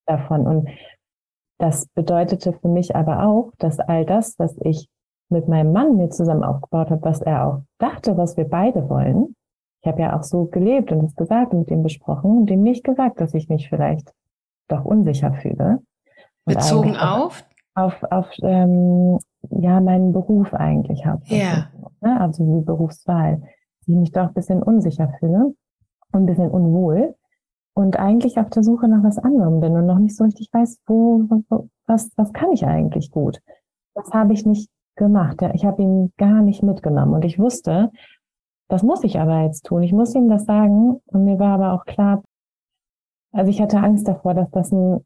davon. 0.05 0.47
Und 0.47 0.70
das 1.59 1.88
bedeutete 1.93 2.53
für 2.53 2.67
mich 2.67 2.95
aber 2.95 3.26
auch, 3.26 3.51
dass 3.57 3.80
all 3.80 4.05
das, 4.05 4.38
was 4.39 4.57
ich 4.61 4.88
mit 5.30 5.47
meinem 5.47 5.74
Mann 5.74 5.97
mir 5.97 6.09
zusammen 6.09 6.43
aufgebaut 6.43 6.89
habe, 6.89 7.03
was 7.03 7.22
er 7.22 7.45
auch 7.45 7.61
dachte, 7.78 8.17
was 8.17 8.38
wir 8.38 8.45
beide 8.45 8.89
wollen. 8.89 9.36
Ich 9.82 9.88
habe 9.88 10.01
ja 10.01 10.17
auch 10.17 10.23
so 10.23 10.45
gelebt 10.45 10.91
und 10.91 11.05
es 11.05 11.15
gesagt 11.15 11.53
und 11.53 11.59
mit 11.59 11.71
ihm 11.71 11.84
besprochen 11.84 12.39
und 12.39 12.51
ihm 12.51 12.63
nicht 12.63 12.84
gesagt, 12.84 13.21
dass 13.21 13.34
ich 13.34 13.47
mich 13.49 13.69
vielleicht 13.69 14.13
doch 14.67 14.84
unsicher 14.84 15.34
fühle. 15.34 15.80
Und 16.45 16.55
Bezogen 16.55 16.97
auf? 16.97 17.45
Auf, 17.75 18.03
auf 18.11 18.27
ähm, 18.43 19.19
ja, 19.49 19.80
meinen 19.80 20.11
Beruf 20.11 20.53
eigentlich 20.53 21.05
hauptsächlich. 21.05 21.43
Ja. 21.43 21.69
Ne? 22.01 22.19
Also 22.19 22.43
die 22.43 22.65
Berufswahl. 22.65 23.41
Dass 23.41 23.88
ich 23.88 23.95
mich 23.95 24.11
doch 24.11 24.27
ein 24.27 24.34
bisschen 24.34 24.61
unsicher 24.61 25.13
fühle 25.19 25.53
und 26.11 26.21
ein 26.21 26.25
bisschen 26.25 26.51
unwohl 26.51 27.15
und 27.73 27.97
eigentlich 27.97 28.38
auf 28.38 28.49
der 28.49 28.63
Suche 28.63 28.88
nach 28.89 29.03
was 29.03 29.17
anderem 29.17 29.61
bin 29.61 29.73
und 29.73 29.86
noch 29.86 29.99
nicht 29.99 30.15
so 30.15 30.25
richtig 30.25 30.49
weiß, 30.51 30.80
wo, 30.86 31.23
was, 31.86 32.11
was 32.17 32.34
kann 32.34 32.51
ich 32.51 32.65
eigentlich 32.65 33.11
gut. 33.11 33.39
Das 33.95 34.11
habe 34.11 34.34
ich 34.34 34.45
nicht 34.45 34.69
gemacht. 34.95 35.41
Ich 35.53 35.65
habe 35.65 35.82
ihn 35.82 36.11
gar 36.17 36.41
nicht 36.41 36.61
mitgenommen 36.61 37.13
und 37.13 37.23
ich 37.23 37.39
wusste, 37.39 37.91
das 38.70 38.84
muss 38.84 39.03
ich 39.03 39.20
aber 39.20 39.41
jetzt 39.41 39.65
tun. 39.65 39.84
Ich 39.84 39.91
muss 39.91 40.15
ihm 40.15 40.30
das 40.30 40.45
sagen 40.45 41.01
und 41.07 41.26
mir 41.26 41.39
war 41.39 41.55
aber 41.55 41.74
auch 41.74 41.86
klar, 41.86 42.24
also 43.32 43.49
ich 43.49 43.61
hatte 43.61 43.80
Angst 43.80 44.07
davor, 44.07 44.34
dass 44.34 44.49
das 44.51 44.72
ein, 44.72 45.05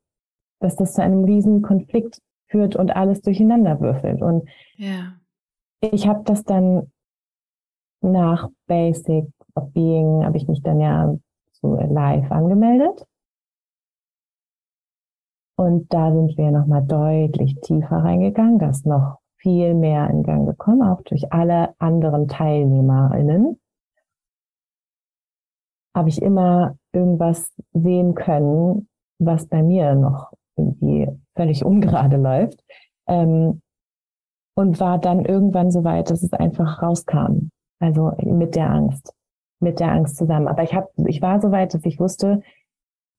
dass 0.60 0.76
das 0.76 0.94
zu 0.94 1.02
einem 1.02 1.24
riesen 1.24 1.62
Konflikt 1.62 2.22
führt 2.48 2.76
und 2.76 2.96
alles 2.96 3.22
durcheinander 3.22 3.80
würfelt. 3.80 4.22
Und 4.22 4.48
ja. 4.76 5.16
ich 5.82 6.08
habe 6.08 6.24
das 6.26 6.44
dann 6.44 6.92
nach 8.02 8.50
Basic 8.68 9.28
of 9.56 9.72
Being, 9.72 10.26
habe 10.26 10.38
ich 10.38 10.48
mich 10.48 10.62
dann 10.62 10.80
ja 10.80 11.16
zu 11.54 11.76
live 11.76 12.32
angemeldet. 12.32 13.06
Und 15.56 15.94
da 15.94 16.12
sind 16.12 16.38
wir 16.38 16.52
nochmal 16.52 16.84
deutlich 16.86 17.60
tiefer 17.62 17.98
reingegangen, 17.98 18.60
das 18.60 18.84
noch 18.84 19.20
viel 19.44 19.76
mehr 19.76 20.10
in 20.10 20.24
Gang 20.24 20.48
gekommen, 20.48 20.82
auch 20.82 21.04
durch 21.04 21.32
alle 21.32 21.76
anderen 21.80 22.28
TeilnehmerInnen. 22.28 23.60
Habe 25.96 26.10
ich 26.10 26.20
immer 26.22 26.76
irgendwas 26.92 27.54
sehen 27.74 28.16
können, 28.16 28.88
was 29.20 29.48
bei 29.48 29.62
mir 29.62 29.94
noch 29.94 30.32
irgendwie 30.56 31.08
völlig 31.36 31.64
ungerade 31.64 32.18
läuft. 32.18 32.64
Ähm, 33.08 33.62
und 34.56 34.80
war 34.80 34.98
dann 34.98 35.26
irgendwann 35.26 35.70
so 35.70 35.84
weit, 35.84 36.10
dass 36.10 36.24
es 36.24 36.34
einfach 36.34 36.82
rauskam. 36.82 37.50
Also 37.80 38.12
mit 38.24 38.56
der 38.56 38.70
Angst 38.72 39.14
mit 39.64 39.80
der 39.80 39.92
Angst 39.92 40.18
zusammen. 40.18 40.48
Aber 40.48 40.62
ich 40.62 40.76
habe, 40.76 40.90
ich 41.08 41.22
war 41.22 41.42
so 41.42 41.52
weit, 41.52 41.74
dass 41.74 41.84
ich 41.86 42.00
wusste, 42.00 42.44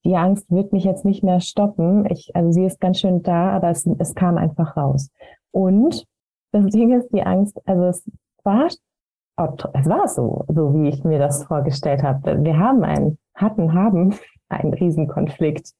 die 0.04 0.16
Angst 0.16 0.50
wird 0.50 0.72
mich 0.72 0.84
jetzt 0.84 1.04
nicht 1.04 1.24
mehr 1.24 1.40
stoppen. 1.40 2.06
Ich, 2.10 2.36
also 2.36 2.52
sie 2.52 2.64
ist 2.64 2.78
ganz 2.78 3.00
schön 3.00 3.22
da, 3.22 3.50
aber 3.50 3.70
es, 3.70 3.86
es 3.98 4.14
kam 4.14 4.36
einfach 4.36 4.76
raus. 4.76 5.10
Und 5.50 6.06
das 6.54 6.66
Ding 6.66 6.96
ist, 6.96 7.08
die 7.12 7.24
Angst, 7.24 7.60
also 7.66 7.84
es 7.84 8.08
war, 8.44 8.66
es 8.66 9.86
war 9.88 10.08
so, 10.08 10.44
so 10.48 10.72
wie 10.74 10.88
ich 10.88 11.02
mir 11.02 11.18
das 11.18 11.44
vorgestellt 11.44 12.04
habe. 12.04 12.44
Wir 12.44 12.58
haben 12.58 12.84
einen, 12.84 13.18
hatten, 13.34 13.74
haben 13.74 14.14
einen 14.48 14.72
Riesenkonflikt. 14.72 15.72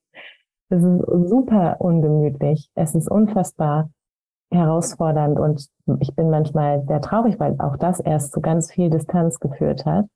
Es 0.70 0.82
ist 0.82 1.28
super 1.28 1.76
ungemütlich. 1.78 2.68
Es 2.74 2.96
ist 2.96 3.08
unfassbar 3.08 3.90
herausfordernd 4.50 5.38
und 5.38 5.68
ich 6.00 6.14
bin 6.14 6.30
manchmal 6.30 6.84
sehr 6.86 7.00
traurig, 7.00 7.38
weil 7.38 7.56
auch 7.60 7.76
das 7.76 8.00
erst 8.00 8.32
zu 8.32 8.40
ganz 8.40 8.72
viel 8.72 8.90
Distanz 8.90 9.38
geführt 9.38 9.86
hat. 9.86 10.06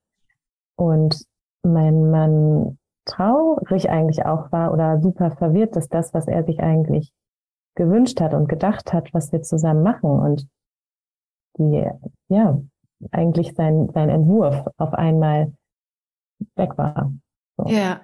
Und 0.76 1.24
mein 1.62 2.10
Mann 2.10 2.78
traurig 3.04 3.90
eigentlich 3.90 4.26
auch 4.26 4.50
war 4.50 4.72
oder 4.72 5.00
super 5.00 5.30
verwirrt, 5.30 5.76
dass 5.76 5.88
das, 5.88 6.12
was 6.14 6.26
er 6.26 6.44
sich 6.44 6.60
eigentlich 6.60 7.12
gewünscht 7.78 8.20
hat 8.20 8.34
und 8.34 8.48
gedacht 8.48 8.92
hat, 8.92 9.14
was 9.14 9.32
wir 9.32 9.40
zusammen 9.42 9.82
machen 9.82 10.10
und 10.10 10.48
die, 11.58 11.86
ja, 12.28 12.60
eigentlich 13.12 13.54
sein, 13.54 13.88
sein 13.94 14.10
Entwurf 14.10 14.66
auf 14.76 14.92
einmal 14.92 15.54
weg 16.56 16.76
war. 16.76 17.12
So. 17.56 17.68
Ja. 17.68 18.02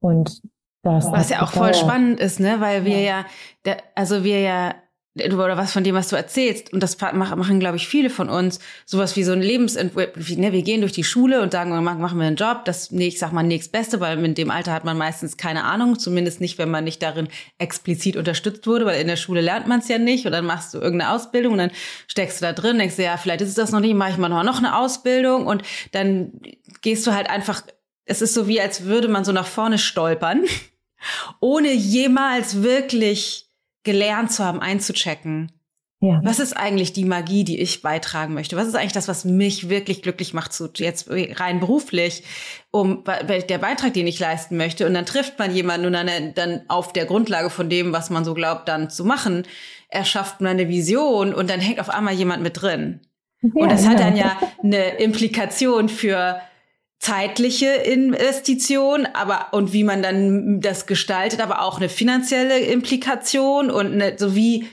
Und 0.00 0.40
das. 0.82 1.10
Was 1.10 1.28
ja 1.28 1.42
auch 1.42 1.50
voll 1.50 1.74
spannend 1.74 2.20
ist, 2.20 2.38
ne, 2.38 2.60
weil 2.60 2.84
wir 2.84 3.00
ja, 3.00 3.26
ja 3.66 3.76
also 3.94 4.22
wir 4.22 4.40
ja 4.40 4.74
oder 5.16 5.56
was 5.56 5.72
von 5.72 5.82
dem, 5.84 5.94
was 5.94 6.08
du 6.08 6.16
erzählst, 6.16 6.72
und 6.72 6.82
das 6.82 7.00
machen, 7.00 7.58
glaube 7.58 7.76
ich, 7.76 7.88
viele 7.88 8.08
von 8.10 8.28
uns, 8.28 8.60
sowas 8.86 9.16
wie 9.16 9.24
so 9.24 9.32
ein 9.32 9.42
Lebensentwurf, 9.42 10.10
ne, 10.36 10.52
wir 10.52 10.62
gehen 10.62 10.80
durch 10.80 10.92
die 10.92 11.04
Schule 11.04 11.42
und 11.42 11.52
sagen, 11.52 11.70
machen 11.82 12.18
wir 12.18 12.26
einen 12.26 12.36
Job, 12.36 12.64
das, 12.64 12.92
nee, 12.92 13.08
ich 13.08 13.18
sag 13.18 13.32
mal, 13.32 13.42
nächstbeste, 13.42 14.00
weil 14.00 14.22
in 14.24 14.34
dem 14.34 14.50
Alter 14.50 14.72
hat 14.72 14.84
man 14.84 14.96
meistens 14.96 15.36
keine 15.36 15.64
Ahnung, 15.64 15.98
zumindest 15.98 16.40
nicht, 16.40 16.58
wenn 16.58 16.70
man 16.70 16.84
nicht 16.84 17.02
darin 17.02 17.28
explizit 17.58 18.16
unterstützt 18.16 18.66
wurde, 18.66 18.86
weil 18.86 19.00
in 19.00 19.08
der 19.08 19.16
Schule 19.16 19.40
lernt 19.40 19.66
man 19.66 19.80
es 19.80 19.88
ja 19.88 19.98
nicht, 19.98 20.24
und 20.24 20.32
dann 20.32 20.46
machst 20.46 20.74
du 20.74 20.78
irgendeine 20.78 21.12
Ausbildung 21.12 21.52
und 21.52 21.58
dann 21.58 21.70
steckst 22.06 22.40
du 22.40 22.44
da 22.44 22.52
drin, 22.52 22.78
denkst 22.78 22.96
du, 22.96 23.02
ja, 23.02 23.16
vielleicht 23.16 23.40
ist 23.40 23.50
es 23.50 23.54
das 23.54 23.72
noch 23.72 23.80
nicht, 23.80 23.94
mache 23.94 24.10
ich 24.10 24.18
mal 24.18 24.28
noch 24.28 24.58
eine 24.58 24.76
Ausbildung. 24.76 25.46
Und 25.46 25.62
dann 25.92 26.32
gehst 26.82 27.06
du 27.06 27.14
halt 27.14 27.30
einfach, 27.30 27.62
es 28.04 28.22
ist 28.22 28.34
so 28.34 28.48
wie, 28.48 28.60
als 28.60 28.84
würde 28.84 29.08
man 29.08 29.24
so 29.24 29.32
nach 29.32 29.46
vorne 29.46 29.78
stolpern, 29.78 30.44
ohne 31.40 31.72
jemals 31.72 32.62
wirklich 32.62 33.47
gelernt 33.84 34.32
zu 34.32 34.44
haben, 34.44 34.60
einzuchecken. 34.60 35.52
Ja. 36.00 36.20
Was 36.22 36.38
ist 36.38 36.56
eigentlich 36.56 36.92
die 36.92 37.04
Magie, 37.04 37.42
die 37.42 37.60
ich 37.60 37.82
beitragen 37.82 38.32
möchte? 38.32 38.56
Was 38.56 38.68
ist 38.68 38.76
eigentlich 38.76 38.92
das, 38.92 39.08
was 39.08 39.24
mich 39.24 39.68
wirklich 39.68 40.00
glücklich 40.00 40.32
macht, 40.32 40.52
so 40.52 40.68
jetzt 40.76 41.10
rein 41.10 41.58
beruflich, 41.58 42.22
um 42.70 43.02
der 43.04 43.58
Beitrag, 43.58 43.94
den 43.94 44.06
ich 44.06 44.20
leisten 44.20 44.56
möchte? 44.56 44.86
Und 44.86 44.94
dann 44.94 45.06
trifft 45.06 45.40
man 45.40 45.52
jemanden 45.52 45.86
und 45.86 45.94
dann, 45.94 46.34
dann 46.34 46.62
auf 46.68 46.92
der 46.92 47.04
Grundlage 47.04 47.50
von 47.50 47.68
dem, 47.68 47.92
was 47.92 48.10
man 48.10 48.24
so 48.24 48.34
glaubt, 48.34 48.68
dann 48.68 48.90
zu 48.90 49.04
machen, 49.04 49.44
erschafft 49.88 50.40
man 50.40 50.52
eine 50.52 50.68
Vision 50.68 51.34
und 51.34 51.50
dann 51.50 51.58
hängt 51.58 51.80
auf 51.80 51.90
einmal 51.90 52.14
jemand 52.14 52.44
mit 52.44 52.62
drin. 52.62 53.00
Ja, 53.42 53.50
und 53.54 53.72
das 53.72 53.86
hat 53.86 53.98
dann 53.98 54.16
ja 54.16 54.38
eine 54.62 54.98
Implikation 54.98 55.88
für 55.88 56.40
zeitliche 56.98 57.66
Investition, 57.66 59.06
aber 59.06 59.48
und 59.52 59.72
wie 59.72 59.84
man 59.84 60.02
dann 60.02 60.60
das 60.60 60.86
gestaltet, 60.86 61.40
aber 61.40 61.62
auch 61.62 61.78
eine 61.78 61.88
finanzielle 61.88 62.58
Implikation 62.58 63.70
und 63.70 63.92
eine, 63.92 64.18
so 64.18 64.34
wie 64.34 64.68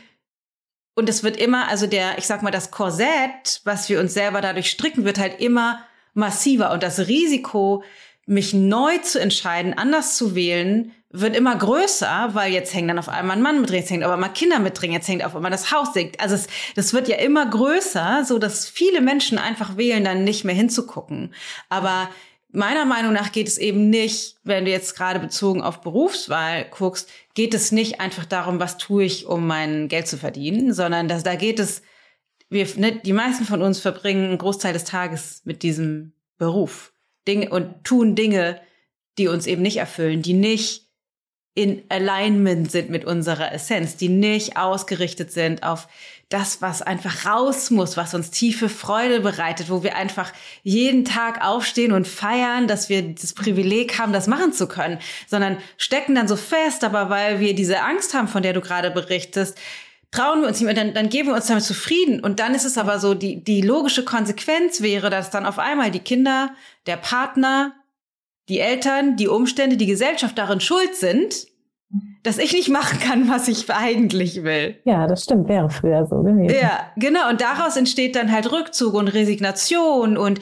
und 0.95 1.09
es 1.09 1.23
wird 1.23 1.37
immer, 1.37 1.67
also 1.67 1.87
der, 1.87 2.17
ich 2.17 2.25
sag 2.25 2.41
mal, 2.41 2.51
das 2.51 2.71
Korsett, 2.71 3.61
was 3.65 3.89
wir 3.89 3.99
uns 3.99 4.13
selber 4.13 4.39
dadurch 4.39 4.69
stricken, 4.71 5.03
wird 5.03 5.19
halt 5.19 5.41
immer 5.41 5.83
massiver. 6.13 6.71
Und 6.71 6.83
das 6.83 7.07
Risiko, 7.07 7.83
mich 8.25 8.53
neu 8.53 8.97
zu 8.99 9.19
entscheiden, 9.19 9.73
anders 9.77 10.15
zu 10.15 10.35
wählen, 10.35 10.93
wird 11.19 11.35
immer 11.35 11.55
größer, 11.55 12.29
weil 12.33 12.51
jetzt 12.51 12.73
hängt 12.73 12.89
dann 12.89 12.99
auf 12.99 13.09
einmal 13.09 13.37
ein 13.37 13.41
Mann 13.41 13.61
mit 13.61 13.69
drin, 13.69 13.79
jetzt 13.79 13.89
hängt 13.89 14.03
aber 14.03 14.17
mal 14.17 14.29
Kinder 14.29 14.59
mit 14.59 14.79
drin, 14.79 14.91
jetzt 14.91 15.07
hängt 15.07 15.23
auf 15.23 15.35
einmal 15.35 15.51
das 15.51 15.71
Haus. 15.71 15.89
Also 16.17 16.35
es, 16.35 16.47
das 16.75 16.93
wird 16.93 17.07
ja 17.07 17.17
immer 17.17 17.45
größer, 17.45 18.23
so 18.25 18.39
dass 18.39 18.67
viele 18.67 19.01
Menschen 19.01 19.37
einfach 19.37 19.77
wählen, 19.77 20.03
dann 20.03 20.23
nicht 20.23 20.43
mehr 20.43 20.55
hinzugucken. 20.55 21.33
Aber 21.69 22.09
meiner 22.51 22.85
Meinung 22.85 23.13
nach 23.13 23.31
geht 23.31 23.47
es 23.47 23.57
eben 23.57 23.89
nicht, 23.89 24.37
wenn 24.43 24.65
du 24.65 24.71
jetzt 24.71 24.95
gerade 24.95 25.19
bezogen 25.19 25.61
auf 25.61 25.81
Berufswahl 25.81 26.65
guckst, 26.65 27.09
geht 27.33 27.53
es 27.53 27.71
nicht 27.71 27.99
einfach 27.99 28.25
darum, 28.25 28.59
was 28.59 28.77
tue 28.77 29.03
ich, 29.03 29.25
um 29.25 29.45
mein 29.45 29.87
Geld 29.87 30.07
zu 30.07 30.17
verdienen, 30.17 30.73
sondern 30.73 31.07
dass, 31.07 31.23
da 31.23 31.35
geht 31.35 31.59
es, 31.59 31.81
wir, 32.49 32.67
ne, 32.77 32.99
die 33.03 33.13
meisten 33.13 33.45
von 33.45 33.61
uns 33.61 33.79
verbringen 33.79 34.25
einen 34.25 34.37
Großteil 34.37 34.73
des 34.73 34.85
Tages 34.85 35.41
mit 35.45 35.63
diesem 35.63 36.13
Beruf 36.37 36.93
Dinge 37.27 37.49
und 37.49 37.83
tun 37.83 38.15
Dinge, 38.15 38.61
die 39.17 39.27
uns 39.27 39.47
eben 39.47 39.61
nicht 39.61 39.77
erfüllen, 39.77 40.21
die 40.21 40.33
nicht 40.33 40.84
in 41.55 41.83
Alignment 41.87 42.69
sind 42.69 42.89
mit 42.89 43.05
unserer 43.05 43.53
Essenz, 43.53 43.95
die 43.95 44.09
nicht 44.09 44.57
ausgerichtet 44.57 45.31
sind 45.31 45.63
auf 45.63 45.87
das, 46.27 46.61
was 46.61 46.81
einfach 46.81 47.25
raus 47.25 47.71
muss, 47.71 47.95
was 47.95 48.13
uns 48.13 48.29
tiefe 48.29 48.67
Freude 48.67 49.21
bereitet, 49.21 49.69
wo 49.69 49.81
wir 49.81 49.95
einfach 49.95 50.33
jeden 50.63 51.05
Tag 51.05 51.45
aufstehen 51.45 51.93
und 51.93 52.07
feiern, 52.07 52.67
dass 52.67 52.89
wir 52.89 53.01
das 53.03 53.33
Privileg 53.33 53.97
haben, 53.99 54.11
das 54.11 54.27
machen 54.27 54.51
zu 54.51 54.67
können, 54.67 54.99
sondern 55.27 55.57
stecken 55.77 56.13
dann 56.13 56.27
so 56.27 56.35
fest, 56.35 56.83
aber 56.83 57.09
weil 57.09 57.39
wir 57.39 57.55
diese 57.55 57.81
Angst 57.81 58.13
haben, 58.13 58.27
von 58.27 58.43
der 58.43 58.53
du 58.53 58.59
gerade 58.59 58.91
berichtest, 58.91 59.57
trauen 60.11 60.41
wir 60.41 60.49
uns 60.49 60.59
nicht 60.59 60.65
mehr, 60.65 60.73
dann, 60.73 60.93
dann 60.93 61.09
geben 61.09 61.29
wir 61.29 61.35
uns 61.35 61.47
damit 61.47 61.63
zufrieden. 61.63 62.19
Und 62.19 62.39
dann 62.39 62.53
ist 62.55 62.65
es 62.65 62.77
aber 62.77 62.99
so, 62.99 63.13
die, 63.13 63.41
die 63.41 63.61
logische 63.61 64.03
Konsequenz 64.03 64.81
wäre, 64.81 65.09
dass 65.09 65.29
dann 65.29 65.45
auf 65.45 65.59
einmal 65.59 65.91
die 65.91 65.99
Kinder, 65.99 66.51
der 66.85 66.97
Partner, 66.97 67.73
die 68.49 68.59
Eltern, 68.59 69.15
die 69.15 69.27
Umstände, 69.27 69.77
die 69.77 69.85
Gesellschaft 69.85 70.37
darin 70.37 70.59
schuld 70.59 70.95
sind, 70.95 71.47
dass 72.23 72.37
ich 72.37 72.53
nicht 72.53 72.69
machen 72.69 72.99
kann, 72.99 73.29
was 73.29 73.47
ich 73.47 73.69
eigentlich 73.69 74.43
will. 74.43 74.79
Ja, 74.83 75.07
das 75.07 75.23
stimmt, 75.23 75.47
wäre 75.47 75.69
früher 75.69 76.05
so 76.07 76.23
gewesen. 76.23 76.55
Ja, 76.59 76.91
genau. 76.97 77.29
Und 77.29 77.41
daraus 77.41 77.77
entsteht 77.77 78.15
dann 78.15 78.31
halt 78.31 78.51
Rückzug 78.51 78.95
und 78.95 79.07
Resignation 79.07 80.17
und 80.17 80.39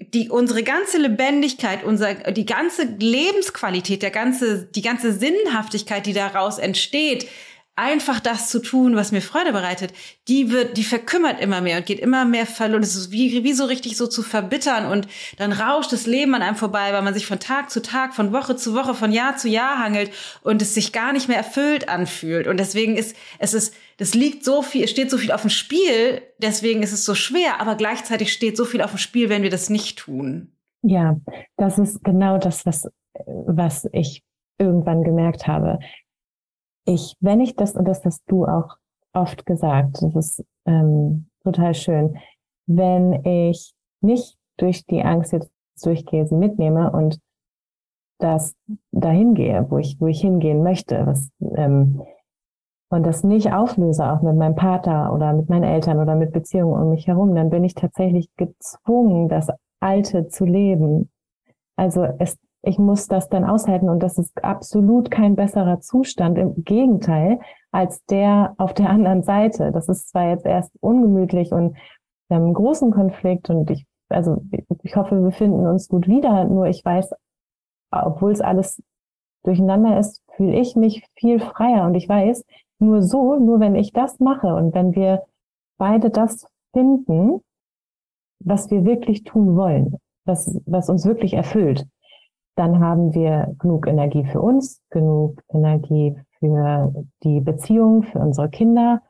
die 0.00 0.30
unsere 0.30 0.62
ganze 0.62 0.98
Lebendigkeit, 0.98 1.84
unser 1.84 2.14
die 2.14 2.46
ganze 2.46 2.84
Lebensqualität, 2.84 4.02
der 4.02 4.10
ganze 4.10 4.64
die 4.64 4.82
ganze 4.82 5.12
Sinnhaftigkeit, 5.12 6.06
die 6.06 6.14
daraus 6.14 6.58
entsteht, 6.58 7.28
einfach 7.80 8.20
das 8.20 8.50
zu 8.50 8.60
tun, 8.60 8.94
was 8.94 9.10
mir 9.10 9.22
Freude 9.22 9.52
bereitet, 9.52 9.94
die 10.28 10.50
wird, 10.50 10.76
die 10.76 10.84
verkümmert 10.84 11.40
immer 11.40 11.62
mehr 11.62 11.78
und 11.78 11.86
geht 11.86 11.98
immer 11.98 12.26
mehr 12.26 12.44
verloren. 12.44 12.82
Es 12.82 12.94
ist 12.94 13.10
wie, 13.10 13.42
wie 13.42 13.52
so 13.54 13.64
richtig 13.64 13.96
so 13.96 14.06
zu 14.06 14.22
verbittern 14.22 14.84
und 14.84 15.08
dann 15.38 15.52
rauscht 15.52 15.90
das 15.90 16.06
Leben 16.06 16.34
an 16.34 16.42
einem 16.42 16.56
vorbei, 16.56 16.92
weil 16.92 17.00
man 17.00 17.14
sich 17.14 17.26
von 17.26 17.40
Tag 17.40 17.70
zu 17.70 17.80
Tag, 17.80 18.14
von 18.14 18.32
Woche 18.32 18.54
zu 18.54 18.74
Woche, 18.74 18.94
von 18.94 19.12
Jahr 19.12 19.38
zu 19.38 19.48
Jahr 19.48 19.78
hangelt 19.78 20.10
und 20.42 20.60
es 20.60 20.74
sich 20.74 20.92
gar 20.92 21.14
nicht 21.14 21.28
mehr 21.28 21.38
erfüllt 21.38 21.88
anfühlt. 21.88 22.46
Und 22.46 22.60
deswegen 22.60 22.96
ist, 22.96 23.16
es 23.38 23.54
ist, 23.54 23.74
das 23.96 24.14
liegt 24.14 24.44
so 24.44 24.60
viel, 24.60 24.84
es 24.84 24.90
steht 24.90 25.10
so 25.10 25.16
viel 25.16 25.32
auf 25.32 25.40
dem 25.40 25.50
Spiel, 25.50 26.20
deswegen 26.38 26.82
ist 26.82 26.92
es 26.92 27.06
so 27.06 27.14
schwer, 27.14 27.60
aber 27.60 27.76
gleichzeitig 27.76 28.32
steht 28.32 28.58
so 28.58 28.66
viel 28.66 28.82
auf 28.82 28.90
dem 28.90 28.98
Spiel, 28.98 29.30
wenn 29.30 29.42
wir 29.42 29.50
das 29.50 29.70
nicht 29.70 29.98
tun. 29.98 30.52
Ja, 30.82 31.16
das 31.56 31.78
ist 31.78 32.04
genau 32.04 32.36
das, 32.36 32.66
was, 32.66 32.88
was 33.24 33.88
ich 33.92 34.22
irgendwann 34.58 35.02
gemerkt 35.02 35.46
habe 35.46 35.78
ich, 36.90 37.16
wenn 37.20 37.40
ich 37.40 37.56
das, 37.56 37.76
und 37.76 37.86
das 37.86 38.04
hast 38.04 38.22
du 38.26 38.44
auch 38.46 38.76
oft 39.12 39.46
gesagt, 39.46 40.02
das 40.02 40.14
ist 40.14 40.44
ähm, 40.66 41.26
total 41.42 41.74
schön, 41.74 42.18
wenn 42.66 43.24
ich 43.24 43.72
nicht 44.00 44.36
durch 44.56 44.84
die 44.86 45.02
Angst 45.02 45.32
jetzt 45.32 45.50
durchgehe, 45.82 46.26
sie 46.26 46.34
mitnehme 46.34 46.90
und 46.90 47.18
das 48.18 48.54
dahin 48.92 49.34
gehe, 49.34 49.66
wo 49.70 49.78
ich, 49.78 50.00
wo 50.00 50.06
ich 50.06 50.20
hingehen 50.20 50.62
möchte, 50.62 51.06
was, 51.06 51.30
ähm, 51.56 52.02
und 52.90 53.06
das 53.06 53.22
nicht 53.22 53.52
auflöse, 53.52 54.04
auch 54.12 54.20
mit 54.20 54.36
meinem 54.36 54.56
Partner 54.56 55.12
oder 55.14 55.32
mit 55.32 55.48
meinen 55.48 55.62
Eltern 55.62 55.98
oder 55.98 56.16
mit 56.16 56.32
Beziehungen 56.32 56.74
um 56.74 56.90
mich 56.90 57.06
herum, 57.06 57.34
dann 57.34 57.48
bin 57.48 57.64
ich 57.64 57.74
tatsächlich 57.74 58.28
gezwungen, 58.36 59.28
das 59.28 59.48
Alte 59.78 60.28
zu 60.28 60.44
leben. 60.44 61.08
Also 61.76 62.04
es 62.18 62.36
ich 62.62 62.78
muss 62.78 63.06
das 63.08 63.28
dann 63.28 63.44
aushalten 63.44 63.88
und 63.88 64.02
das 64.02 64.18
ist 64.18 64.44
absolut 64.44 65.10
kein 65.10 65.34
besserer 65.34 65.80
Zustand. 65.80 66.36
Im 66.38 66.62
Gegenteil, 66.64 67.40
als 67.70 68.04
der 68.06 68.54
auf 68.58 68.74
der 68.74 68.90
anderen 68.90 69.22
Seite. 69.22 69.72
Das 69.72 69.88
ist 69.88 70.10
zwar 70.10 70.30
jetzt 70.30 70.44
erst 70.44 70.72
ungemütlich 70.80 71.52
und 71.52 71.76
wir 72.28 72.36
haben 72.36 72.44
einen 72.44 72.54
großen 72.54 72.90
Konflikt 72.90 73.48
und 73.50 73.70
ich, 73.70 73.86
also 74.08 74.42
ich 74.82 74.96
hoffe, 74.96 75.22
wir 75.22 75.32
finden 75.32 75.66
uns 75.66 75.88
gut 75.88 76.06
wieder. 76.06 76.44
Nur 76.44 76.66
ich 76.66 76.84
weiß, 76.84 77.10
obwohl 77.90 78.32
es 78.32 78.40
alles 78.40 78.82
durcheinander 79.42 79.98
ist, 79.98 80.22
fühle 80.36 80.58
ich 80.58 80.76
mich 80.76 81.06
viel 81.14 81.40
freier 81.40 81.86
und 81.86 81.94
ich 81.94 82.08
weiß, 82.08 82.44
nur 82.78 83.02
so, 83.02 83.36
nur 83.36 83.60
wenn 83.60 83.74
ich 83.74 83.92
das 83.92 84.20
mache 84.20 84.54
und 84.54 84.74
wenn 84.74 84.94
wir 84.94 85.24
beide 85.78 86.10
das 86.10 86.46
finden, 86.72 87.40
was 88.42 88.70
wir 88.70 88.84
wirklich 88.84 89.24
tun 89.24 89.56
wollen, 89.56 89.96
was, 90.24 90.60
was 90.66 90.88
uns 90.88 91.04
wirklich 91.06 91.34
erfüllt, 91.34 91.86
dann 92.60 92.78
haben 92.78 93.14
wir 93.14 93.54
genug 93.58 93.86
Energie 93.86 94.22
für 94.26 94.42
uns, 94.42 94.82
genug 94.90 95.42
Energie 95.48 96.14
für 96.40 96.92
die 97.22 97.40
Beziehung, 97.40 98.02
für 98.02 98.18
unsere 98.18 98.50
Kinder. 98.50 99.00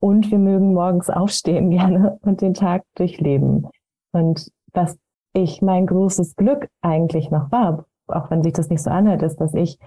Und 0.00 0.28
wir 0.32 0.38
mögen 0.38 0.74
morgens 0.74 1.10
aufstehen 1.10 1.70
gerne 1.70 2.18
und 2.22 2.40
den 2.40 2.54
Tag 2.54 2.82
durchleben. 2.96 3.68
Und 4.10 4.50
was 4.72 4.98
ich 5.32 5.62
mein 5.62 5.86
großes 5.86 6.34
Glück 6.34 6.68
eigentlich 6.80 7.30
noch 7.30 7.52
war, 7.52 7.86
auch 8.08 8.30
wenn 8.32 8.42
sich 8.42 8.52
das 8.52 8.68
nicht 8.68 8.82
so 8.82 8.90
anhört, 8.90 9.22
ist, 9.22 9.36
dass 9.36 9.54
ich 9.54 9.78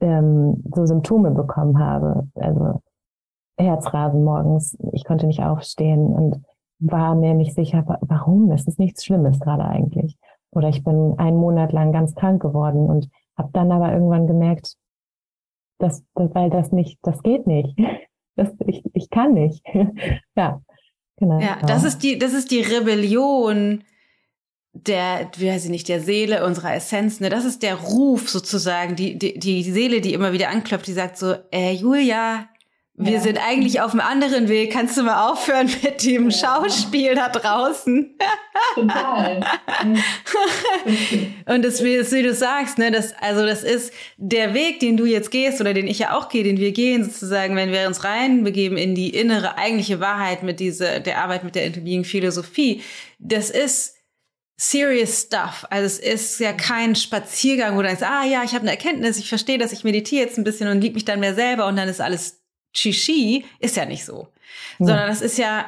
ähm, 0.00 0.64
so 0.74 0.86
Symptome 0.86 1.32
bekommen 1.32 1.78
habe. 1.78 2.28
Also 2.34 2.80
Herzrasen 3.58 4.24
morgens, 4.24 4.74
ich 4.92 5.04
konnte 5.04 5.26
nicht 5.26 5.42
aufstehen 5.42 6.06
und 6.06 6.42
war 6.78 7.14
mir 7.14 7.34
nicht 7.34 7.54
sicher, 7.54 7.84
warum. 8.00 8.50
Es 8.52 8.66
ist 8.66 8.78
nichts 8.78 9.04
Schlimmes 9.04 9.38
gerade 9.38 9.66
eigentlich. 9.66 10.16
Oder 10.52 10.68
ich 10.68 10.84
bin 10.84 11.14
einen 11.18 11.36
Monat 11.36 11.72
lang 11.72 11.92
ganz 11.92 12.14
krank 12.14 12.40
geworden 12.42 12.86
und 12.86 13.08
habe 13.36 13.50
dann 13.52 13.72
aber 13.72 13.92
irgendwann 13.92 14.26
gemerkt, 14.26 14.76
dass, 15.78 16.04
dass, 16.14 16.34
weil 16.34 16.50
das 16.50 16.72
nicht, 16.72 16.98
das 17.02 17.22
geht 17.22 17.46
nicht. 17.46 17.78
Das, 18.34 18.48
ich, 18.66 18.82
ich 18.94 19.10
kann 19.10 19.34
nicht. 19.34 19.62
ja, 20.36 20.62
genau. 21.18 21.38
Ja, 21.38 21.58
das 21.66 21.84
ist 21.84 22.02
die, 22.02 22.18
das 22.18 22.32
ist 22.32 22.50
die 22.50 22.62
Rebellion 22.62 23.84
der, 24.72 25.30
wie 25.36 25.48
weiß 25.48 25.66
ich 25.66 25.70
nicht, 25.70 25.88
der 25.88 26.00
Seele 26.00 26.44
unserer 26.46 26.74
Essenz, 26.74 27.20
ne? 27.20 27.28
Das 27.28 27.44
ist 27.44 27.62
der 27.62 27.74
Ruf 27.74 28.30
sozusagen, 28.30 28.96
die, 28.96 29.18
die, 29.18 29.38
die 29.38 29.62
Seele, 29.62 30.00
die 30.00 30.14
immer 30.14 30.32
wieder 30.32 30.48
anklopft, 30.48 30.86
die 30.86 30.94
sagt 30.94 31.18
so, 31.18 31.34
äh, 31.52 31.72
Julia, 31.72 32.48
wir 33.04 33.14
ja. 33.14 33.20
sind 33.20 33.38
eigentlich 33.38 33.80
auf 33.80 33.92
einem 33.92 34.00
anderen 34.00 34.48
Weg. 34.48 34.72
Kannst 34.72 34.96
du 34.96 35.02
mal 35.02 35.30
aufhören 35.30 35.70
mit 35.82 36.04
dem 36.04 36.30
ja. 36.30 36.38
Schauspiel 36.38 37.14
da 37.14 37.28
draußen? 37.28 38.14
Total. 38.74 39.44
und 41.46 41.64
das, 41.64 41.82
wie, 41.82 41.98
wie 41.98 42.22
du 42.22 42.34
sagst, 42.34 42.78
ne, 42.78 42.90
das, 42.90 43.14
also 43.20 43.44
das 43.44 43.62
ist 43.62 43.92
der 44.16 44.54
Weg, 44.54 44.80
den 44.80 44.96
du 44.96 45.04
jetzt 45.04 45.30
gehst 45.30 45.60
oder 45.60 45.74
den 45.74 45.86
ich 45.86 45.98
ja 45.98 46.16
auch 46.16 46.28
gehe, 46.28 46.44
den 46.44 46.58
wir 46.58 46.72
gehen, 46.72 47.04
sozusagen, 47.04 47.56
wenn 47.56 47.72
wir 47.72 47.86
uns 47.86 48.04
reinbegeben 48.04 48.78
in 48.78 48.94
die 48.94 49.10
innere, 49.10 49.58
eigentliche 49.58 50.00
Wahrheit 50.00 50.42
mit 50.42 50.60
dieser, 50.60 51.00
der 51.00 51.18
Arbeit 51.18 51.44
mit 51.44 51.54
der 51.54 51.64
intelligenten 51.64 52.08
Philosophie. 52.08 52.82
Das 53.18 53.50
ist 53.50 53.96
serious 54.62 55.22
stuff. 55.22 55.66
Also 55.70 55.86
es 55.86 55.98
ist 55.98 56.40
ja 56.40 56.52
kein 56.52 56.94
Spaziergang, 56.94 57.76
wo 57.76 57.82
du 57.82 57.88
denkst, 57.88 58.02
ah 58.02 58.24
ja, 58.24 58.44
ich 58.44 58.54
habe 58.54 58.62
eine 58.62 58.70
Erkenntnis, 58.70 59.18
ich 59.18 59.28
verstehe 59.28 59.58
das, 59.58 59.72
ich 59.72 59.82
meditiere 59.82 60.24
jetzt 60.24 60.38
ein 60.38 60.44
bisschen 60.44 60.68
und 60.68 60.80
liebe 60.80 60.94
mich 60.94 61.04
dann 61.04 61.20
mehr 61.20 61.34
selber 61.34 61.66
und 61.66 61.76
dann 61.76 61.88
ist 61.88 62.00
alles 62.00 62.41
Shishi 62.72 63.44
ist 63.58 63.76
ja 63.76 63.84
nicht 63.84 64.04
so, 64.04 64.28
ja. 64.78 64.86
sondern 64.86 65.08
das 65.08 65.22
ist 65.22 65.38
ja 65.38 65.66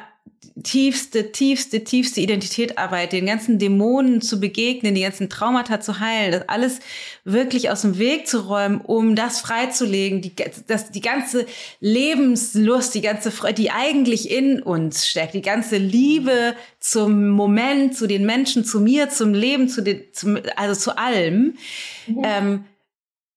tiefste, 0.63 1.31
tiefste, 1.31 1.83
tiefste 1.83 2.21
Identitätarbeit, 2.21 3.11
den 3.11 3.25
ganzen 3.25 3.59
Dämonen 3.59 4.21
zu 4.21 4.39
begegnen, 4.39 4.95
die 4.95 5.01
ganzen 5.01 5.29
Traumata 5.29 5.81
zu 5.81 5.99
heilen, 5.99 6.31
das 6.31 6.47
alles 6.47 6.79
wirklich 7.25 7.69
aus 7.69 7.81
dem 7.81 7.97
Weg 7.97 8.27
zu 8.27 8.39
räumen, 8.39 8.79
um 8.79 9.15
das 9.15 9.41
freizulegen, 9.41 10.21
die, 10.21 10.33
das, 10.67 10.91
die 10.91 11.01
ganze 11.01 11.45
Lebenslust, 11.81 12.95
die 12.95 13.01
ganze 13.01 13.31
Freude, 13.31 13.55
die 13.55 13.71
eigentlich 13.71 14.31
in 14.31 14.61
uns 14.61 15.07
steckt, 15.07 15.33
die 15.33 15.41
ganze 15.41 15.77
Liebe 15.77 16.55
zum 16.79 17.29
Moment, 17.29 17.97
zu 17.97 18.07
den 18.07 18.25
Menschen, 18.25 18.63
zu 18.63 18.79
mir, 18.79 19.09
zum 19.09 19.33
Leben, 19.33 19.67
zu 19.67 19.81
den, 19.81 20.03
zum, 20.13 20.37
also 20.55 20.79
zu 20.79 20.97
allem. 20.97 21.57
Mhm. 22.07 22.21
Ähm, 22.23 22.65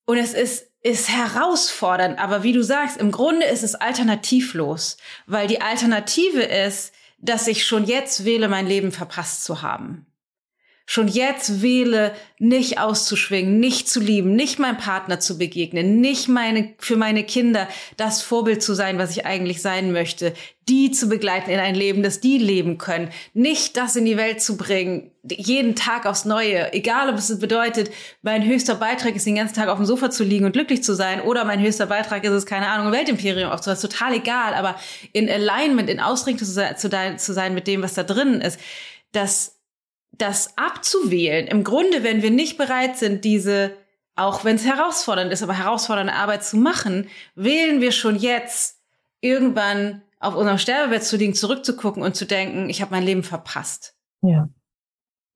und 0.07 0.19
es 0.19 0.35
ist 0.35 0.68
ist 0.83 1.09
herausfordernd, 1.09 2.19
aber 2.19 2.43
wie 2.43 2.53
du 2.53 2.63
sagst, 2.63 2.97
im 2.99 3.11
Grunde 3.11 3.47
ist 3.47 3.63
es 3.63 3.75
alternativlos, 3.75 4.97
weil 5.27 5.47
die 5.47 5.61
Alternative 5.61 6.43
ist, 6.43 6.93
dass 7.19 7.49
ich 7.49 7.67
schon 7.67 7.85
jetzt 7.85 8.25
wähle, 8.25 8.49
mein 8.49 8.67
Leben 8.67 8.93
verpasst 8.93 9.45
zu 9.45 9.63
haben 9.63 10.08
schon 10.91 11.07
jetzt 11.07 11.61
wähle, 11.61 12.15
nicht 12.39 12.81
auszuschwingen, 12.81 13.61
nicht 13.61 13.91
zu 13.91 14.01
lieben, 14.01 14.35
nicht 14.35 14.59
meinem 14.59 14.79
Partner 14.79 15.21
zu 15.21 15.37
begegnen, 15.37 16.01
nicht 16.01 16.29
meine, 16.29 16.73
für 16.79 16.97
meine 16.97 17.25
Kinder 17.25 17.69
das 17.99 18.23
Vorbild 18.23 18.63
zu 18.63 18.73
sein, 18.73 18.97
was 18.97 19.11
ich 19.11 19.27
eigentlich 19.27 19.61
sein 19.61 19.93
möchte, 19.93 20.33
die 20.67 20.91
zu 20.91 21.11
begleiten 21.11 21.51
in 21.51 21.59
ein 21.59 21.75
Leben, 21.75 22.03
das 22.03 22.21
die 22.21 22.39
leben 22.39 22.79
können, 22.79 23.11
nicht 23.35 23.77
das 23.77 23.97
in 23.97 24.07
die 24.07 24.17
Welt 24.17 24.41
zu 24.41 24.57
bringen, 24.57 25.11
jeden 25.31 25.77
Tag 25.77 26.07
aufs 26.07 26.25
Neue, 26.25 26.73
egal 26.73 27.11
ob 27.11 27.17
es 27.17 27.39
bedeutet, 27.39 27.91
mein 28.23 28.47
höchster 28.47 28.77
Beitrag 28.77 29.15
ist 29.15 29.27
den 29.27 29.35
ganzen 29.35 29.57
Tag 29.57 29.69
auf 29.69 29.77
dem 29.77 29.85
Sofa 29.85 30.09
zu 30.09 30.25
liegen 30.25 30.47
und 30.47 30.53
glücklich 30.53 30.83
zu 30.83 30.95
sein 30.95 31.21
oder 31.21 31.45
mein 31.45 31.61
höchster 31.61 31.85
Beitrag 31.85 32.25
ist 32.25 32.31
es, 32.31 32.47
keine 32.47 32.67
Ahnung, 32.67 32.87
ein 32.87 32.93
Weltimperium 32.95 33.51
aufzubauen, 33.51 33.79
total 33.79 34.15
egal, 34.15 34.55
aber 34.55 34.75
in 35.13 35.29
Alignment, 35.29 35.91
in 35.91 36.01
Ausrichtung 36.01 36.49
zu 36.49 36.89
sein, 36.89 37.19
zu 37.19 37.35
sein 37.35 37.53
mit 37.53 37.67
dem, 37.67 37.83
was 37.83 37.93
da 37.93 38.05
drinnen 38.05 38.41
ist, 38.41 38.59
das 39.13 39.58
das 40.19 40.57
abzuwählen. 40.57 41.47
Im 41.47 41.65
Grunde, 41.65 42.03
wenn 42.03 42.23
wir 42.23 42.31
nicht 42.31 42.59
bereit 42.59 42.99
sind, 42.99 43.25
diese, 43.25 43.75
auch 44.17 44.45
wenn 44.45 44.57
es 44.57 44.65
herausfordernd 44.65 45.33
ist, 45.33 45.43
aber 45.43 45.57
herausfordernde 45.57 46.13
Arbeit 46.13 46.45
zu 46.45 46.57
machen, 46.57 47.09
wählen 47.35 47.81
wir 47.81 47.93
schon 47.93 48.17
jetzt 48.17 48.81
irgendwann 49.21 50.03
auf 50.21 50.35
unserem 50.35 50.59
Sterbebett 50.59 51.05
zu 51.05 51.17
liegen, 51.17 51.35
zurückzugucken 51.35 52.03
und 52.03 52.17
zu 52.17 52.27
denken, 52.27 52.69
ich 52.69 52.83
habe 52.83 52.91
mein 52.91 53.05
Leben 53.05 53.23
verpasst. 53.23 53.97
Ja. 54.23 54.49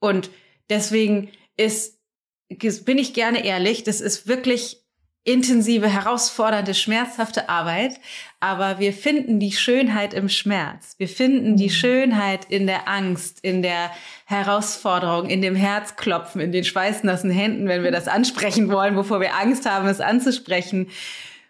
Und 0.01 0.31
deswegen 0.69 1.31
ist, 1.57 2.01
bin 2.49 2.99
ich 2.99 3.15
gerne 3.15 3.45
ehrlich, 3.45 3.85
das 3.85 4.01
ist 4.01 4.27
wirklich 4.27 4.82
intensive, 5.25 5.89
herausfordernde, 5.89 6.75
schmerzhafte 6.75 7.49
Arbeit, 7.49 8.01
aber 8.41 8.81
wir 8.81 8.93
finden 8.93 9.39
die 9.39 9.53
Schönheit 9.53 10.15
im 10.15 10.29
Schmerz. 10.29 10.97
Wir 10.99 11.09
finden 11.09 11.57
die 11.57 11.67
mhm. 11.67 11.71
Schönheit 11.71 12.45
in 12.47 12.67
der 12.67 12.89
Angst, 12.89 13.39
in 13.45 13.63
der 13.63 13.91
Herausforderung, 14.27 15.29
in 15.29 15.41
dem 15.41 15.55
Herzklopfen, 15.55 16.41
in 16.41 16.51
den 16.51 16.65
schweißnassen 16.65 17.31
Händen, 17.31 17.69
wenn 17.69 17.85
wir 17.85 17.93
das 17.93 18.09
ansprechen 18.09 18.71
wollen, 18.71 18.97
wovor 18.97 19.21
wir 19.21 19.37
Angst 19.37 19.71
haben, 19.71 19.87
es 19.87 20.01
anzusprechen, 20.01 20.89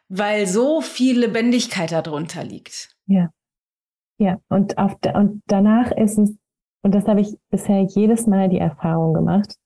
weil 0.08 0.46
so 0.46 0.82
viel 0.82 1.20
Lebendigkeit 1.20 1.92
darunter 1.92 2.44
liegt. 2.44 2.94
Ja. 3.06 3.30
Ja, 4.18 4.38
und, 4.48 4.76
auf, 4.76 4.96
und 5.14 5.42
danach 5.46 5.90
ist 5.92 6.18
es, 6.18 6.36
und 6.82 6.94
das 6.94 7.06
habe 7.06 7.22
ich 7.22 7.38
bisher 7.50 7.82
jedes 7.82 8.26
Mal 8.26 8.50
die 8.50 8.58
Erfahrung 8.58 9.14
gemacht, 9.14 9.56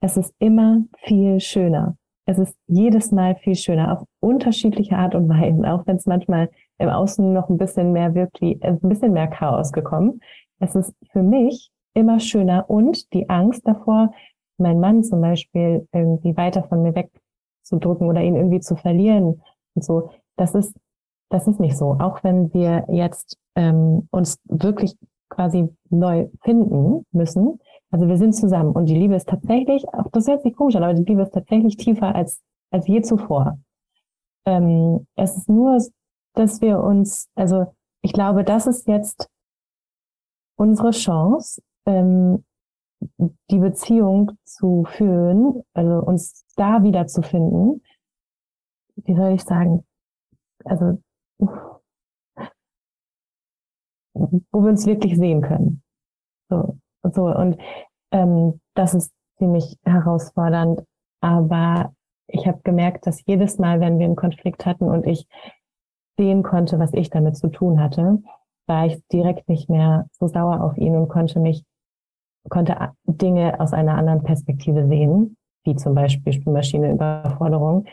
es 0.00 0.16
ist 0.16 0.34
immer 0.38 0.84
viel 1.04 1.40
schöner. 1.40 1.96
Es 2.26 2.38
ist 2.38 2.56
jedes 2.66 3.12
Mal 3.12 3.36
viel 3.36 3.54
schöner, 3.54 3.92
auf 3.92 4.06
unterschiedliche 4.20 4.96
Art 4.96 5.14
und 5.14 5.28
Weise, 5.28 5.72
auch 5.72 5.86
wenn 5.86 5.96
es 5.96 6.06
manchmal 6.06 6.50
im 6.78 6.88
Außen 6.88 7.32
noch 7.32 7.48
ein 7.48 7.56
bisschen 7.56 7.92
mehr 7.92 8.14
wirkt 8.14 8.40
wie 8.40 8.60
ein 8.62 8.80
bisschen 8.80 9.12
mehr 9.12 9.28
Chaos 9.28 9.72
gekommen. 9.72 10.20
Es 10.58 10.74
ist 10.74 10.92
für 11.12 11.22
mich 11.22 11.70
immer 11.94 12.18
schöner 12.18 12.68
und 12.68 13.12
die 13.12 13.30
Angst 13.30 13.66
davor, 13.66 14.12
meinen 14.58 14.80
Mann 14.80 15.04
zum 15.04 15.20
Beispiel 15.20 15.86
irgendwie 15.92 16.36
weiter 16.36 16.64
von 16.64 16.82
mir 16.82 16.94
wegzudrücken 16.94 18.08
oder 18.08 18.22
ihn 18.22 18.36
irgendwie 18.36 18.60
zu 18.60 18.74
verlieren 18.74 19.40
und 19.74 19.84
so, 19.84 20.10
das 20.36 20.54
ist, 20.54 20.74
das 21.30 21.46
ist 21.46 21.60
nicht 21.60 21.76
so. 21.76 21.96
Auch 21.98 22.24
wenn 22.24 22.52
wir 22.52 22.86
jetzt 22.90 23.38
ähm, 23.54 24.08
uns 24.10 24.38
wirklich 24.44 24.96
quasi 25.28 25.68
neu 25.90 26.28
finden 26.42 27.04
müssen, 27.12 27.60
also 27.90 28.08
wir 28.08 28.16
sind 28.16 28.34
zusammen 28.34 28.72
und 28.72 28.86
die 28.86 28.96
Liebe 28.96 29.14
ist 29.14 29.28
tatsächlich, 29.28 29.88
auch 29.88 30.10
das 30.10 30.26
hört 30.26 30.42
sich 30.42 30.54
komisch 30.54 30.76
an, 30.76 30.84
aber 30.84 30.94
die 30.94 31.04
Liebe 31.04 31.22
ist 31.22 31.32
tatsächlich 31.32 31.76
tiefer 31.76 32.14
als, 32.14 32.42
als 32.70 32.86
je 32.86 33.00
zuvor. 33.02 33.58
Ähm, 34.44 35.06
es 35.14 35.36
ist 35.36 35.48
nur, 35.48 35.78
dass 36.34 36.60
wir 36.60 36.80
uns, 36.80 37.28
also 37.34 37.66
ich 38.02 38.12
glaube, 38.12 38.44
das 38.44 38.66
ist 38.66 38.86
jetzt 38.86 39.28
unsere 40.56 40.90
Chance, 40.90 41.62
ähm, 41.86 42.44
die 43.50 43.58
Beziehung 43.58 44.32
zu 44.44 44.84
führen, 44.84 45.62
also 45.74 45.98
uns 46.06 46.44
da 46.56 46.82
wiederzufinden. 46.82 47.82
Wie 48.96 49.14
soll 49.14 49.32
ich 49.32 49.42
sagen? 49.42 49.84
Also, 50.64 51.02
wo 51.38 51.80
wir 54.62 54.70
uns 54.70 54.86
wirklich 54.86 55.16
sehen 55.16 55.42
können. 55.42 55.82
So, 56.48 56.78
so, 57.14 57.26
und 57.26 57.58
ähm, 58.12 58.60
das 58.74 58.94
ist 58.94 59.12
ziemlich 59.38 59.76
herausfordernd. 59.84 60.82
Aber 61.20 61.92
ich 62.28 62.46
habe 62.46 62.60
gemerkt, 62.64 63.06
dass 63.06 63.24
jedes 63.26 63.58
Mal, 63.58 63.80
wenn 63.80 63.98
wir 63.98 64.06
einen 64.06 64.16
Konflikt 64.16 64.66
hatten 64.66 64.84
und 64.84 65.06
ich 65.06 65.26
sehen 66.18 66.42
konnte, 66.42 66.78
was 66.78 66.92
ich 66.92 67.10
damit 67.10 67.36
zu 67.36 67.48
tun 67.48 67.80
hatte, 67.80 68.18
war 68.66 68.86
ich 68.86 69.00
direkt 69.12 69.48
nicht 69.48 69.68
mehr 69.68 70.06
so 70.12 70.26
sauer 70.26 70.62
auf 70.62 70.76
ihn 70.76 70.96
und 70.96 71.08
konnte 71.08 71.38
mich, 71.40 71.64
konnte 72.48 72.92
Dinge 73.04 73.60
aus 73.60 73.72
einer 73.72 73.96
anderen 73.96 74.22
Perspektive 74.22 74.86
sehen, 74.88 75.36
wie 75.64 75.76
zum 75.76 75.94
Beispiel 75.94 76.32
Spülmaschine 76.32 76.92
Überforderung, 76.92 77.86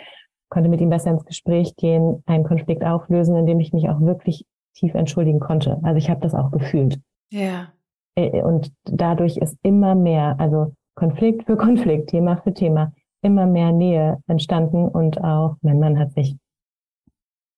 konnte 0.49 0.69
mit 0.69 0.81
ihm 0.81 0.89
besser 0.89 1.11
ins 1.11 1.25
Gespräch 1.25 1.75
gehen, 1.75 2.23
einen 2.25 2.43
Konflikt 2.43 2.83
auflösen, 2.83 3.35
indem 3.35 3.59
ich 3.59 3.73
mich 3.73 3.89
auch 3.89 3.99
wirklich 3.99 4.45
tief 4.75 4.93
entschuldigen 4.95 5.39
konnte. 5.39 5.79
Also 5.83 5.97
ich 5.97 6.09
habe 6.09 6.21
das 6.21 6.33
auch 6.33 6.51
gefühlt. 6.51 6.99
Ja. 7.29 7.71
Äh, 8.15 8.41
und 8.41 8.71
dadurch 8.85 9.37
ist 9.37 9.57
immer 9.63 9.95
mehr, 9.95 10.35
also 10.39 10.73
Konflikt 10.95 11.45
für 11.45 11.57
Konflikt, 11.57 12.09
Thema 12.09 12.37
für 12.37 12.53
Thema, 12.53 12.93
immer 13.21 13.45
mehr 13.45 13.71
Nähe 13.71 14.21
entstanden 14.27 14.87
und 14.87 15.23
auch 15.23 15.55
mein 15.61 15.79
Mann 15.79 15.97
hat 15.97 16.13
sich 16.13 16.35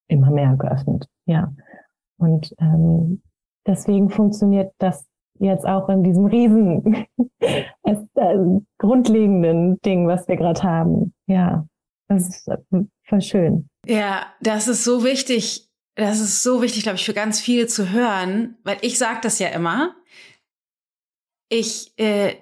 immer 0.08 0.30
mehr 0.30 0.54
geöffnet. 0.56 1.08
Ja. 1.26 1.52
Und 2.18 2.54
ähm, 2.60 3.22
deswegen 3.66 4.08
funktioniert 4.10 4.72
das 4.78 5.06
jetzt 5.38 5.66
auch 5.66 5.88
in 5.88 6.02
diesem 6.02 6.26
riesen 6.26 7.06
äh, 7.40 8.60
grundlegenden 8.78 9.80
Ding, 9.80 10.06
was 10.06 10.26
wir 10.28 10.36
gerade 10.36 10.62
haben. 10.62 11.12
Ja, 11.26 11.66
das 12.08 12.28
ist 12.28 12.48
äh, 12.48 12.58
voll 13.04 13.20
schön. 13.20 13.68
Ja, 13.84 14.26
das 14.40 14.68
ist 14.68 14.84
so 14.84 15.04
wichtig. 15.04 15.68
Das 15.96 16.20
ist 16.20 16.42
so 16.42 16.62
wichtig, 16.62 16.82
glaube 16.82 16.96
ich, 16.96 17.06
für 17.06 17.14
ganz 17.14 17.40
viele 17.40 17.66
zu 17.66 17.90
hören, 17.90 18.58
weil 18.64 18.76
ich 18.82 18.98
sage 18.98 19.18
das 19.22 19.38
ja 19.38 19.48
immer 19.48 19.94
ich, 21.48 21.92
äh, 21.98 22.34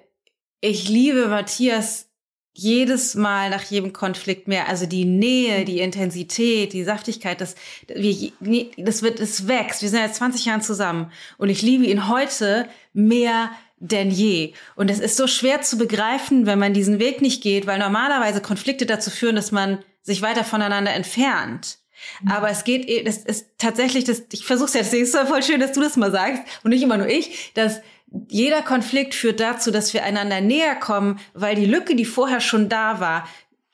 ich 0.61 0.89
liebe 0.89 1.27
Matthias 1.27 2.09
jedes 2.57 3.15
Mal 3.15 3.49
nach 3.49 3.63
jedem 3.63 3.91
Konflikt 3.91 4.47
mehr. 4.47 4.69
Also 4.69 4.85
die 4.85 5.03
Nähe, 5.03 5.65
die 5.65 5.81
Intensität, 5.81 6.71
die 6.71 6.85
Saftigkeit, 6.85 7.41
das, 7.41 7.55
wir, 7.87 8.31
das 8.77 9.01
wird, 9.01 9.19
es 9.19 9.47
wächst. 9.47 9.81
Wir 9.81 9.89
sind 9.89 9.99
jetzt 9.99 10.15
20 10.15 10.45
Jahre 10.45 10.61
zusammen 10.61 11.11
und 11.37 11.49
ich 11.49 11.61
liebe 11.61 11.85
ihn 11.85 12.07
heute 12.07 12.69
mehr 12.93 13.51
denn 13.77 14.09
je. 14.09 14.53
Und 14.75 14.89
es 14.89 14.99
ist 14.99 15.17
so 15.17 15.27
schwer 15.27 15.61
zu 15.61 15.77
begreifen, 15.77 16.45
wenn 16.45 16.57
man 16.57 16.73
diesen 16.73 16.97
Weg 16.97 17.21
nicht 17.21 17.43
geht, 17.43 17.67
weil 17.67 17.77
normalerweise 17.77 18.41
Konflikte 18.41 18.85
dazu 18.85 19.09
führen, 19.09 19.35
dass 19.35 19.51
man 19.51 19.79
sich 20.01 20.21
weiter 20.21 20.45
voneinander 20.45 20.93
entfernt. 20.93 21.79
Mhm. 22.21 22.31
Aber 22.31 22.49
es 22.49 22.63
geht, 22.63 22.87
es 22.87 23.17
ist 23.17 23.47
tatsächlich, 23.57 24.05
das, 24.05 24.23
ich 24.31 24.45
versuche 24.45 24.67
es 24.67 24.73
jetzt, 24.73 24.93
es 24.93 25.13
ist 25.13 25.17
voll 25.27 25.43
schön, 25.43 25.59
dass 25.59 25.73
du 25.73 25.81
das 25.81 25.97
mal 25.97 26.11
sagst 26.11 26.41
und 26.63 26.69
nicht 26.69 26.83
immer 26.83 26.97
nur 26.97 27.07
ich, 27.07 27.51
dass 27.53 27.81
jeder 28.27 28.61
Konflikt 28.61 29.15
führt 29.15 29.39
dazu, 29.39 29.71
dass 29.71 29.93
wir 29.93 30.03
einander 30.03 30.41
näher 30.41 30.75
kommen, 30.75 31.19
weil 31.33 31.55
die 31.55 31.65
Lücke, 31.65 31.95
die 31.95 32.05
vorher 32.05 32.39
schon 32.39 32.69
da 32.69 32.99
war, 32.99 33.27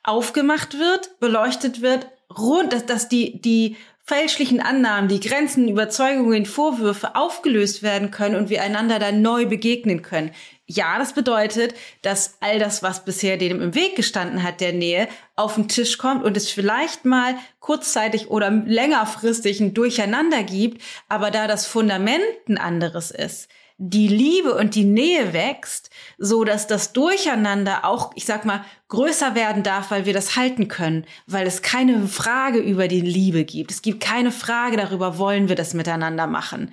aufgemacht 0.03 0.79
wird, 0.79 1.19
beleuchtet 1.19 1.81
wird, 1.81 2.07
rund, 2.35 2.73
dass, 2.73 2.85
dass 2.85 3.07
die, 3.07 3.39
die 3.41 3.77
fälschlichen 4.03 4.59
Annahmen, 4.59 5.07
die 5.07 5.19
Grenzen, 5.19 5.69
Überzeugungen, 5.69 6.45
Vorwürfe 6.45 7.15
aufgelöst 7.15 7.83
werden 7.83 8.11
können 8.11 8.35
und 8.35 8.49
wir 8.49 8.63
einander 8.63 8.99
dann 8.99 9.21
neu 9.21 9.45
begegnen 9.45 10.01
können. 10.01 10.31
Ja, 10.65 10.97
das 10.97 11.13
bedeutet, 11.13 11.75
dass 12.01 12.37
all 12.39 12.57
das, 12.57 12.81
was 12.81 13.05
bisher 13.05 13.37
dem 13.37 13.61
im 13.61 13.75
Weg 13.75 13.95
gestanden 13.95 14.41
hat, 14.41 14.59
der 14.59 14.73
Nähe, 14.73 15.07
auf 15.35 15.55
den 15.55 15.67
Tisch 15.67 15.97
kommt 15.97 16.23
und 16.23 16.35
es 16.35 16.49
vielleicht 16.49 17.05
mal 17.05 17.35
kurzzeitig 17.59 18.29
oder 18.29 18.49
längerfristig 18.49 19.59
ein 19.59 19.73
Durcheinander 19.73 20.43
gibt, 20.43 20.81
aber 21.07 21.29
da 21.29 21.47
das 21.47 21.65
Fundament 21.65 22.23
ein 22.47 22.57
anderes 22.57 23.11
ist, 23.11 23.49
die 23.77 24.07
Liebe 24.07 24.53
und 24.55 24.75
die 24.75 24.83
Nähe 24.83 25.33
wächst, 25.33 25.89
so 26.17 26.43
dass 26.43 26.67
das 26.67 26.93
Durcheinander 26.93 27.85
auch, 27.85 28.11
ich 28.15 28.25
sag 28.25 28.45
mal, 28.45 28.63
größer 28.89 29.35
werden 29.35 29.63
darf, 29.63 29.91
weil 29.91 30.05
wir 30.05 30.13
das 30.13 30.35
halten 30.35 30.67
können, 30.67 31.05
weil 31.27 31.47
es 31.47 31.61
keine 31.61 32.07
Frage 32.07 32.59
über 32.59 32.87
die 32.87 33.01
Liebe 33.01 33.43
gibt. 33.43 33.71
Es 33.71 33.81
gibt 33.81 34.01
keine 34.01 34.31
Frage 34.31 34.77
darüber, 34.77 35.17
wollen 35.17 35.49
wir 35.49 35.55
das 35.55 35.73
miteinander 35.73 36.27
machen 36.27 36.71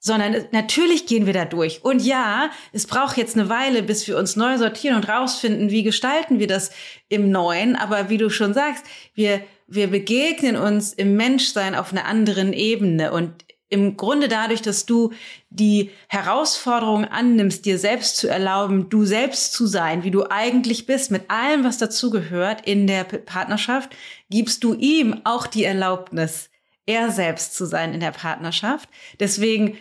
sondern 0.00 0.46
natürlich 0.52 1.06
gehen 1.06 1.26
wir 1.26 1.32
da 1.32 1.44
durch. 1.44 1.84
Und 1.84 2.02
ja, 2.02 2.50
es 2.72 2.86
braucht 2.86 3.16
jetzt 3.16 3.36
eine 3.36 3.48
Weile, 3.48 3.82
bis 3.82 4.06
wir 4.06 4.16
uns 4.16 4.36
neu 4.36 4.56
sortieren 4.56 4.96
und 4.96 5.08
rausfinden, 5.08 5.70
wie 5.70 5.82
gestalten 5.82 6.38
wir 6.38 6.46
das 6.46 6.70
im 7.08 7.30
Neuen. 7.30 7.76
Aber 7.76 8.08
wie 8.08 8.16
du 8.16 8.30
schon 8.30 8.54
sagst, 8.54 8.84
wir, 9.14 9.40
wir 9.66 9.88
begegnen 9.88 10.56
uns 10.56 10.92
im 10.92 11.16
Menschsein 11.16 11.74
auf 11.74 11.92
einer 11.92 12.04
anderen 12.04 12.52
Ebene. 12.52 13.12
Und 13.12 13.44
im 13.68 13.96
Grunde 13.96 14.28
dadurch, 14.28 14.62
dass 14.62 14.86
du 14.86 15.12
die 15.50 15.90
Herausforderung 16.08 17.04
annimmst, 17.04 17.66
dir 17.66 17.78
selbst 17.78 18.16
zu 18.16 18.28
erlauben, 18.28 18.88
du 18.88 19.04
selbst 19.04 19.52
zu 19.52 19.66
sein, 19.66 20.04
wie 20.04 20.10
du 20.10 20.30
eigentlich 20.30 20.86
bist, 20.86 21.10
mit 21.10 21.30
allem, 21.30 21.64
was 21.64 21.78
dazugehört 21.78 22.66
in 22.66 22.86
der 22.86 23.04
Partnerschaft, 23.04 23.94
gibst 24.30 24.64
du 24.64 24.74
ihm 24.74 25.20
auch 25.24 25.46
die 25.46 25.64
Erlaubnis, 25.64 26.50
er 26.86 27.10
selbst 27.10 27.54
zu 27.54 27.66
sein 27.66 27.92
in 27.92 28.00
der 28.00 28.12
Partnerschaft. 28.12 28.88
Deswegen 29.20 29.76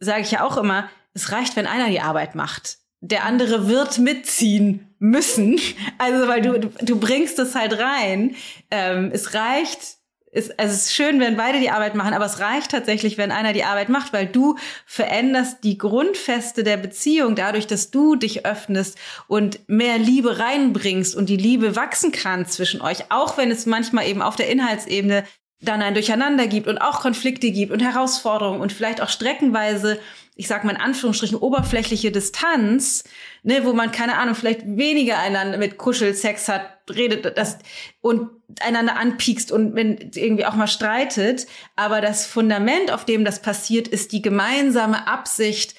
sage 0.00 0.22
ich 0.22 0.30
ja 0.30 0.44
auch 0.44 0.56
immer, 0.56 0.88
es 1.12 1.32
reicht, 1.32 1.56
wenn 1.56 1.66
einer 1.66 1.88
die 1.88 2.00
Arbeit 2.00 2.34
macht. 2.34 2.78
Der 3.00 3.24
andere 3.24 3.68
wird 3.68 3.98
mitziehen 3.98 4.94
müssen. 4.98 5.60
Also, 5.98 6.28
weil 6.28 6.42
du, 6.42 6.70
du 6.82 7.00
bringst 7.00 7.38
es 7.38 7.54
halt 7.54 7.78
rein. 7.78 8.34
Ähm, 8.70 9.10
es 9.12 9.32
reicht, 9.32 9.95
ist, 10.36 10.58
also 10.58 10.72
es 10.72 10.86
ist 10.86 10.94
schön, 10.94 11.18
wenn 11.18 11.36
beide 11.36 11.60
die 11.60 11.70
Arbeit 11.70 11.94
machen, 11.94 12.14
aber 12.14 12.26
es 12.26 12.40
reicht 12.40 12.70
tatsächlich, 12.70 13.16
wenn 13.18 13.32
einer 13.32 13.52
die 13.52 13.64
Arbeit 13.64 13.88
macht, 13.88 14.12
weil 14.12 14.26
du 14.26 14.56
veränderst 14.84 15.64
die 15.64 15.78
Grundfeste 15.78 16.62
der 16.62 16.76
Beziehung 16.76 17.34
dadurch, 17.34 17.66
dass 17.66 17.90
du 17.90 18.16
dich 18.16 18.44
öffnest 18.44 18.98
und 19.28 19.60
mehr 19.68 19.98
Liebe 19.98 20.38
reinbringst 20.38 21.16
und 21.16 21.28
die 21.28 21.36
Liebe 21.36 21.74
wachsen 21.74 22.12
kann 22.12 22.46
zwischen 22.46 22.82
euch, 22.82 23.10
auch 23.10 23.38
wenn 23.38 23.50
es 23.50 23.66
manchmal 23.66 24.06
eben 24.06 24.22
auf 24.22 24.36
der 24.36 24.48
Inhaltsebene 24.48 25.24
dann 25.60 25.80
ein 25.80 25.94
Durcheinander 25.94 26.46
gibt 26.46 26.68
und 26.68 26.78
auch 26.78 27.00
Konflikte 27.00 27.50
gibt 27.50 27.72
und 27.72 27.80
Herausforderungen 27.80 28.60
und 28.60 28.72
vielleicht 28.72 29.00
auch 29.00 29.08
streckenweise, 29.08 29.98
ich 30.34 30.48
sag 30.48 30.64
mal 30.64 30.72
in 30.72 30.80
Anführungsstrichen, 30.80 31.38
oberflächliche 31.38 32.12
Distanz, 32.12 33.04
ne, 33.46 33.64
wo 33.64 33.72
man, 33.72 33.92
keine 33.92 34.18
Ahnung, 34.18 34.34
vielleicht 34.34 34.66
weniger 34.66 35.18
einander 35.18 35.56
mit 35.56 35.78
Kuschelsex 35.78 36.48
hat, 36.48 36.68
redet 36.90 37.38
das 37.38 37.58
und 38.00 38.30
einander 38.60 38.96
anpiekst 38.96 39.52
und 39.52 39.74
wenn 39.74 40.10
irgendwie 40.14 40.44
auch 40.44 40.54
mal 40.54 40.66
streitet. 40.66 41.46
Aber 41.76 42.00
das 42.00 42.26
Fundament, 42.26 42.90
auf 42.90 43.04
dem 43.04 43.24
das 43.24 43.40
passiert, 43.40 43.86
ist 43.88 44.12
die 44.12 44.20
gemeinsame 44.20 45.06
Absicht, 45.06 45.76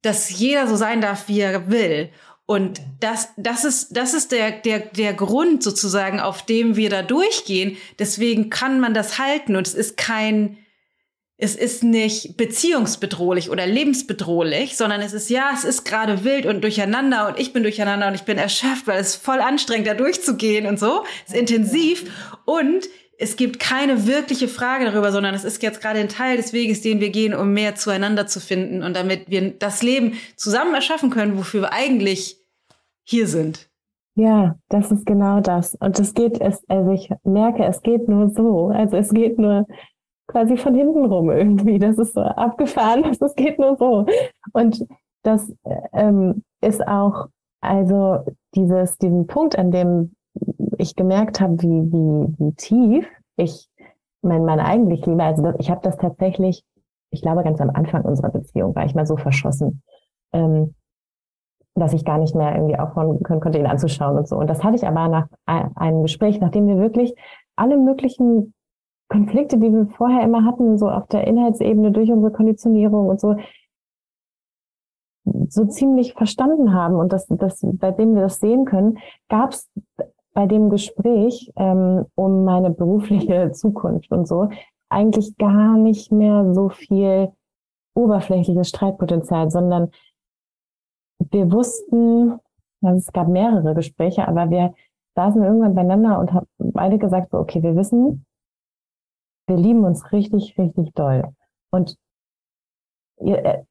dass 0.00 0.30
jeder 0.30 0.66
so 0.66 0.74
sein 0.76 1.00
darf, 1.00 1.28
wie 1.28 1.40
er 1.40 1.70
will 1.70 2.10
Und 2.46 2.80
das, 3.00 3.28
das 3.36 3.64
ist, 3.64 3.96
das 3.96 4.14
ist 4.14 4.32
der, 4.32 4.50
der, 4.50 4.80
der 4.80 5.12
Grund 5.12 5.62
sozusagen, 5.62 6.18
auf 6.18 6.44
dem 6.44 6.76
wir 6.76 6.90
da 6.90 7.02
durchgehen. 7.02 7.76
Deswegen 7.98 8.48
kann 8.50 8.80
man 8.80 8.94
das 8.94 9.18
halten 9.18 9.54
und 9.54 9.66
es 9.66 9.74
ist 9.74 9.96
kein, 9.96 10.58
es 11.42 11.56
ist 11.56 11.82
nicht 11.82 12.36
beziehungsbedrohlich 12.36 13.50
oder 13.50 13.66
lebensbedrohlich, 13.66 14.76
sondern 14.76 15.00
es 15.00 15.12
ist, 15.12 15.28
ja, 15.28 15.50
es 15.52 15.64
ist 15.64 15.84
gerade 15.84 16.22
wild 16.22 16.46
und 16.46 16.62
durcheinander 16.62 17.26
und 17.26 17.38
ich 17.40 17.52
bin 17.52 17.64
durcheinander 17.64 18.06
und 18.06 18.14
ich 18.14 18.22
bin 18.22 18.38
erschöpft, 18.38 18.86
weil 18.86 19.00
es 19.00 19.16
voll 19.16 19.40
anstrengend, 19.40 19.88
da 19.88 19.94
durchzugehen 19.94 20.66
und 20.66 20.78
so. 20.78 21.02
Es 21.26 21.34
ist 21.34 21.40
intensiv 21.40 22.08
und 22.44 22.88
es 23.18 23.34
gibt 23.34 23.58
keine 23.58 24.06
wirkliche 24.06 24.46
Frage 24.46 24.84
darüber, 24.84 25.10
sondern 25.10 25.34
es 25.34 25.42
ist 25.42 25.60
jetzt 25.64 25.80
gerade 25.80 25.98
ein 25.98 26.08
Teil 26.08 26.36
des 26.36 26.52
Weges, 26.52 26.80
den 26.80 27.00
wir 27.00 27.10
gehen, 27.10 27.34
um 27.34 27.52
mehr 27.52 27.74
zueinander 27.74 28.28
zu 28.28 28.38
finden 28.38 28.84
und 28.84 28.94
damit 28.94 29.28
wir 29.28 29.50
das 29.50 29.82
Leben 29.82 30.14
zusammen 30.36 30.74
erschaffen 30.74 31.10
können, 31.10 31.36
wofür 31.36 31.62
wir 31.62 31.72
eigentlich 31.72 32.36
hier 33.02 33.26
sind. 33.26 33.68
Ja, 34.14 34.56
das 34.68 34.92
ist 34.92 35.06
genau 35.06 35.40
das. 35.40 35.74
Und 35.74 35.98
es 35.98 36.14
geht, 36.14 36.40
es, 36.40 36.62
also 36.68 36.92
ich 36.92 37.10
merke, 37.24 37.64
es 37.64 37.82
geht 37.82 38.08
nur 38.08 38.28
so. 38.28 38.68
Also 38.68 38.96
es 38.96 39.10
geht 39.10 39.38
nur 39.38 39.66
quasi 40.26 40.56
von 40.56 40.74
hinten 40.74 41.04
rum 41.04 41.30
irgendwie. 41.30 41.78
Das 41.78 41.98
ist 41.98 42.14
so 42.14 42.20
abgefahren, 42.20 43.04
es 43.20 43.34
geht 43.34 43.58
nur 43.58 43.76
so. 43.76 44.06
Und 44.52 44.86
das 45.22 45.52
ähm, 45.92 46.42
ist 46.60 46.86
auch, 46.86 47.28
also 47.60 48.24
dieses, 48.54 48.98
diesen 48.98 49.26
Punkt, 49.26 49.58
an 49.58 49.70
dem 49.70 50.14
ich 50.78 50.96
gemerkt 50.96 51.40
habe, 51.40 51.62
wie, 51.62 51.92
wie, 51.92 52.34
wie 52.38 52.52
tief 52.54 53.06
ich 53.36 53.68
mein, 54.22 54.44
meine 54.44 54.64
eigentlich 54.64 55.04
liebe, 55.06 55.22
also 55.22 55.42
das, 55.42 55.56
ich 55.58 55.70
habe 55.70 55.80
das 55.82 55.96
tatsächlich, 55.96 56.64
ich 57.10 57.22
glaube 57.22 57.42
ganz 57.42 57.60
am 57.60 57.70
Anfang 57.70 58.02
unserer 58.02 58.30
Beziehung 58.30 58.74
war 58.74 58.84
ich 58.84 58.94
mal 58.94 59.06
so 59.06 59.16
verschossen. 59.16 59.82
Ähm, 60.32 60.74
dass 61.74 61.94
ich 61.94 62.04
gar 62.04 62.18
nicht 62.18 62.34
mehr 62.34 62.54
irgendwie 62.54 62.78
aufhören 62.78 63.22
können 63.22 63.40
konnte, 63.40 63.58
ihn 63.58 63.66
anzuschauen 63.66 64.18
und 64.18 64.28
so. 64.28 64.36
Und 64.36 64.48
das 64.48 64.62
hatte 64.62 64.76
ich 64.76 64.86
aber 64.86 65.08
nach 65.08 65.26
einem 65.46 66.02
Gespräch, 66.02 66.38
nachdem 66.38 66.66
wir 66.66 66.76
wirklich 66.76 67.14
alle 67.56 67.78
möglichen 67.78 68.52
Konflikte, 69.12 69.58
die 69.58 69.72
wir 69.72 69.86
vorher 69.86 70.24
immer 70.24 70.44
hatten, 70.44 70.78
so 70.78 70.88
auf 70.88 71.06
der 71.08 71.26
Inhaltsebene 71.26 71.92
durch 71.92 72.10
unsere 72.10 72.32
Konditionierung 72.32 73.08
und 73.08 73.20
so, 73.20 73.36
so 75.48 75.66
ziemlich 75.66 76.14
verstanden 76.14 76.72
haben 76.72 76.96
und 76.96 77.12
das, 77.12 77.26
das, 77.28 77.60
seitdem 77.60 78.14
wir 78.14 78.22
das 78.22 78.40
sehen 78.40 78.64
können, 78.64 78.98
gab 79.28 79.52
es 79.52 79.70
bei 80.32 80.46
dem 80.46 80.70
Gespräch 80.70 81.52
ähm, 81.56 82.06
um 82.14 82.44
meine 82.44 82.70
berufliche 82.70 83.50
Zukunft 83.52 84.10
und 84.10 84.26
so 84.26 84.48
eigentlich 84.88 85.36
gar 85.36 85.76
nicht 85.76 86.12
mehr 86.12 86.52
so 86.52 86.68
viel 86.68 87.32
oberflächliches 87.94 88.68
Streitpotenzial, 88.68 89.50
sondern 89.50 89.90
wir 91.30 91.50
wussten, 91.52 92.38
also 92.82 92.98
es 92.98 93.12
gab 93.12 93.28
mehrere 93.28 93.74
Gespräche, 93.74 94.26
aber 94.26 94.50
wir 94.50 94.74
saßen 95.14 95.42
irgendwann 95.42 95.74
beieinander 95.74 96.18
und 96.18 96.32
haben 96.32 96.46
beide 96.58 96.98
gesagt, 96.98 97.30
so, 97.30 97.38
okay, 97.38 97.62
wir 97.62 97.76
wissen, 97.76 98.24
wir 99.46 99.56
lieben 99.56 99.84
uns 99.84 100.12
richtig, 100.12 100.56
richtig 100.58 100.92
doll. 100.94 101.24
Und 101.70 101.96
äh, 103.18 103.62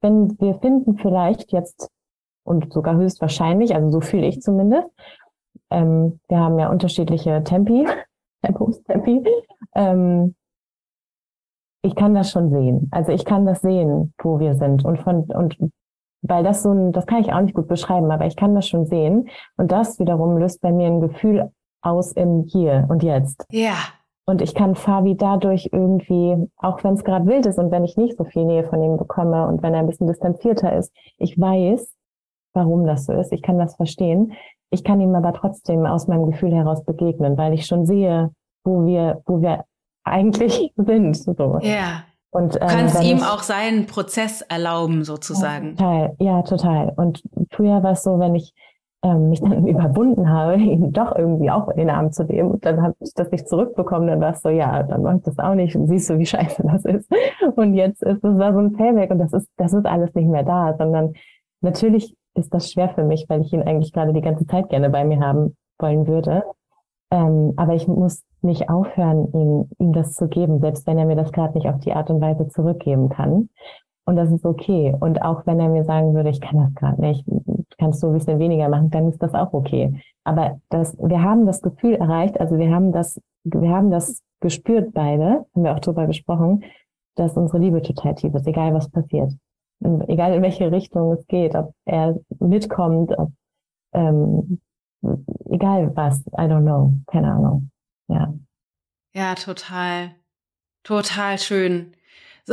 wenn 0.00 0.38
wir 0.40 0.54
finden 0.60 0.98
vielleicht 0.98 1.52
jetzt 1.52 1.90
und 2.44 2.72
sogar 2.72 2.96
höchstwahrscheinlich, 2.96 3.74
also 3.74 3.90
so 3.90 4.00
fühle 4.00 4.26
ich 4.26 4.40
zumindest, 4.40 4.90
ähm, 5.70 6.20
wir 6.28 6.38
haben 6.38 6.58
ja 6.58 6.70
unterschiedliche 6.70 7.42
Tempi, 7.44 7.86
Tempos, 8.42 8.82
Tempi, 8.84 9.24
ähm, 9.74 10.34
ich 11.82 11.94
kann 11.94 12.14
das 12.14 12.30
schon 12.30 12.50
sehen. 12.50 12.88
Also 12.90 13.12
ich 13.12 13.24
kann 13.24 13.46
das 13.46 13.60
sehen, 13.60 14.12
wo 14.18 14.38
wir 14.40 14.54
sind 14.54 14.84
und 14.84 14.98
von 14.98 15.24
und 15.24 15.56
weil 16.22 16.42
das 16.42 16.62
so 16.62 16.72
ein, 16.72 16.92
das 16.92 17.06
kann 17.06 17.20
ich 17.20 17.32
auch 17.32 17.40
nicht 17.40 17.54
gut 17.54 17.68
beschreiben, 17.68 18.10
aber 18.10 18.26
ich 18.26 18.36
kann 18.36 18.54
das 18.54 18.66
schon 18.68 18.86
sehen. 18.86 19.28
Und 19.56 19.70
das 19.70 19.98
wiederum 19.98 20.38
löst 20.38 20.60
bei 20.60 20.72
mir 20.72 20.86
ein 20.86 21.00
Gefühl 21.00 21.52
aus 21.82 22.12
im 22.12 22.42
Hier 22.42 22.86
und 22.88 23.02
Jetzt. 23.02 23.46
Ja. 23.50 23.76
Und 24.28 24.42
ich 24.42 24.54
kann 24.54 24.74
Fabi 24.74 25.16
dadurch 25.16 25.68
irgendwie, 25.72 26.48
auch 26.56 26.82
wenn 26.82 26.94
es 26.94 27.04
gerade 27.04 27.26
wild 27.26 27.46
ist 27.46 27.58
und 27.58 27.70
wenn 27.70 27.84
ich 27.84 27.96
nicht 27.96 28.18
so 28.18 28.24
viel 28.24 28.44
Nähe 28.44 28.64
von 28.64 28.82
ihm 28.82 28.96
bekomme 28.96 29.46
und 29.46 29.62
wenn 29.62 29.72
er 29.72 29.80
ein 29.80 29.86
bisschen 29.86 30.08
distanzierter 30.08 30.76
ist, 30.76 30.92
ich 31.16 31.38
weiß, 31.38 31.94
warum 32.52 32.86
das 32.86 33.04
so 33.04 33.12
ist. 33.12 33.32
Ich 33.32 33.42
kann 33.42 33.58
das 33.58 33.76
verstehen. 33.76 34.32
Ich 34.70 34.82
kann 34.82 35.00
ihm 35.00 35.14
aber 35.14 35.32
trotzdem 35.32 35.86
aus 35.86 36.08
meinem 36.08 36.26
Gefühl 36.26 36.52
heraus 36.52 36.84
begegnen, 36.84 37.38
weil 37.38 37.52
ich 37.54 37.66
schon 37.66 37.86
sehe, 37.86 38.32
wo 38.64 38.84
wir, 38.84 39.22
wo 39.26 39.40
wir 39.40 39.64
eigentlich 40.02 40.72
sind. 40.76 41.16
So. 41.16 41.58
Ja. 41.62 42.02
Und, 42.30 42.56
ähm, 42.56 42.66
kannst 42.66 43.02
ihm 43.04 43.18
ich, 43.18 43.22
auch 43.22 43.42
seinen 43.42 43.86
Prozess 43.86 44.42
erlauben, 44.42 45.04
sozusagen. 45.04 45.76
Ja, 45.78 46.08
total, 46.08 46.16
ja, 46.18 46.42
total. 46.42 46.92
Und 46.96 47.22
früher 47.50 47.82
war 47.84 47.92
es 47.92 48.02
so, 48.02 48.18
wenn 48.18 48.34
ich 48.34 48.52
ähm, 49.02 49.30
mich 49.30 49.40
dann 49.40 49.66
überwunden 49.66 50.30
habe, 50.30 50.56
ihn 50.60 50.92
doch 50.92 51.14
irgendwie 51.16 51.50
auch 51.50 51.68
in 51.68 51.76
den 51.76 51.90
Arm 51.90 52.12
zu 52.12 52.24
nehmen 52.24 52.50
und 52.50 52.64
dann 52.64 52.82
habe 52.82 52.94
ich 53.00 53.12
das 53.14 53.30
nicht 53.30 53.48
zurückbekommen, 53.48 54.08
dann 54.08 54.20
war 54.20 54.32
es 54.32 54.42
so, 54.42 54.48
ja, 54.48 54.82
dann 54.82 55.02
mache 55.02 55.16
ich 55.16 55.22
das 55.22 55.38
auch 55.38 55.54
nicht 55.54 55.76
und 55.76 55.86
siehst 55.86 56.10
du, 56.10 56.18
wie 56.18 56.26
scheiße 56.26 56.62
das 56.62 56.84
ist. 56.84 57.10
Und 57.56 57.74
jetzt 57.74 58.02
ist 58.02 58.24
es 58.24 58.36
so 58.36 58.42
ein 58.42 58.72
Payback 58.72 59.10
und 59.10 59.18
das 59.18 59.32
ist, 59.32 59.48
das 59.56 59.72
ist 59.72 59.86
alles 59.86 60.14
nicht 60.14 60.28
mehr 60.28 60.44
da, 60.44 60.74
sondern 60.76 61.12
natürlich 61.60 62.16
ist 62.34 62.52
das 62.52 62.70
schwer 62.70 62.90
für 62.90 63.04
mich, 63.04 63.26
weil 63.28 63.40
ich 63.40 63.52
ihn 63.52 63.62
eigentlich 63.62 63.92
gerade 63.92 64.12
die 64.12 64.20
ganze 64.20 64.46
Zeit 64.46 64.68
gerne 64.68 64.90
bei 64.90 65.04
mir 65.04 65.20
haben 65.20 65.56
wollen 65.78 66.06
würde. 66.06 66.44
Ähm, 67.10 67.54
aber 67.56 67.74
ich 67.74 67.86
muss 67.86 68.24
nicht 68.42 68.68
aufhören, 68.68 69.28
ihm, 69.32 69.68
ihm 69.78 69.92
das 69.92 70.14
zu 70.14 70.28
geben, 70.28 70.60
selbst 70.60 70.86
wenn 70.86 70.98
er 70.98 71.06
mir 71.06 71.16
das 71.16 71.32
gerade 71.32 71.54
nicht 71.54 71.68
auf 71.68 71.78
die 71.80 71.92
Art 71.92 72.10
und 72.10 72.20
Weise 72.20 72.48
zurückgeben 72.48 73.08
kann. 73.08 73.48
Und 74.06 74.16
das 74.16 74.30
ist 74.30 74.44
okay. 74.44 74.94
Und 75.00 75.20
auch 75.22 75.46
wenn 75.46 75.58
er 75.58 75.68
mir 75.68 75.84
sagen 75.84 76.14
würde, 76.14 76.30
ich 76.30 76.40
kann 76.40 76.58
das 76.58 76.74
gerade 76.74 77.00
nicht, 77.00 77.24
kannst 77.76 78.02
du 78.02 78.06
ein 78.06 78.12
bisschen 78.14 78.38
weniger 78.38 78.68
machen, 78.68 78.90
dann 78.90 79.08
ist 79.08 79.20
das 79.20 79.34
auch 79.34 79.52
okay. 79.52 80.00
Aber 80.24 80.60
das, 80.70 80.96
wir 80.98 81.22
haben 81.22 81.44
das 81.44 81.60
Gefühl 81.60 81.94
erreicht, 81.94 82.40
also 82.40 82.56
wir 82.56 82.72
haben 82.72 82.92
das, 82.92 83.20
wir 83.44 83.68
haben 83.68 83.90
das 83.90 84.22
gespürt 84.40 84.94
beide, 84.94 85.44
haben 85.54 85.64
wir 85.64 85.74
auch 85.74 85.80
drüber 85.80 86.06
gesprochen, 86.06 86.64
dass 87.16 87.36
unsere 87.36 87.58
Liebe 87.58 87.82
total 87.82 88.14
tief 88.14 88.32
ist, 88.34 88.46
egal 88.46 88.74
was 88.74 88.88
passiert. 88.88 89.32
Egal 90.06 90.34
in 90.34 90.42
welche 90.42 90.70
Richtung 90.70 91.12
es 91.12 91.26
geht, 91.26 91.54
ob 91.54 91.74
er 91.84 92.16
mitkommt, 92.38 93.12
ob 93.18 93.32
ähm, 93.92 94.60
egal 95.50 95.94
was, 95.96 96.20
I 96.28 96.46
don't 96.46 96.62
know, 96.62 96.92
keine 97.06 97.32
Ahnung. 97.32 97.70
Ja. 98.08 98.32
Ja, 99.14 99.34
total. 99.34 100.14
Total 100.82 101.38
schön. 101.38 101.96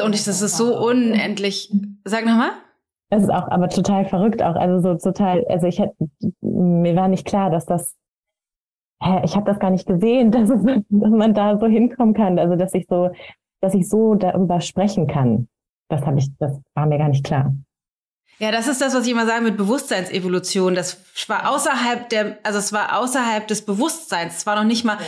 Und 0.01 0.15
ich, 0.15 0.23
das 0.23 0.41
ist 0.41 0.57
so 0.57 0.77
unendlich. 0.77 1.71
Sag 2.05 2.25
nochmal. 2.25 2.51
Es 3.09 3.23
ist 3.23 3.29
auch, 3.29 3.47
aber 3.49 3.69
total 3.69 4.05
verrückt 4.05 4.41
auch. 4.41 4.55
Also 4.55 4.81
so 4.81 4.95
total, 4.97 5.45
also 5.47 5.67
ich 5.67 5.79
hätte, 5.79 5.95
mir 6.41 6.95
war 6.95 7.07
nicht 7.07 7.25
klar, 7.25 7.51
dass 7.51 7.65
das, 7.65 7.95
hä, 9.01 9.21
ich 9.23 9.35
habe 9.35 9.45
das 9.45 9.59
gar 9.59 9.69
nicht 9.69 9.85
gesehen, 9.85 10.31
dass, 10.31 10.49
es, 10.49 10.63
dass 10.63 11.11
man 11.11 11.33
da 11.33 11.59
so 11.59 11.67
hinkommen 11.67 12.13
kann. 12.13 12.39
Also 12.39 12.55
dass 12.55 12.73
ich 12.73 12.87
so, 12.89 13.11
dass 13.61 13.73
ich 13.75 13.87
so 13.87 14.15
darüber 14.15 14.61
sprechen 14.61 15.07
kann. 15.07 15.47
Das 15.89 16.05
habe 16.05 16.17
ich, 16.17 16.27
das 16.39 16.59
war 16.73 16.87
mir 16.87 16.97
gar 16.97 17.09
nicht 17.09 17.23
klar. 17.23 17.53
Ja, 18.39 18.51
das 18.51 18.67
ist 18.67 18.81
das, 18.81 18.95
was 18.95 19.05
ich 19.05 19.11
immer 19.11 19.27
sage 19.27 19.43
mit 19.43 19.57
Bewusstseinsevolution. 19.57 20.73
Das 20.73 20.99
war 21.29 21.51
außerhalb 21.51 22.09
der, 22.09 22.39
also 22.41 22.57
es 22.57 22.73
war 22.73 22.99
außerhalb 22.99 23.47
des 23.47 23.63
Bewusstseins. 23.63 24.37
Es 24.37 24.45
war 24.47 24.55
noch 24.55 24.63
nicht 24.63 24.83
mal, 24.85 24.97
ja. 24.99 25.05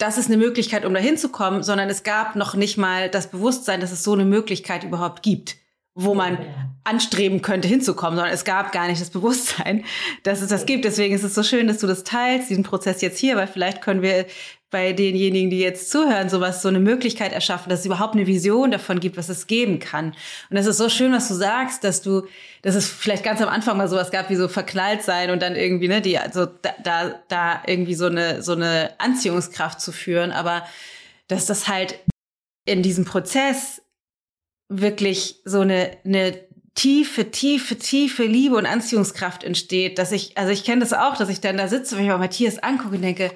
Das 0.00 0.16
ist 0.16 0.26
eine 0.26 0.38
Möglichkeit, 0.38 0.84
um 0.84 0.94
da 0.94 1.00
hinzukommen, 1.00 1.62
sondern 1.62 1.90
es 1.90 2.02
gab 2.02 2.34
noch 2.34 2.54
nicht 2.54 2.78
mal 2.78 3.10
das 3.10 3.30
Bewusstsein, 3.30 3.80
dass 3.80 3.92
es 3.92 4.02
so 4.02 4.14
eine 4.14 4.24
Möglichkeit 4.24 4.82
überhaupt 4.82 5.22
gibt, 5.22 5.56
wo 5.94 6.14
man 6.14 6.38
anstreben 6.84 7.42
könnte, 7.42 7.68
hinzukommen, 7.68 8.16
sondern 8.16 8.32
es 8.32 8.44
gab 8.44 8.72
gar 8.72 8.88
nicht 8.88 9.00
das 9.00 9.10
Bewusstsein, 9.10 9.84
dass 10.22 10.40
es 10.40 10.48
das 10.48 10.64
gibt. 10.64 10.86
Deswegen 10.86 11.14
ist 11.14 11.22
es 11.22 11.34
so 11.34 11.42
schön, 11.42 11.68
dass 11.68 11.78
du 11.78 11.86
das 11.86 12.02
teilst, 12.02 12.48
diesen 12.48 12.64
Prozess 12.64 13.02
jetzt 13.02 13.18
hier, 13.18 13.36
weil 13.36 13.46
vielleicht 13.46 13.82
können 13.82 14.00
wir 14.00 14.24
bei 14.70 14.92
denjenigen, 14.92 15.50
die 15.50 15.58
jetzt 15.58 15.90
zuhören, 15.90 16.28
sowas, 16.28 16.62
so 16.62 16.68
eine 16.68 16.78
Möglichkeit 16.78 17.32
erschaffen, 17.32 17.70
dass 17.70 17.80
es 17.80 17.86
überhaupt 17.86 18.14
eine 18.14 18.26
Vision 18.26 18.70
davon 18.70 19.00
gibt, 19.00 19.16
was 19.16 19.28
es 19.28 19.48
geben 19.48 19.80
kann. 19.80 20.06
Und 20.48 20.56
das 20.56 20.66
ist 20.66 20.78
so 20.78 20.88
schön, 20.88 21.12
was 21.12 21.26
du 21.26 21.34
sagst, 21.34 21.82
dass 21.82 22.02
du, 22.02 22.26
dass 22.62 22.76
es 22.76 22.88
vielleicht 22.88 23.24
ganz 23.24 23.42
am 23.42 23.48
Anfang 23.48 23.76
mal 23.76 23.88
sowas 23.88 24.12
gab, 24.12 24.30
wie 24.30 24.36
so 24.36 24.46
verknallt 24.46 25.02
sein 25.02 25.30
und 25.30 25.42
dann 25.42 25.56
irgendwie, 25.56 25.88
ne, 25.88 26.00
die, 26.00 26.18
also 26.18 26.46
da, 26.46 26.70
da, 26.84 27.14
da 27.28 27.62
irgendwie 27.66 27.94
so 27.94 28.06
eine, 28.06 28.42
so 28.42 28.52
eine 28.52 28.92
Anziehungskraft 28.98 29.80
zu 29.80 29.90
führen, 29.90 30.30
aber 30.30 30.64
dass 31.26 31.46
das 31.46 31.66
halt 31.66 31.98
in 32.64 32.82
diesem 32.82 33.04
Prozess 33.04 33.82
wirklich 34.68 35.40
so 35.44 35.60
eine, 35.60 35.96
eine 36.04 36.38
tiefe, 36.74 37.30
tiefe, 37.30 37.76
tiefe 37.76 38.24
Liebe 38.24 38.56
und 38.56 38.66
Anziehungskraft 38.66 39.42
entsteht, 39.42 39.98
dass 39.98 40.12
ich, 40.12 40.38
also 40.38 40.52
ich 40.52 40.64
kenne 40.64 40.80
das 40.80 40.92
auch, 40.92 41.16
dass 41.16 41.28
ich 41.28 41.40
dann 41.40 41.56
da 41.56 41.66
sitze, 41.66 41.96
wenn 41.96 42.04
ich 42.04 42.10
mal 42.10 42.18
Matthias 42.18 42.58
angucke 42.58 42.94
und 42.94 43.02
denke, 43.02 43.32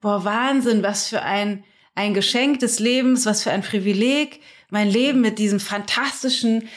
boah, 0.00 0.24
Wahnsinn, 0.24 0.82
was 0.82 1.08
für 1.08 1.22
ein, 1.22 1.64
ein 1.94 2.14
Geschenk 2.14 2.60
des 2.60 2.78
Lebens, 2.78 3.26
was 3.26 3.42
für 3.42 3.50
ein 3.50 3.62
Privileg, 3.62 4.40
mein 4.70 4.90
Leben 4.90 5.20
mit 5.20 5.38
diesem 5.38 5.60
fantastischen, 5.60 6.68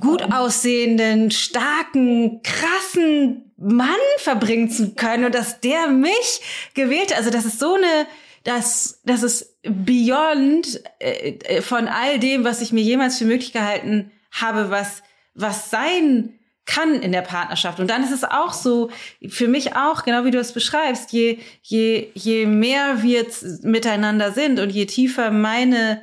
gut 0.00 0.22
aussehenden, 0.22 1.30
starken, 1.30 2.42
krassen 2.42 3.52
Mann 3.56 3.88
verbringen 4.18 4.70
zu 4.70 4.94
können 4.94 5.24
und 5.24 5.34
dass 5.34 5.60
der 5.60 5.88
mich 5.88 6.40
gewählt 6.74 7.10
hat. 7.10 7.18
Also 7.18 7.30
das 7.30 7.46
ist 7.46 7.58
so 7.58 7.74
eine, 7.74 8.06
das, 8.44 9.00
das 9.04 9.22
ist 9.22 9.56
beyond 9.62 10.82
äh, 10.98 11.38
äh, 11.38 11.62
von 11.62 11.88
all 11.88 12.18
dem, 12.18 12.44
was 12.44 12.60
ich 12.60 12.72
mir 12.72 12.82
jemals 12.82 13.18
für 13.18 13.24
möglich 13.24 13.52
gehalten 13.52 14.10
habe, 14.30 14.70
was, 14.70 15.02
was 15.34 15.70
sein 15.70 16.38
kann 16.64 16.94
in 17.00 17.12
der 17.12 17.22
Partnerschaft. 17.22 17.80
Und 17.80 17.88
dann 17.88 18.04
ist 18.04 18.12
es 18.12 18.24
auch 18.24 18.52
so, 18.52 18.90
für 19.28 19.48
mich 19.48 19.74
auch, 19.74 20.04
genau 20.04 20.24
wie 20.24 20.30
du 20.30 20.38
es 20.38 20.52
beschreibst, 20.52 21.12
je, 21.12 21.38
je, 21.62 22.08
je 22.14 22.46
mehr 22.46 23.02
wir 23.02 23.26
miteinander 23.62 24.32
sind 24.32 24.60
und 24.60 24.70
je 24.70 24.86
tiefer 24.86 25.30
meine, 25.30 26.02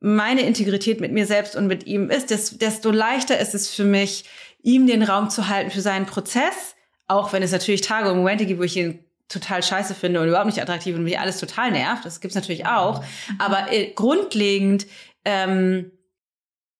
meine 0.00 0.42
Integrität 0.42 1.00
mit 1.00 1.12
mir 1.12 1.26
selbst 1.26 1.56
und 1.56 1.66
mit 1.66 1.86
ihm 1.86 2.10
ist, 2.10 2.30
desto 2.60 2.90
leichter 2.90 3.38
ist 3.38 3.54
es 3.54 3.70
für 3.70 3.84
mich, 3.84 4.24
ihm 4.62 4.86
den 4.86 5.02
Raum 5.02 5.30
zu 5.30 5.48
halten 5.48 5.70
für 5.70 5.80
seinen 5.80 6.06
Prozess, 6.06 6.74
auch 7.06 7.32
wenn 7.32 7.42
es 7.42 7.52
natürlich 7.52 7.80
Tage 7.80 8.10
und 8.10 8.18
Momente 8.18 8.44
gibt, 8.44 8.60
wo 8.60 8.64
ich 8.64 8.76
ihn 8.76 9.02
total 9.28 9.62
scheiße 9.62 9.94
finde 9.94 10.20
und 10.20 10.28
überhaupt 10.28 10.46
nicht 10.46 10.60
attraktiv 10.60 10.96
und 10.96 11.04
mich 11.04 11.18
alles 11.18 11.38
total 11.38 11.70
nervt. 11.70 12.04
Das 12.04 12.20
gibt's 12.20 12.34
natürlich 12.34 12.66
auch. 12.66 13.04
Aber 13.38 13.72
äh, 13.72 13.92
grundlegend, 13.92 14.86
ähm, 15.24 15.92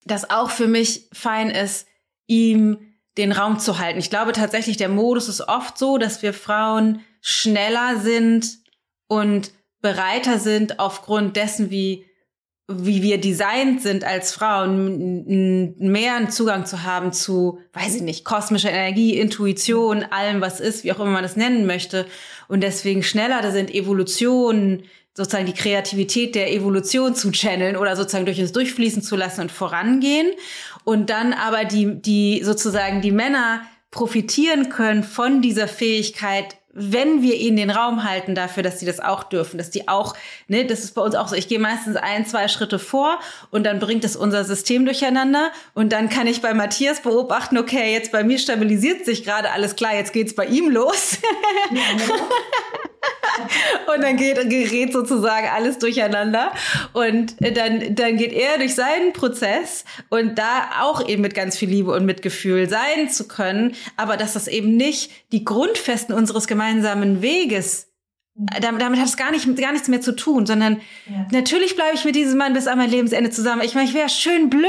dass 0.04 0.30
auch 0.30 0.50
für 0.50 0.66
mich 0.66 1.08
fein 1.12 1.50
ist, 1.50 1.86
ihm 2.26 2.87
den 3.18 3.32
Raum 3.32 3.58
zu 3.58 3.78
halten. 3.78 3.98
Ich 3.98 4.10
glaube 4.10 4.32
tatsächlich, 4.32 4.76
der 4.76 4.88
Modus 4.88 5.28
ist 5.28 5.46
oft 5.46 5.76
so, 5.76 5.98
dass 5.98 6.22
wir 6.22 6.32
Frauen 6.32 7.00
schneller 7.20 7.98
sind 8.00 8.46
und 9.08 9.50
bereiter 9.80 10.38
sind 10.38 10.80
aufgrund 10.80 11.36
dessen, 11.36 11.70
wie 11.70 12.08
wie 12.70 13.02
wir 13.02 13.18
designt 13.18 13.80
sind 13.80 14.04
als 14.04 14.32
Frauen, 14.32 15.74
mehr 15.78 16.16
einen 16.16 16.30
Zugang 16.30 16.66
zu 16.66 16.82
haben 16.82 17.14
zu, 17.14 17.60
weiß 17.72 17.96
ich 17.96 18.02
nicht, 18.02 18.26
kosmischer 18.26 18.70
Energie, 18.70 19.18
Intuition, 19.18 20.04
allem, 20.10 20.42
was 20.42 20.60
ist, 20.60 20.84
wie 20.84 20.92
auch 20.92 21.00
immer 21.00 21.12
man 21.12 21.22
das 21.22 21.34
nennen 21.34 21.64
möchte. 21.64 22.04
Und 22.46 22.60
deswegen 22.60 23.02
schneller 23.02 23.40
da 23.40 23.52
sind 23.52 23.74
Evolution, 23.74 24.82
sozusagen 25.14 25.46
die 25.46 25.54
Kreativität 25.54 26.34
der 26.34 26.52
Evolution 26.52 27.14
zu 27.14 27.30
channeln 27.32 27.74
oder 27.74 27.96
sozusagen 27.96 28.26
durch 28.26 28.40
uns 28.40 28.52
durchfließen 28.52 29.02
zu 29.02 29.16
lassen 29.16 29.40
und 29.40 29.50
vorangehen. 29.50 30.30
Und 30.88 31.10
dann 31.10 31.34
aber 31.34 31.66
die, 31.66 32.00
die 32.00 32.40
sozusagen 32.42 33.02
die 33.02 33.12
Männer 33.12 33.60
profitieren 33.90 34.70
können 34.70 35.04
von 35.04 35.42
dieser 35.42 35.68
Fähigkeit, 35.68 36.56
wenn 36.72 37.20
wir 37.20 37.34
ihnen 37.34 37.58
den 37.58 37.68
Raum 37.68 38.04
halten 38.04 38.34
dafür, 38.34 38.62
dass 38.62 38.80
sie 38.80 38.86
das 38.86 38.98
auch 38.98 39.24
dürfen, 39.24 39.58
dass 39.58 39.68
die 39.68 39.86
auch, 39.86 40.16
ne, 40.46 40.64
das 40.64 40.84
ist 40.84 40.94
bei 40.94 41.02
uns 41.02 41.14
auch 41.14 41.28
so, 41.28 41.36
ich 41.36 41.46
gehe 41.46 41.58
meistens 41.58 41.96
ein, 41.96 42.24
zwei 42.24 42.48
Schritte 42.48 42.78
vor 42.78 43.20
und 43.50 43.64
dann 43.64 43.80
bringt 43.80 44.02
es 44.02 44.16
unser 44.16 44.44
System 44.44 44.86
durcheinander 44.86 45.50
und 45.74 45.92
dann 45.92 46.08
kann 46.08 46.26
ich 46.26 46.40
bei 46.40 46.54
Matthias 46.54 47.02
beobachten, 47.02 47.58
okay, 47.58 47.92
jetzt 47.92 48.10
bei 48.10 48.24
mir 48.24 48.38
stabilisiert 48.38 49.04
sich 49.04 49.24
gerade 49.24 49.50
alles 49.50 49.76
klar, 49.76 49.94
jetzt 49.94 50.14
geht's 50.14 50.34
bei 50.34 50.46
ihm 50.46 50.70
los. 50.70 51.18
Ja, 51.70 51.82
genau. 51.98 52.24
und 53.94 54.02
dann 54.02 54.16
geht, 54.16 54.36
gerät 54.48 54.92
sozusagen 54.92 55.48
alles 55.48 55.78
durcheinander. 55.78 56.52
Und 56.92 57.36
dann, 57.40 57.94
dann 57.94 58.16
geht 58.16 58.32
er 58.32 58.58
durch 58.58 58.74
seinen 58.74 59.12
Prozess 59.12 59.84
und 60.08 60.38
da 60.38 60.70
auch 60.80 61.06
eben 61.08 61.22
mit 61.22 61.34
ganz 61.34 61.56
viel 61.56 61.68
Liebe 61.68 61.92
und 61.92 62.04
Mitgefühl 62.04 62.68
sein 62.68 63.08
zu 63.10 63.28
können, 63.28 63.74
aber 63.96 64.16
dass 64.16 64.34
das 64.34 64.48
eben 64.48 64.76
nicht 64.76 65.10
die 65.32 65.44
Grundfesten 65.44 66.14
unseres 66.14 66.46
gemeinsamen 66.46 67.22
Weges 67.22 67.88
damit, 68.60 68.80
damit 68.80 69.00
hat 69.00 69.08
es 69.08 69.16
gar, 69.16 69.32
nicht, 69.32 69.56
gar 69.56 69.72
nichts 69.72 69.88
mehr 69.88 70.00
zu 70.00 70.14
tun, 70.14 70.46
sondern 70.46 70.80
ja. 71.06 71.26
natürlich 71.32 71.74
bleibe 71.74 71.96
ich 71.96 72.04
mit 72.04 72.14
diesem 72.14 72.38
Mann 72.38 72.52
bis 72.52 72.68
an 72.68 72.78
mein 72.78 72.90
Lebensende 72.90 73.30
zusammen. 73.30 73.62
Ich 73.62 73.74
meine, 73.74 73.88
ich 73.88 73.94
wäre 73.94 74.08
schön 74.08 74.48
blöd, 74.48 74.68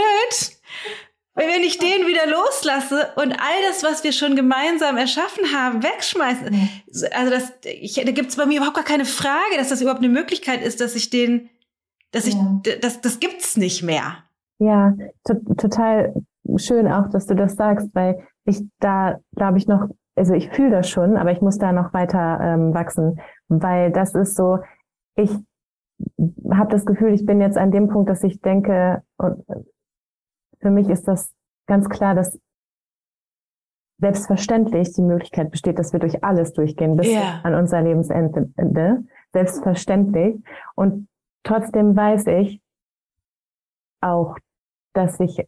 wenn 1.48 1.64
ich 1.64 1.78
den 1.78 2.08
wieder 2.08 2.28
loslasse 2.28 3.10
und 3.16 3.32
all 3.32 3.62
das, 3.68 3.84
was 3.84 4.04
wir 4.04 4.12
schon 4.12 4.36
gemeinsam 4.36 4.98
erschaffen 4.98 5.46
haben, 5.56 5.84
wegschmeißen. 5.84 6.70
Also 7.14 7.32
das, 7.32 7.54
ich, 7.64 7.94
da 7.94 8.12
gibt 8.12 8.30
es 8.30 8.36
bei 8.36 8.46
mir 8.46 8.58
überhaupt 8.58 8.76
gar 8.76 8.86
keine 8.86 9.06
Frage, 9.06 9.58
dass 9.58 9.70
das 9.70 9.82
überhaupt 9.82 10.04
eine 10.04 10.10
Möglichkeit 10.10 10.62
ist, 10.62 10.82
dass 10.82 10.96
ich 10.96 11.10
den, 11.10 11.50
dass 12.12 12.26
ich, 12.26 12.34
ja. 12.34 12.62
das, 12.82 13.02
das 13.02 13.20
gibt's 13.20 13.58
nicht 13.58 13.84
mehr. 13.84 14.18
Ja, 14.60 14.94
total 15.58 16.14
schön 16.58 16.88
auch, 16.88 17.10
dass 17.10 17.26
du 17.28 17.36
das 17.36 17.56
sagst, 17.56 17.90
weil 17.94 18.24
ich 18.46 18.62
da, 18.80 19.20
glaube 19.36 19.58
ich, 19.58 19.68
noch, 19.68 19.88
also 20.16 20.34
ich 20.34 20.50
fühle 20.50 20.72
das 20.72 20.90
schon, 20.90 21.16
aber 21.16 21.32
ich 21.32 21.42
muss 21.42 21.58
da 21.58 21.72
noch 21.72 21.94
weiter 21.94 22.40
ähm, 22.42 22.74
wachsen, 22.74 23.22
weil 23.48 23.92
das 23.92 24.16
ist 24.16 24.36
so, 24.36 24.60
ich 25.16 25.32
habe 26.52 26.72
das 26.72 26.86
Gefühl, 26.86 27.14
ich 27.14 27.26
bin 27.26 27.40
jetzt 27.40 27.58
an 27.58 27.72
dem 27.72 27.88
Punkt, 27.88 28.10
dass 28.10 28.24
ich 28.24 28.42
denke, 28.42 29.04
für 30.60 30.70
mich 30.70 30.89
ist 30.89 31.07
das 31.07 31.34
ganz 31.68 31.89
klar, 31.89 32.16
dass 32.16 32.39
selbstverständlich 33.99 34.93
die 34.93 35.01
Möglichkeit 35.01 35.51
besteht, 35.51 35.78
dass 35.78 35.93
wir 35.93 35.99
durch 35.99 36.24
alles 36.24 36.53
durchgehen 36.53 36.95
bis 36.95 37.07
yeah. 37.07 37.41
an 37.43 37.53
unser 37.53 37.82
Lebensende. 37.82 39.03
Selbstverständlich. 39.34 40.41
Und 40.76 41.07
trotzdem 41.43 41.95
weiß 41.95 42.28
ich 42.28 42.62
auch, 44.01 44.38
dass 44.93 45.20
ich, 45.20 45.45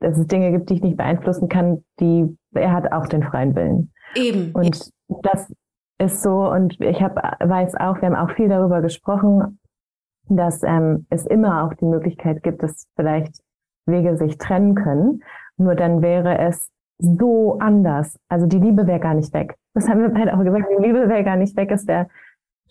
dass 0.00 0.18
es 0.18 0.26
Dinge 0.26 0.50
gibt, 0.50 0.70
die 0.70 0.74
ich 0.74 0.82
nicht 0.82 0.96
beeinflussen 0.96 1.48
kann, 1.48 1.84
die, 2.00 2.36
er 2.52 2.72
hat 2.72 2.92
auch 2.92 3.06
den 3.06 3.22
freien 3.22 3.54
Willen. 3.54 3.92
Eben. 4.14 4.52
Und 4.52 4.90
das 5.22 5.52
ist 5.98 6.22
so, 6.22 6.50
und 6.50 6.80
ich 6.80 7.00
hab, 7.00 7.16
weiß 7.16 7.76
auch, 7.76 8.00
wir 8.00 8.10
haben 8.10 8.16
auch 8.16 8.34
viel 8.34 8.48
darüber 8.48 8.82
gesprochen, 8.82 9.60
dass 10.28 10.62
ähm, 10.62 11.06
es 11.10 11.26
immer 11.26 11.64
auch 11.64 11.74
die 11.74 11.84
Möglichkeit 11.84 12.42
gibt, 12.42 12.62
dass 12.62 12.88
vielleicht 12.96 13.43
Wege 13.86 14.16
sich 14.16 14.38
trennen 14.38 14.74
können. 14.74 15.22
Nur 15.56 15.74
dann 15.74 16.02
wäre 16.02 16.38
es 16.38 16.70
so 16.98 17.58
anders. 17.58 18.18
Also 18.28 18.46
die 18.46 18.58
Liebe 18.58 18.86
wäre 18.86 19.00
gar 19.00 19.14
nicht 19.14 19.32
weg. 19.32 19.56
Das 19.74 19.88
haben 19.88 20.00
wir 20.00 20.10
beide 20.10 20.34
auch 20.34 20.44
gesagt. 20.44 20.66
Die 20.70 20.82
Liebe 20.82 21.08
wäre 21.08 21.24
gar 21.24 21.36
nicht 21.36 21.56
weg. 21.56 21.70
Es 21.70 21.86
wäre 21.86 22.08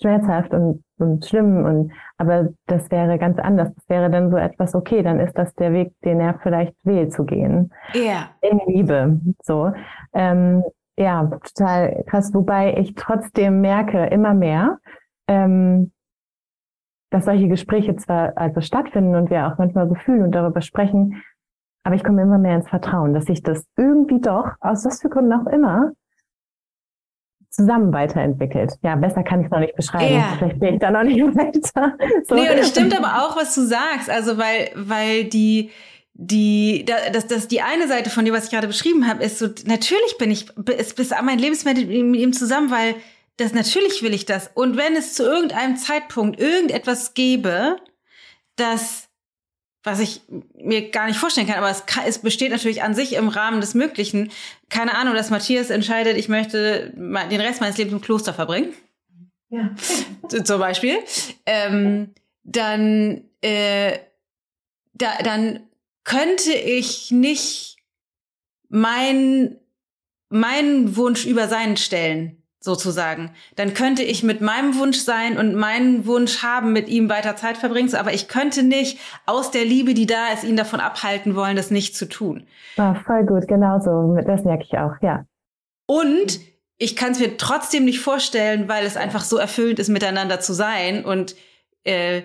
schmerzhaft 0.01 0.53
und, 0.53 0.83
und 0.97 1.25
schlimm. 1.25 1.65
Und 1.65 1.91
aber 2.17 2.49
das 2.67 2.89
wäre 2.91 3.17
ganz 3.17 3.39
anders. 3.39 3.73
Das 3.73 3.89
wäre 3.89 4.09
dann 4.09 4.31
so 4.31 4.37
etwas, 4.37 4.75
okay, 4.75 5.03
dann 5.03 5.19
ist 5.19 5.37
das 5.37 5.53
der 5.55 5.73
Weg, 5.73 5.93
den 6.03 6.19
er 6.19 6.39
vielleicht 6.41 6.75
will 6.83 7.09
zu 7.09 7.25
gehen. 7.25 7.71
Ja. 7.93 8.29
In 8.41 8.59
Liebe. 8.67 9.19
So. 9.43 9.71
Ähm, 10.13 10.63
ja, 10.97 11.25
total 11.25 12.03
krass. 12.07 12.33
Wobei 12.33 12.75
ich 12.77 12.95
trotzdem 12.95 13.61
merke, 13.61 14.05
immer 14.07 14.33
mehr, 14.33 14.77
ähm, 15.27 15.91
dass 17.13 17.25
solche 17.25 17.47
Gespräche 17.47 17.95
zwar 17.95 18.35
also 18.35 18.59
stattfinden 18.61 19.15
und 19.15 19.29
wir 19.29 19.47
auch 19.47 19.57
manchmal 19.59 19.87
so 19.87 19.93
fühlen 19.93 20.23
und 20.23 20.31
darüber 20.31 20.61
sprechen, 20.61 21.21
aber 21.83 21.95
ich 21.95 22.03
komme 22.03 22.23
immer 22.23 22.39
mehr 22.39 22.55
ins 22.55 22.69
Vertrauen, 22.69 23.13
dass 23.13 23.25
sich 23.25 23.43
das 23.43 23.65
irgendwie 23.77 24.19
doch, 24.19 24.47
aus 24.59 24.83
was 24.85 25.01
für 25.01 25.09
Gründen 25.09 25.33
auch 25.33 25.45
immer, 25.45 25.91
zusammen 27.49 27.93
weiterentwickelt. 27.93 28.73
Ja, 28.81 28.95
besser 28.95 29.21
kann 29.21 29.41
ich 29.41 29.45
es 29.45 29.51
noch 29.51 29.59
nicht 29.59 29.75
beschreiben. 29.75 30.15
Ja. 30.15 30.33
Vielleicht 30.39 30.59
bin 30.59 30.73
ich 30.73 30.79
da 30.79 30.89
noch 30.89 31.03
nicht 31.03 31.19
weiter. 31.35 31.95
So. 32.23 32.33
Nee, 32.33 32.49
und 32.49 32.57
es 32.57 32.69
stimmt 32.69 32.97
aber 32.97 33.23
auch, 33.23 33.37
was 33.37 33.53
du 33.53 33.61
sagst. 33.61 34.09
Also, 34.09 34.39
weil, 34.39 34.71
weil 34.75 35.25
die, 35.25 35.69
die, 36.13 36.83
das, 37.11 37.27
das, 37.27 37.47
die 37.47 37.61
eine 37.61 37.87
Seite 37.87 38.09
von 38.09 38.25
dir, 38.25 38.33
was 38.33 38.45
ich 38.45 38.51
gerade 38.51 38.65
beschrieben 38.65 39.07
habe, 39.07 39.23
ist 39.23 39.37
so, 39.37 39.47
natürlich 39.67 40.17
bin 40.17 40.31
ich 40.31 40.47
bis, 40.55 40.95
bis 40.95 41.11
an 41.11 41.25
mein 41.25 41.37
Lebensmittel 41.37 41.85
mit 41.85 42.21
ihm 42.21 42.33
zusammen, 42.33 42.71
weil 42.71 42.95
das 43.37 43.53
natürlich 43.53 44.03
will 44.03 44.13
ich 44.13 44.25
das. 44.25 44.51
Und 44.53 44.77
wenn 44.77 44.95
es 44.95 45.13
zu 45.13 45.23
irgendeinem 45.23 45.77
Zeitpunkt 45.77 46.39
irgendetwas 46.39 47.13
gäbe, 47.13 47.77
das, 48.55 49.09
was 49.83 49.99
ich 49.99 50.21
mir 50.55 50.91
gar 50.91 51.07
nicht 51.07 51.17
vorstellen 51.17 51.47
kann, 51.47 51.57
aber 51.57 51.69
es, 51.69 51.85
kann, 51.85 52.03
es 52.05 52.19
besteht 52.19 52.51
natürlich 52.51 52.83
an 52.83 52.93
sich 52.93 53.13
im 53.13 53.29
Rahmen 53.29 53.59
des 53.59 53.73
Möglichen. 53.73 54.31
Keine 54.69 54.95
Ahnung, 54.95 55.15
dass 55.15 55.31
Matthias 55.31 55.71
entscheidet, 55.71 56.17
ich 56.17 56.29
möchte 56.29 56.93
den 56.95 57.41
Rest 57.41 57.59
meines 57.59 57.77
Lebens 57.77 57.93
im 57.93 58.01
Kloster 58.01 58.33
verbringen. 58.33 58.73
Ja. 59.49 59.71
Zum 60.43 60.59
Beispiel. 60.59 60.99
Ähm, 61.45 62.13
dann, 62.43 63.23
äh, 63.41 63.97
da, 64.93 65.17
dann 65.23 65.67
könnte 66.03 66.53
ich 66.53 67.09
nicht 67.09 67.77
mein, 68.69 69.57
meinen 70.29 70.95
Wunsch 70.95 71.25
über 71.25 71.47
seinen 71.47 71.77
stellen 71.77 72.42
sozusagen. 72.63 73.31
Dann 73.57 73.73
könnte 73.73 74.03
ich 74.03 74.23
mit 74.23 74.39
meinem 74.39 74.79
Wunsch 74.79 74.99
sein 74.99 75.37
und 75.37 75.53
meinen 75.53 76.05
Wunsch 76.05 76.41
haben, 76.43 76.71
mit 76.71 76.87
ihm 76.87 77.09
weiter 77.09 77.35
Zeit 77.35 77.57
verbringen, 77.57 77.93
aber 77.93 78.13
ich 78.13 78.29
könnte 78.29 78.63
nicht 78.63 78.99
aus 79.25 79.51
der 79.51 79.65
Liebe, 79.65 79.93
die 79.93 80.05
da 80.05 80.29
ist, 80.33 80.45
ihn 80.45 80.55
davon 80.55 80.79
abhalten 80.79 81.35
wollen, 81.35 81.57
das 81.57 81.71
nicht 81.71 81.95
zu 81.95 82.07
tun. 82.07 82.47
Ah, 82.77 82.95
voll 82.95 83.25
gut, 83.25 83.49
genau 83.49 83.79
so. 83.79 84.17
Das 84.25 84.45
merke 84.45 84.63
ich 84.63 84.77
auch, 84.77 84.93
ja. 85.01 85.25
Und 85.87 86.39
ich 86.77 86.95
kann 86.95 87.11
es 87.11 87.19
mir 87.19 87.35
trotzdem 87.35 87.83
nicht 87.83 87.99
vorstellen, 87.99 88.69
weil 88.69 88.85
es 88.85 88.95
einfach 88.95 89.21
so 89.21 89.37
erfüllend 89.37 89.79
ist, 89.79 89.89
miteinander 89.89 90.39
zu 90.39 90.53
sein 90.53 91.03
und 91.03 91.35
äh, 91.83 92.21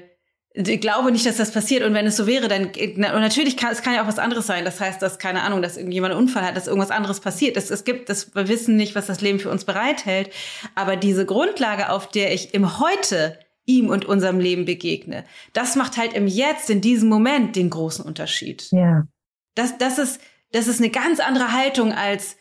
ich 0.54 0.80
glaube 0.80 1.12
nicht, 1.12 1.26
dass 1.26 1.36
das 1.36 1.52
passiert. 1.52 1.84
Und 1.84 1.94
wenn 1.94 2.06
es 2.06 2.16
so 2.16 2.26
wäre, 2.26 2.48
dann 2.48 2.66
und 2.66 2.98
natürlich 2.98 3.56
kann 3.56 3.70
es 3.70 3.82
kann 3.82 3.94
ja 3.94 4.02
auch 4.02 4.08
was 4.08 4.18
anderes 4.18 4.46
sein. 4.46 4.64
Das 4.64 4.80
heißt, 4.80 5.00
dass 5.00 5.18
keine 5.18 5.42
Ahnung, 5.42 5.62
dass 5.62 5.76
irgendjemand 5.76 6.14
einen 6.14 6.22
Unfall 6.22 6.44
hat, 6.44 6.56
dass 6.56 6.66
irgendwas 6.66 6.90
anderes 6.90 7.20
passiert. 7.20 7.56
Das, 7.56 7.70
es 7.70 7.84
gibt, 7.84 8.08
das, 8.08 8.34
wir 8.34 8.48
wissen 8.48 8.76
nicht, 8.76 8.94
was 8.94 9.06
das 9.06 9.20
Leben 9.20 9.38
für 9.38 9.50
uns 9.50 9.64
bereithält. 9.64 10.30
Aber 10.74 10.96
diese 10.96 11.26
Grundlage, 11.26 11.90
auf 11.90 12.08
der 12.08 12.32
ich 12.32 12.54
im 12.54 12.80
Heute 12.80 13.38
ihm 13.66 13.88
und 13.88 14.06
unserem 14.06 14.40
Leben 14.40 14.64
begegne, 14.64 15.24
das 15.52 15.76
macht 15.76 15.96
halt 15.96 16.14
im 16.14 16.26
Jetzt, 16.26 16.70
in 16.70 16.80
diesem 16.80 17.08
Moment, 17.08 17.54
den 17.54 17.70
großen 17.70 18.04
Unterschied. 18.04 18.68
Ja. 18.70 19.06
Das, 19.54 19.76
das 19.78 19.98
ist, 19.98 20.20
das 20.52 20.66
ist 20.66 20.80
eine 20.80 20.90
ganz 20.90 21.20
andere 21.20 21.52
Haltung 21.52 21.92
als 21.92 22.36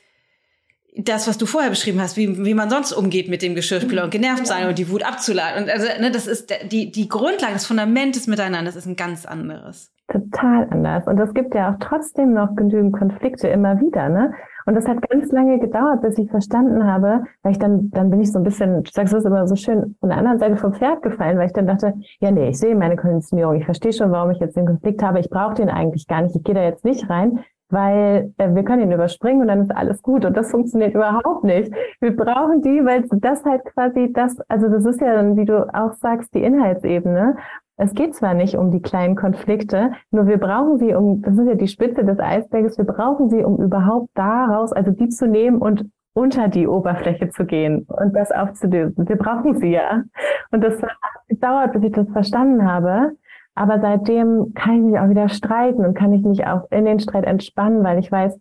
das, 1.03 1.27
was 1.27 1.37
du 1.37 1.45
vorher 1.45 1.69
beschrieben 1.69 2.01
hast, 2.01 2.17
wie, 2.17 2.45
wie 2.45 2.53
man 2.53 2.69
sonst 2.69 2.93
umgeht 2.93 3.29
mit 3.29 3.41
dem 3.41 3.55
Geschirrspüler 3.55 4.03
und 4.03 4.11
genervt 4.11 4.47
sein 4.47 4.67
und 4.67 4.77
die 4.77 4.89
Wut 4.89 5.05
abzuladen. 5.05 5.63
Und 5.63 5.69
also, 5.69 5.87
ne, 5.99 6.11
das 6.11 6.27
ist 6.27 6.53
die, 6.71 6.91
die 6.91 7.07
Grundlage, 7.07 7.53
das 7.53 7.65
Fundament 7.65 8.15
des 8.15 8.27
Miteinanders 8.27 8.75
ist 8.75 8.85
ein 8.87 8.95
ganz 8.95 9.25
anderes. 9.25 9.91
Total 10.07 10.67
anders. 10.69 11.05
Und 11.07 11.19
es 11.19 11.33
gibt 11.33 11.53
ja 11.53 11.71
auch 11.71 11.79
trotzdem 11.79 12.33
noch 12.33 12.55
genügend 12.55 12.93
Konflikte 12.93 13.49
immer 13.49 13.79
wieder, 13.81 14.07
ne? 14.09 14.33
Und 14.65 14.75
das 14.75 14.85
hat 14.85 15.01
ganz 15.09 15.31
lange 15.31 15.59
gedauert, 15.59 16.01
bis 16.01 16.17
ich 16.17 16.29
verstanden 16.29 16.83
habe, 16.83 17.23
weil 17.41 17.53
ich 17.53 17.59
dann, 17.59 17.89
dann 17.91 18.09
bin 18.09 18.19
ich 18.19 18.33
so 18.33 18.39
ein 18.39 18.43
bisschen, 18.43 18.83
du 18.83 18.91
sagst 18.91 19.13
das 19.13 19.23
immer 19.23 19.47
so 19.47 19.55
schön, 19.55 19.95
von 20.01 20.09
der 20.09 20.17
anderen 20.17 20.39
Seite 20.39 20.57
vom 20.57 20.73
Pferd 20.73 21.01
gefallen, 21.03 21.37
weil 21.37 21.47
ich 21.47 21.53
dann 21.53 21.67
dachte, 21.67 21.93
ja, 22.19 22.31
nee, 22.31 22.49
ich 22.49 22.59
sehe 22.59 22.75
meine 22.75 22.97
Konditionierung, 22.97 23.55
ich 23.55 23.63
verstehe 23.63 23.93
schon, 23.93 24.11
warum 24.11 24.31
ich 24.31 24.39
jetzt 24.39 24.57
den 24.57 24.65
Konflikt 24.65 25.01
habe, 25.01 25.21
ich 25.21 25.29
brauche 25.29 25.55
den 25.55 25.69
eigentlich 25.69 26.05
gar 26.05 26.21
nicht, 26.21 26.35
ich 26.35 26.43
gehe 26.43 26.53
da 26.53 26.63
jetzt 26.63 26.83
nicht 26.83 27.09
rein, 27.09 27.39
weil 27.69 28.33
äh, 28.37 28.53
wir 28.53 28.63
können 28.63 28.83
ihn 28.83 28.91
überspringen 28.91 29.41
und 29.41 29.47
dann 29.47 29.61
ist 29.61 29.75
alles 29.75 30.01
gut 30.01 30.25
und 30.25 30.35
das 30.35 30.51
funktioniert 30.51 30.93
überhaupt 30.93 31.43
nicht. 31.43 31.71
Wir 31.99 32.15
brauchen 32.15 32.61
die, 32.61 32.83
weil 32.85 33.05
das 33.11 33.43
halt 33.45 33.65
quasi 33.65 34.11
das, 34.13 34.39
also 34.47 34.69
das 34.69 34.85
ist 34.85 35.01
ja 35.01 35.13
dann, 35.13 35.35
wie 35.37 35.45
du 35.45 35.67
auch 35.73 35.93
sagst, 35.93 36.33
die 36.33 36.43
Inhaltsebene. 36.43 37.37
Es 37.79 37.93
geht 37.93 38.15
zwar 38.15 38.33
nicht 38.33 38.55
um 38.55 38.71
die 38.71 38.81
kleinen 38.81 39.15
Konflikte, 39.15 39.91
nur 40.09 40.25
wir 40.27 40.37
brauchen 40.37 40.79
sie, 40.79 40.95
um, 40.95 41.21
das 41.21 41.37
ist 41.37 41.47
ja 41.47 41.55
die 41.55 41.67
Spitze 41.67 42.03
des 42.03 42.19
Eisberges, 42.19 42.77
wir 42.77 42.85
brauchen 42.85 43.29
sie, 43.29 43.43
um 43.43 43.57
überhaupt 43.57 44.09
daraus, 44.15 44.73
also 44.73 44.91
die 44.91 45.09
zu 45.09 45.27
nehmen 45.27 45.59
und 45.59 45.85
unter 46.17 46.47
die 46.47 46.67
Oberfläche 46.67 47.29
zu 47.29 47.45
gehen 47.45 47.85
und 47.87 48.15
das 48.15 48.31
aufzulösen. 48.31 49.07
Wir 49.07 49.17
brauchen 49.17 49.55
sie 49.59 49.69
ja. 49.69 50.03
Und 50.49 50.63
das 50.63 50.81
hat 50.81 50.97
gedauert, 51.27 51.73
bis 51.73 51.83
ich 51.83 51.91
das 51.91 52.09
verstanden 52.09 52.65
habe. 52.65 53.11
Aber 53.57 53.79
seitdem 53.81 54.53
kann 54.53 54.75
ich 54.75 54.83
mich 54.83 54.99
auch 54.99 55.09
wieder 55.09 55.29
streiten 55.29 55.83
und 55.83 55.95
kann 55.95 56.13
ich 56.13 56.23
mich 56.23 56.45
auch 56.45 56.69
in 56.69 56.85
den 56.85 56.99
Streit 56.99 57.25
entspannen, 57.25 57.83
weil 57.83 57.97
ich 57.97 58.11
weiß, 58.11 58.39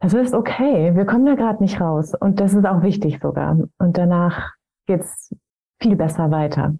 das 0.00 0.14
ist 0.14 0.32
okay. 0.32 0.94
Wir 0.94 1.04
kommen 1.04 1.26
da 1.26 1.34
gerade 1.34 1.62
nicht 1.62 1.80
raus. 1.80 2.12
Und 2.18 2.40
das 2.40 2.54
ist 2.54 2.64
auch 2.64 2.82
wichtig 2.82 3.18
sogar. 3.20 3.58
Und 3.78 3.98
danach 3.98 4.54
geht's 4.86 5.34
viel 5.82 5.96
besser 5.96 6.30
weiter. 6.30 6.76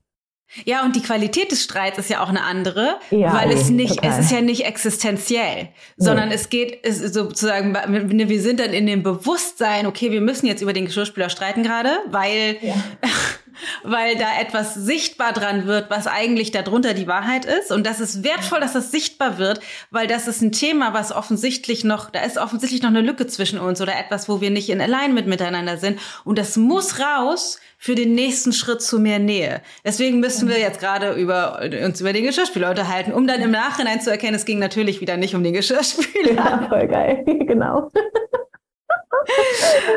Ja, 0.64 0.84
und 0.84 0.97
die 0.97 1.03
Qualität 1.03 1.51
des 1.51 1.62
Streits 1.62 1.99
ist 1.99 2.09
ja 2.09 2.22
auch 2.22 2.28
eine 2.28 2.43
andere, 2.45 2.99
ja, 3.11 3.34
weil 3.34 3.51
es 3.51 3.68
nicht, 3.68 3.97
total. 3.97 4.11
es 4.11 4.18
ist 4.18 4.30
ja 4.30 4.41
nicht 4.41 4.64
existenziell, 4.64 5.68
sondern 5.97 6.28
nee. 6.28 6.37
es 6.37 6.49
geht 6.49 6.87
es 6.87 7.01
sozusagen, 7.01 7.74
wir 7.74 8.41
sind 8.41 8.61
dann 8.61 8.70
in 8.70 8.87
dem 8.87 9.03
Bewusstsein, 9.03 9.87
okay, 9.87 10.12
wir 10.12 10.20
müssen 10.20 10.47
jetzt 10.47 10.62
über 10.62 10.72
den 10.72 10.84
Geschirrspüler 10.84 11.30
streiten 11.30 11.64
gerade, 11.64 11.91
weil, 12.07 12.59
ja. 12.62 12.74
weil 13.82 14.16
da 14.16 14.40
etwas 14.40 14.74
sichtbar 14.74 15.32
dran 15.32 15.66
wird, 15.66 15.90
was 15.90 16.07
eigentlich 16.07 16.50
darunter 16.50 16.94
die 16.94 17.07
Wahrheit 17.07 17.44
ist. 17.44 17.72
Und 17.72 17.86
das 17.86 18.00
ist 18.00 18.24
wertvoll, 18.24 18.61
dass 18.61 18.72
das 18.72 18.90
sichtbar 18.90 19.38
wird, 19.38 19.61
weil 19.90 20.07
das 20.07 20.28
ist 20.28 20.42
ein 20.42 20.52
Thema, 20.52 20.94
was 20.94 21.12
offensichtlich 21.12 21.84
noch, 21.84 22.11
da 22.11 22.22
ist 22.22 22.38
offensichtlich 22.38 22.82
noch 22.82 22.90
eine 22.90 23.00
Lücke 23.00 23.26
zwischen 23.26 23.59
uns 23.59 23.80
oder 23.80 23.98
etwas, 23.98 24.28
wo 24.28 24.40
wir 24.40 24.50
nicht 24.50 24.68
in 24.68 24.80
Alignment 24.80 25.26
miteinander 25.26 25.76
sind. 25.76 26.00
Und 26.24 26.38
das 26.38 26.57
muss 26.57 27.00
raus, 27.00 27.59
für 27.78 27.94
den 27.94 28.14
nächsten 28.14 28.52
Schritt 28.52 28.82
zu 28.82 28.98
mehr 28.98 29.18
Nähe. 29.18 29.61
Deswegen 29.84 30.20
müssen 30.20 30.48
wir 30.48 30.59
jetzt 30.59 30.80
gerade 30.80 31.12
über, 31.12 31.61
uns 31.84 32.00
über 32.00 32.12
den 32.12 32.24
Geschirrspüler 32.24 32.70
unterhalten, 32.70 33.12
um 33.12 33.26
dann 33.26 33.40
im 33.40 33.50
Nachhinein 33.50 34.00
zu 34.00 34.11
erkennen, 34.11 34.34
es 34.34 34.44
ging 34.44 34.59
natürlich 34.59 35.00
wieder 35.00 35.16
nicht 35.16 35.34
um 35.34 35.44
den 35.44 35.52
Geschirrspüler. 35.52 36.32
Ja, 36.34 36.66
voll 36.68 36.88
geil, 36.88 37.24
genau. 37.46 37.90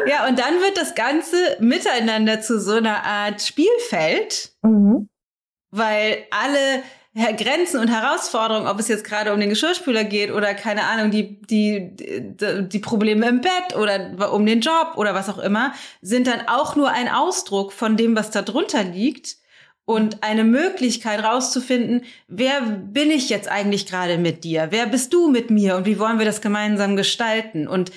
Ja, 0.08 0.28
und 0.28 0.40
dann 0.40 0.60
wird 0.62 0.78
das 0.78 0.96
Ganze 0.96 1.36
miteinander 1.60 2.42
zu 2.42 2.60
so 2.60 2.74
einer 2.74 3.04
Art 3.04 3.42
Spielfeld, 3.42 4.52
mhm. 4.64 5.10
weil 5.72 6.26
alle 6.32 6.84
Grenzen 7.38 7.80
und 7.80 7.88
Herausforderungen, 7.88 8.68
ob 8.68 8.80
es 8.80 8.88
jetzt 8.88 9.04
gerade 9.04 9.34
um 9.34 9.40
den 9.40 9.50
Geschirrspüler 9.50 10.04
geht 10.04 10.32
oder 10.32 10.54
keine 10.54 10.84
Ahnung, 10.84 11.12
die, 11.12 11.42
die, 11.42 11.92
die, 11.96 12.80
Probleme 12.80 13.28
im 13.28 13.42
Bett 13.42 13.76
oder 13.76 14.32
um 14.32 14.46
den 14.46 14.62
Job 14.62 14.94
oder 14.96 15.16
was 15.16 15.28
auch 15.28 15.40
immer, 15.40 15.74
sind 16.02 16.28
dann 16.28 16.48
auch 16.48 16.76
nur 16.76 16.90
ein 16.92 17.10
Ausdruck 17.10 17.74
von 17.74 17.98
dem, 17.98 18.16
was 18.16 18.30
da 18.30 18.42
drunter 18.42 18.84
liegt 18.84 19.38
und 19.86 20.22
eine 20.22 20.44
Möglichkeit 20.44 21.24
rauszufinden, 21.24 22.04
wer 22.28 22.62
bin 22.62 23.10
ich 23.10 23.28
jetzt 23.30 23.50
eigentlich 23.50 23.88
gerade 23.88 24.20
mit 24.20 24.44
dir? 24.44 24.68
Wer 24.70 24.86
bist 24.86 25.12
du 25.14 25.30
mit 25.30 25.50
mir 25.50 25.78
und 25.78 25.88
wie 25.88 25.98
wollen 25.98 26.20
wir 26.20 26.28
das 26.28 26.42
gemeinsam 26.42 26.96
gestalten? 26.96 27.68
Und 27.68 27.92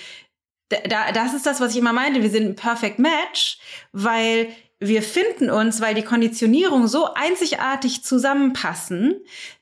da, 0.88 1.12
das 1.12 1.34
ist 1.34 1.46
das, 1.46 1.60
was 1.60 1.72
ich 1.72 1.78
immer 1.78 1.92
meinte. 1.92 2.22
Wir 2.22 2.30
sind 2.30 2.46
ein 2.46 2.56
Perfect 2.56 2.98
Match, 2.98 3.58
weil 3.92 4.48
wir 4.80 5.02
finden 5.02 5.50
uns, 5.50 5.80
weil 5.80 5.94
die 5.94 6.02
Konditionierung 6.02 6.88
so 6.88 7.14
einzigartig 7.14 8.02
zusammenpassen, 8.02 9.20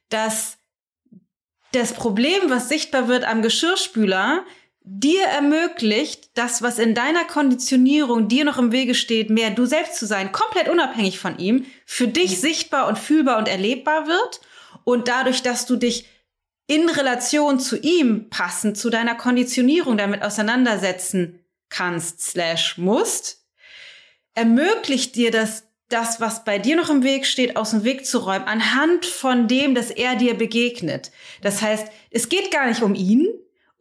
dass 0.09 0.59
das 1.73 1.93
Problem, 1.93 2.49
was 2.49 2.69
sichtbar 2.69 3.07
wird 3.07 3.25
am 3.25 3.43
Geschirrspüler, 3.43 4.45
dir 4.83 5.25
ermöglicht, 5.25 6.31
das, 6.35 6.63
was 6.63 6.79
in 6.79 6.95
deiner 6.95 7.25
Konditionierung 7.25 8.29
dir 8.29 8.45
noch 8.45 8.59
im 8.59 8.73
Wege 8.73 8.95
steht, 8.95 9.31
mehr 9.31 9.51
du 9.51 9.67
selbst 9.67 9.97
zu 9.97 10.07
sein, 10.07 10.33
komplett 10.33 10.69
unabhängig 10.69 11.19
von 11.19 11.39
ihm, 11.39 11.67
für 11.85 12.09
dich 12.09 12.41
sichtbar 12.41 12.89
und 12.89 12.99
fühlbar 12.99 13.39
und 13.39 13.47
erlebbar 13.47 14.07
wird. 14.07 14.41
Und 14.85 15.09
dadurch, 15.09 15.43
dass 15.43 15.67
du 15.67 15.77
dich 15.77 16.07
in 16.71 16.89
Relation 16.89 17.59
zu 17.59 17.77
ihm 17.77 18.31
passend 18.31 18.79
zu 18.79 18.91
deiner 18.91 19.17
Konditionierung 19.17 19.97
damit 19.97 20.23
auseinandersetzen 20.23 21.45
kannst, 21.69 22.23
slash 22.23 22.79
musst, 22.79 23.45
ermöglicht 24.35 25.17
dir 25.17 25.33
das, 25.33 25.65
das, 25.89 26.21
was 26.21 26.45
bei 26.45 26.61
dir 26.61 26.77
noch 26.77 26.89
im 26.89 27.03
Weg 27.03 27.27
steht, 27.27 27.57
aus 27.57 27.73
dem 27.73 27.83
Weg 27.83 28.07
zu 28.07 28.19
räumen, 28.19 28.47
anhand 28.47 29.05
von 29.05 29.49
dem, 29.49 29.75
dass 29.75 29.91
er 29.91 30.15
dir 30.15 30.35
begegnet. 30.35 31.11
Das 31.43 31.61
heißt, 31.61 31.89
es 32.13 32.29
geht 32.29 32.53
gar 32.53 32.69
nicht 32.69 32.83
um 32.83 32.95
ihn, 32.95 33.27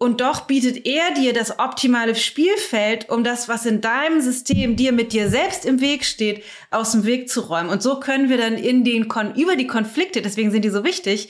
und 0.01 0.21
doch 0.21 0.47
bietet 0.47 0.85
er 0.85 1.13
dir 1.13 1.33
das 1.33 1.59
optimale 1.59 2.15
Spielfeld, 2.15 3.09
um 3.09 3.25
das, 3.25 3.49
was 3.49 3.65
in 3.65 3.81
deinem 3.81 4.21
System 4.21 4.77
dir 4.77 4.93
mit 4.93 5.11
dir 5.11 5.29
selbst 5.29 5.65
im 5.65 5.81
Weg 5.81 6.05
steht, 6.05 6.41
aus 6.71 6.93
dem 6.93 7.03
Weg 7.03 7.29
zu 7.29 7.41
räumen. 7.41 7.69
Und 7.69 7.83
so 7.83 7.99
können 7.99 8.29
wir 8.29 8.37
dann 8.37 8.55
in 8.55 8.85
den 8.85 9.09
Kon 9.09 9.35
über 9.35 9.57
die 9.57 9.67
Konflikte, 9.67 10.21
deswegen 10.21 10.51
sind 10.51 10.63
die 10.63 10.69
so 10.69 10.85
wichtig, 10.85 11.27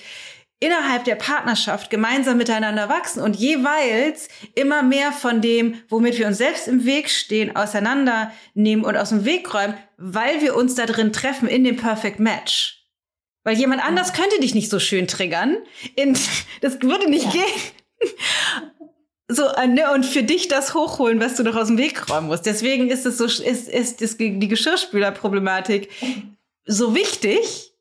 innerhalb 0.59 1.05
der 1.05 1.15
Partnerschaft 1.15 1.89
gemeinsam 1.89 2.37
miteinander 2.37 2.89
wachsen 2.89 3.21
und 3.21 3.35
jeweils 3.35 4.27
immer 4.55 4.83
mehr 4.83 5.11
von 5.11 5.41
dem, 5.41 5.81
womit 5.87 6.17
wir 6.17 6.27
uns 6.27 6.37
selbst 6.37 6.67
im 6.67 6.85
Weg 6.85 7.09
stehen, 7.09 7.55
auseinandernehmen 7.55 8.83
und 8.83 8.97
aus 8.97 9.09
dem 9.09 9.25
Weg 9.25 9.53
räumen, 9.53 9.75
weil 9.97 10.41
wir 10.41 10.55
uns 10.55 10.75
da 10.75 10.85
drin 10.85 11.13
treffen 11.13 11.47
in 11.47 11.63
dem 11.63 11.77
Perfect 11.77 12.19
Match. 12.19 12.79
Weil 13.43 13.57
jemand 13.57 13.83
anders 13.83 14.13
könnte 14.13 14.39
dich 14.41 14.53
nicht 14.53 14.69
so 14.69 14.79
schön 14.79 15.07
triggern. 15.07 15.57
In, 15.95 16.17
das 16.61 16.81
würde 16.81 17.09
nicht 17.09 17.25
ja. 17.25 17.31
gehen. 17.31 18.11
So, 19.31 19.45
äh, 19.45 19.67
ne, 19.67 19.93
und 19.93 20.07
für 20.07 20.23
dich 20.23 20.47
das 20.47 20.73
hochholen, 20.73 21.19
was 21.19 21.35
du 21.35 21.43
noch 21.43 21.55
aus 21.55 21.67
dem 21.67 21.77
Weg 21.77 22.09
räumen 22.09 22.25
musst. 22.25 22.47
Deswegen 22.47 22.89
ist 22.89 23.05
es 23.05 23.19
so, 23.19 23.25
ist, 23.25 23.39
ist, 23.69 24.01
ist 24.01 24.19
die 24.19 24.47
Geschirrspülerproblematik 24.47 25.87
so 26.65 26.95
wichtig. 26.95 27.71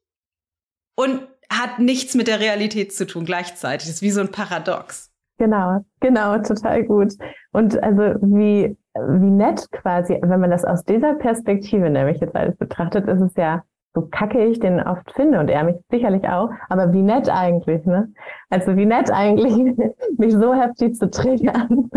Und 0.94 1.27
hat 1.50 1.78
nichts 1.78 2.14
mit 2.14 2.28
der 2.28 2.40
Realität 2.40 2.92
zu 2.92 3.06
tun 3.06 3.24
gleichzeitig. 3.24 3.86
Das 3.86 3.96
ist 3.96 4.02
wie 4.02 4.10
so 4.10 4.20
ein 4.20 4.30
Paradox. 4.30 5.10
Genau, 5.38 5.84
genau, 6.00 6.38
total 6.38 6.84
gut. 6.84 7.14
Und 7.52 7.80
also 7.82 8.02
wie, 8.22 8.76
wie 8.94 9.30
nett 9.30 9.70
quasi, 9.70 10.18
wenn 10.20 10.40
man 10.40 10.50
das 10.50 10.64
aus 10.64 10.84
dieser 10.84 11.14
Perspektive 11.14 11.90
nämlich 11.90 12.20
jetzt 12.20 12.34
alles 12.34 12.56
betrachtet, 12.56 13.06
ist 13.06 13.20
es 13.20 13.36
ja, 13.36 13.62
so 13.94 14.02
kacke 14.02 14.44
ich 14.44 14.60
den 14.60 14.80
oft 14.80 15.10
finde 15.12 15.38
und 15.40 15.48
er 15.48 15.64
mich 15.64 15.76
sicherlich 15.90 16.28
auch, 16.28 16.50
aber 16.68 16.92
wie 16.92 17.02
nett 17.02 17.30
eigentlich, 17.30 17.84
ne? 17.84 18.12
Also 18.50 18.76
wie 18.76 18.84
nett 18.84 19.10
eigentlich, 19.12 19.54
mich 20.18 20.32
so 20.32 20.54
heftig 20.54 20.94
zu 20.96 21.08
triggern, 21.08 21.88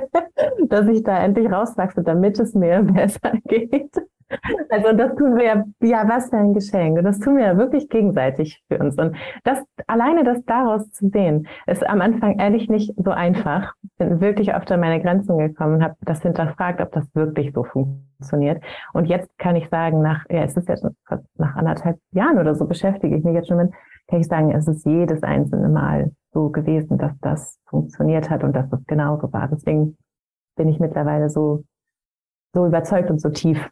dass 0.68 0.88
ich 0.88 1.02
da 1.02 1.22
endlich 1.22 1.50
rauswachse, 1.50 2.02
damit 2.02 2.38
es 2.38 2.54
mir 2.54 2.82
besser 2.94 3.32
geht. 3.46 3.92
Also 4.68 4.92
das 4.92 5.14
tun 5.14 5.36
wir 5.36 5.44
ja, 5.44 5.64
ja, 5.80 6.08
was 6.08 6.30
für 6.30 6.36
ein 6.36 6.54
Geschenk. 6.54 6.98
Und 6.98 7.04
das 7.04 7.18
tun 7.18 7.36
wir 7.36 7.46
ja 7.46 7.56
wirklich 7.56 7.88
gegenseitig 7.88 8.62
für 8.68 8.78
uns. 8.78 8.96
Und 8.98 9.16
das, 9.44 9.58
alleine 9.86 10.24
das 10.24 10.44
daraus 10.44 10.90
zu 10.92 11.08
sehen, 11.08 11.46
ist 11.66 11.86
am 11.86 12.00
Anfang 12.00 12.38
ehrlich 12.38 12.68
nicht 12.68 12.92
so 12.96 13.10
einfach. 13.10 13.72
Bin 13.96 14.20
wirklich 14.20 14.54
oft 14.54 14.70
an 14.70 14.80
meine 14.80 15.00
Grenzen 15.00 15.38
gekommen 15.38 15.76
und 15.76 15.82
habe 15.82 15.96
das 16.02 16.22
hinterfragt, 16.22 16.80
ob 16.80 16.92
das 16.92 17.06
wirklich 17.14 17.52
so 17.52 17.64
funktioniert. 17.64 18.62
Und 18.92 19.06
jetzt 19.06 19.36
kann 19.38 19.56
ich 19.56 19.68
sagen, 19.68 20.02
nach, 20.02 20.24
ja, 20.28 20.42
es 20.42 20.56
ist 20.56 20.68
jetzt 20.68 20.86
nach 21.36 21.56
anderthalb 21.56 21.98
Jahren 22.12 22.38
oder 22.38 22.54
so 22.54 22.66
beschäftige 22.66 23.16
ich 23.16 23.24
mich 23.24 23.34
jetzt 23.34 23.48
schon 23.48 23.58
mit, 23.58 23.72
kann 24.08 24.20
ich 24.20 24.26
sagen, 24.26 24.52
es 24.52 24.68
ist 24.68 24.84
jedes 24.86 25.22
einzelne 25.22 25.68
Mal 25.68 26.12
so 26.32 26.50
gewesen, 26.50 26.98
dass 26.98 27.12
das 27.20 27.58
funktioniert 27.66 28.30
hat 28.30 28.44
und 28.44 28.54
dass 28.54 28.68
das 28.68 28.84
genauso 28.86 29.32
war. 29.32 29.48
Deswegen 29.48 29.96
bin 30.56 30.68
ich 30.68 30.78
mittlerweile 30.80 31.30
so, 31.30 31.64
so 32.54 32.66
überzeugt 32.66 33.10
und 33.10 33.20
so 33.20 33.30
tief 33.30 33.70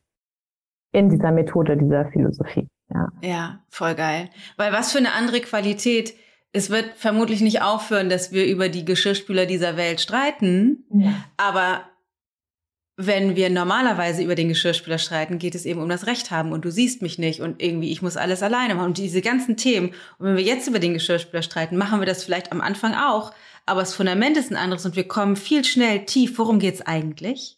in 0.97 1.11
dieser 1.11 1.31
Methode, 1.31 1.77
dieser 1.77 2.07
Philosophie. 2.07 2.67
Ja. 2.93 3.09
ja, 3.21 3.61
voll 3.69 3.95
geil. 3.95 4.31
Weil 4.57 4.73
was 4.73 4.93
für 4.93 4.99
eine 4.99 5.13
andere 5.13 5.41
Qualität. 5.41 6.15
Es 6.53 6.71
wird 6.71 6.95
vermutlich 6.97 7.43
nicht 7.43 7.61
aufhören, 7.61 8.09
dass 8.09 8.33
wir 8.33 8.47
über 8.47 8.71
die 8.71 8.87
Geschirrspüler 8.87 9.45
dieser 9.45 9.77
Welt 9.77 10.01
streiten. 10.01 10.85
Ja. 10.91 11.13
Aber 11.37 11.83
wenn 12.97 13.37
wir 13.37 13.51
normalerweise 13.51 14.23
über 14.23 14.35
den 14.35 14.49
Geschirrspüler 14.49 14.97
streiten, 14.97 15.39
geht 15.39 15.55
es 15.55 15.67
eben 15.67 15.83
um 15.83 15.89
das 15.91 16.07
Recht 16.07 16.31
haben 16.31 16.53
und 16.53 16.65
du 16.65 16.71
siehst 16.71 17.03
mich 17.03 17.19
nicht 17.19 17.43
und 17.43 17.63
irgendwie 17.63 17.93
ich 17.93 18.01
muss 18.01 18.17
alles 18.17 18.43
alleine 18.43 18.75
machen 18.75 18.87
und 18.87 18.97
diese 18.97 19.21
ganzen 19.21 19.59
Themen. 19.59 19.89
Und 20.19 20.29
wenn 20.29 20.37
wir 20.37 20.45
jetzt 20.45 20.67
über 20.67 20.79
den 20.79 20.95
Geschirrspüler 20.95 21.43
streiten, 21.43 21.77
machen 21.77 22.01
wir 22.01 22.07
das 22.07 22.25
vielleicht 22.25 22.53
am 22.53 22.63
Anfang 22.63 22.95
auch, 22.95 23.35
aber 23.67 23.81
das 23.81 23.95
Fundament 23.95 24.39
ist 24.39 24.51
ein 24.51 24.57
anderes 24.57 24.87
und 24.87 24.97
wir 24.97 25.07
kommen 25.07 25.37
viel 25.37 25.63
schnell 25.63 26.07
tief. 26.07 26.39
Worum 26.39 26.59
geht's 26.59 26.81
eigentlich? 26.81 27.56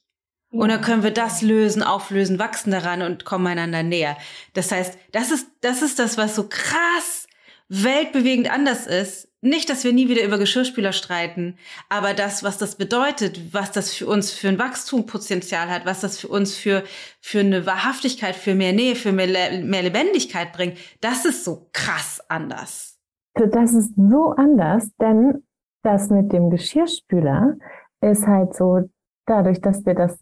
Und 0.50 0.70
dann 0.70 0.80
können 0.80 1.02
wir 1.02 1.10
das 1.10 1.42
lösen, 1.42 1.82
auflösen, 1.82 2.38
wachsen 2.38 2.70
daran 2.70 3.02
und 3.02 3.24
kommen 3.24 3.46
einander 3.46 3.82
näher. 3.82 4.16
Das 4.54 4.72
heißt, 4.72 4.98
das 5.12 5.30
ist, 5.30 5.48
das 5.60 5.82
ist 5.82 5.98
das, 5.98 6.16
was 6.16 6.34
so 6.34 6.48
krass 6.48 7.26
weltbewegend 7.68 8.50
anders 8.50 8.86
ist. 8.86 9.28
Nicht, 9.40 9.70
dass 9.70 9.84
wir 9.84 9.92
nie 9.92 10.08
wieder 10.08 10.24
über 10.24 10.38
Geschirrspüler 10.38 10.92
streiten, 10.92 11.56
aber 11.88 12.12
das, 12.12 12.42
was 12.42 12.58
das 12.58 12.74
bedeutet, 12.74 13.54
was 13.54 13.70
das 13.70 13.94
für 13.94 14.06
uns 14.08 14.32
für 14.32 14.48
ein 14.48 14.58
Wachstumpotenzial 14.58 15.70
hat, 15.70 15.86
was 15.86 16.00
das 16.00 16.18
für 16.18 16.26
uns 16.26 16.56
für, 16.56 16.82
für 17.20 17.40
eine 17.40 17.64
Wahrhaftigkeit, 17.64 18.34
für 18.34 18.56
mehr 18.56 18.72
Nähe, 18.72 18.96
für 18.96 19.12
mehr, 19.12 19.62
mehr 19.62 19.82
Lebendigkeit 19.82 20.52
bringt, 20.52 20.78
das 21.00 21.24
ist 21.24 21.44
so 21.44 21.68
krass 21.72 22.20
anders. 22.28 22.98
Das 23.34 23.72
ist 23.74 23.94
so 23.94 24.34
anders, 24.36 24.90
denn 25.00 25.44
das 25.84 26.10
mit 26.10 26.32
dem 26.32 26.50
Geschirrspüler 26.50 27.58
ist 28.00 28.26
halt 28.26 28.56
so, 28.56 28.90
dadurch, 29.26 29.60
dass 29.60 29.86
wir 29.86 29.94
das 29.94 30.18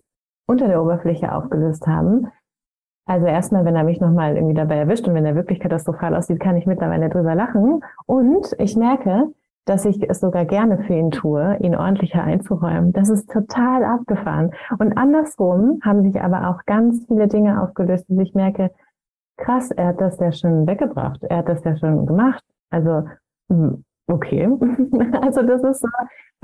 unter 0.47 0.68
der 0.68 0.82
Oberfläche 0.82 1.32
aufgelöst 1.32 1.86
haben, 1.86 2.28
also 3.07 3.26
erstmal, 3.26 3.64
wenn 3.64 3.76
er 3.76 3.84
mich 3.84 4.01
nochmal 4.01 4.34
irgendwie 4.36 4.55
dabei 4.55 4.78
erwischt 4.78 5.07
und 5.07 5.14
wenn 5.14 5.24
er 5.24 5.36
wirklich 5.36 5.61
katastrophal 5.61 6.14
aussieht, 6.16 6.40
kann 6.40 6.57
ich 6.57 6.66
mittlerweile 6.66 7.09
drüber 7.09 7.36
lachen. 7.36 7.84
Und 8.07 8.53
ich 8.59 8.76
merke, 8.76 9.28
dass 9.64 9.84
ich 9.84 10.09
es 10.11 10.20
sogar 10.20 10.44
gerne 10.44 10.78
für 10.84 10.94
ihn 10.94 11.12
tue, 11.12 11.57
ihn 11.61 11.76
ordentlicher 11.76 12.24
einzuräumen. 12.24 12.92
Das 12.92 13.09
ist 13.09 13.30
total 13.30 13.84
abgefahren. 13.84 14.51
Und 14.78 14.99
andersrum 14.99 15.78
haben 15.82 16.03
sich 16.03 16.20
aber 16.20 16.51
auch 16.51 16.64
ganz 16.66 17.05
viele 17.07 17.28
Dinge 17.28 17.62
aufgelöst, 17.62 18.07
dass 18.09 18.18
ich 18.18 18.34
merke, 18.34 18.72
krass, 19.36 19.70
er 19.70 19.88
hat 19.88 20.01
das 20.01 20.18
ja 20.18 20.32
schon 20.32 20.66
weggebracht. 20.66 21.22
Er 21.22 21.38
hat 21.38 21.49
das 21.49 21.62
ja 21.62 21.76
schon 21.76 22.07
gemacht. 22.07 22.42
Also, 22.70 23.05
hm, 23.49 23.84
okay. 24.09 24.47
also 25.22 25.42
das 25.42 25.62
ist 25.62 25.80
so, 25.80 25.88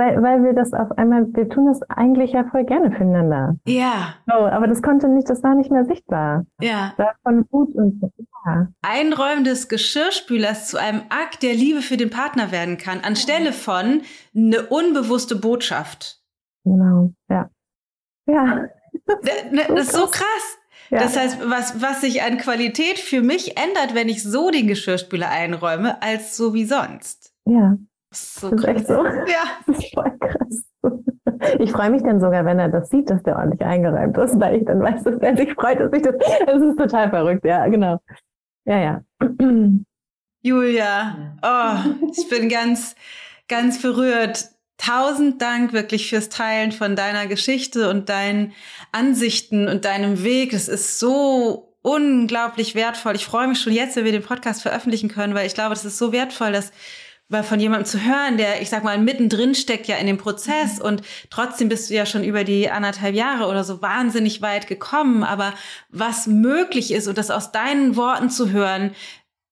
weil, 0.03 0.23
weil 0.23 0.43
wir 0.43 0.53
das 0.53 0.73
auf 0.73 0.91
einmal, 0.99 1.27
wir 1.33 1.49
tun 1.49 1.67
das 1.67 1.83
eigentlich 1.89 2.33
ja 2.33 2.45
voll 2.45 2.65
gerne 2.65 2.91
füreinander. 2.91 3.57
Ja. 3.67 4.15
So, 4.27 4.33
aber 4.33 4.67
das 4.67 4.83
konnte 4.83 5.09
nicht, 5.09 5.31
das 5.31 5.43
war 5.43 5.55
nicht 5.55 5.71
mehr 5.71 5.85
sichtbar. 5.85 6.45
Ja. 6.61 6.93
Das 6.97 7.07
war 7.07 7.15
von 7.23 7.47
gut 7.49 7.75
und 7.75 8.03
ja. 8.47 8.69
Einräumen 8.83 9.45
des 9.45 9.69
Geschirrspülers 9.69 10.67
zu 10.67 10.79
einem 10.79 11.03
Akt 11.09 11.43
der 11.43 11.55
Liebe 11.55 11.83
für 11.83 11.97
den 11.97 12.11
Partner 12.11 12.51
werden 12.51 12.79
kann, 12.79 13.01
anstelle 13.01 13.53
von 13.53 14.03
eine 14.35 14.63
unbewusste 14.69 15.37
Botschaft. 15.37 16.21
Genau, 16.65 17.13
ja. 17.29 17.51
Ja. 18.27 18.67
Ne, 19.51 19.63
das 19.69 19.89
ist 19.89 19.93
so 19.95 20.07
krass. 20.07 20.59
Ja. 20.91 21.01
Das 21.01 21.17
heißt, 21.17 21.39
was, 21.49 21.81
was 21.81 22.03
sich 22.03 22.23
an 22.23 22.37
Qualität 22.37 22.99
für 22.99 23.23
mich 23.23 23.57
ändert, 23.57 23.95
wenn 23.95 24.09
ich 24.09 24.23
so 24.23 24.51
den 24.51 24.67
Geschirrspüler 24.67 25.31
einräume, 25.31 26.03
als 26.03 26.37
so 26.37 26.53
wie 26.53 26.67
sonst. 26.67 27.35
Ja. 27.47 27.79
So 28.13 28.51
das 28.51 28.61
ist 28.61 28.69
echt 28.69 28.87
so. 28.87 29.05
Ja. 29.05 29.45
Das 29.67 29.79
ist 29.79 29.95
voll 29.95 30.19
krass. 30.21 30.65
Ich 31.59 31.73
freue 31.73 31.91
mich 31.91 32.03
dann 32.03 32.21
sogar, 32.21 32.45
wenn 32.45 32.59
er 32.59 32.69
das 32.69 32.89
sieht, 32.91 33.11
dass 33.11 33.23
der 33.23 33.37
ordentlich 33.37 33.63
eingeräumt 33.63 34.17
ist, 34.19 34.39
weil 34.39 34.57
ich 34.57 34.65
dann 34.65 34.81
weiß, 34.81 35.03
dass 35.03 35.17
er 35.17 35.37
sich 35.37 35.53
freut, 35.55 35.81
dass 35.81 35.93
ich 35.93 36.03
das. 36.03 36.15
Das 36.47 36.63
ist 36.63 36.79
total 36.79 37.11
verrückt, 37.11 37.45
ja, 37.45 37.67
genau. 37.67 38.01
Ja, 38.65 38.79
ja. 38.79 39.03
Julia, 40.43 41.37
oh, 41.43 42.09
ich 42.17 42.29
bin 42.29 42.49
ganz, 42.49 42.95
ganz 43.49 43.81
berührt. 43.81 44.51
Tausend 44.77 45.41
Dank 45.41 45.73
wirklich 45.73 46.09
fürs 46.09 46.29
Teilen 46.29 46.73
von 46.73 46.97
deiner 46.97 47.29
Geschichte 47.29 47.89
und 47.89 48.09
deinen 48.09 48.53
Ansichten 48.91 49.69
und 49.69 49.85
deinem 49.85 50.25
Weg. 50.25 50.53
Es 50.53 50.69
ist 50.69 50.99
so 50.99 51.77
unglaublich 51.83 52.75
wertvoll. 52.75 53.15
Ich 53.15 53.25
freue 53.25 53.47
mich 53.47 53.61
schon 53.61 53.73
jetzt, 53.73 53.95
wenn 53.97 54.05
wir 54.05 54.13
den 54.13 54.23
Podcast 54.25 54.63
veröffentlichen 54.63 55.09
können, 55.09 55.35
weil 55.35 55.47
ich 55.47 55.55
glaube, 55.55 55.71
das 55.71 55.85
ist 55.85 55.99
so 55.99 56.13
wertvoll, 56.13 56.53
dass 56.53 56.73
mal 57.33 57.43
von 57.43 57.59
jemandem 57.59 57.87
zu 57.87 58.01
hören, 58.05 58.37
der, 58.37 58.63
ich 58.63 58.71
sag 58.71 58.85
mal, 58.85 58.99
mittendrin 58.99 59.55
steckt 59.55 59.89
ja 59.89 59.97
in 59.97 60.07
dem 60.07 60.19
Prozess 60.19 60.79
mhm. 60.79 60.85
und 60.85 61.03
trotzdem 61.31 61.69
bist 61.69 61.91
du 61.91 61.95
ja 61.95 62.07
schon 62.07 62.23
über 62.23 62.45
die 62.45 62.71
anderthalb 62.71 63.15
Jahre 63.15 63.49
oder 63.49 63.65
so 63.65 63.83
wahnsinnig 63.83 64.43
weit 64.43 64.69
gekommen, 64.69 65.25
aber 65.25 65.55
was 65.89 66.27
möglich 66.27 66.93
ist 66.93 67.09
und 67.09 67.19
das 67.19 67.31
aus 67.31 67.51
deinen 67.53 67.97
Worten 67.97 68.31
zu 68.31 68.51
hören, 68.51 68.93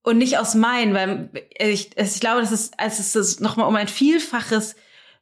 und 0.03 0.19
nicht 0.19 0.39
aus 0.39 0.55
meinen, 0.55 0.95
weil 0.95 1.29
ich, 1.59 1.97
ich 1.97 2.21
glaube, 2.21 2.41
das 2.41 2.53
ist, 2.53 2.75
es 2.79 3.15
ist 3.15 3.41
nochmal 3.41 3.69
um 3.69 3.77
ein 3.77 3.89
Vielfaches 3.89 4.75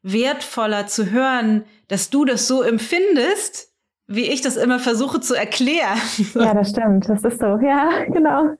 wertvoller 0.02 0.86
zu 0.86 1.10
hören, 1.10 1.64
dass 1.88 2.10
du 2.10 2.24
das 2.24 2.46
so 2.46 2.62
empfindest, 2.62 3.67
wie 4.10 4.24
ich 4.24 4.40
das 4.40 4.56
immer 4.56 4.78
versuche 4.78 5.20
zu 5.20 5.34
erklären. 5.34 6.00
Ja, 6.34 6.54
das 6.54 6.70
stimmt. 6.70 7.06
Das 7.10 7.22
ist 7.22 7.38
so. 7.38 7.58
Ja, 7.62 7.90
genau. 8.08 8.56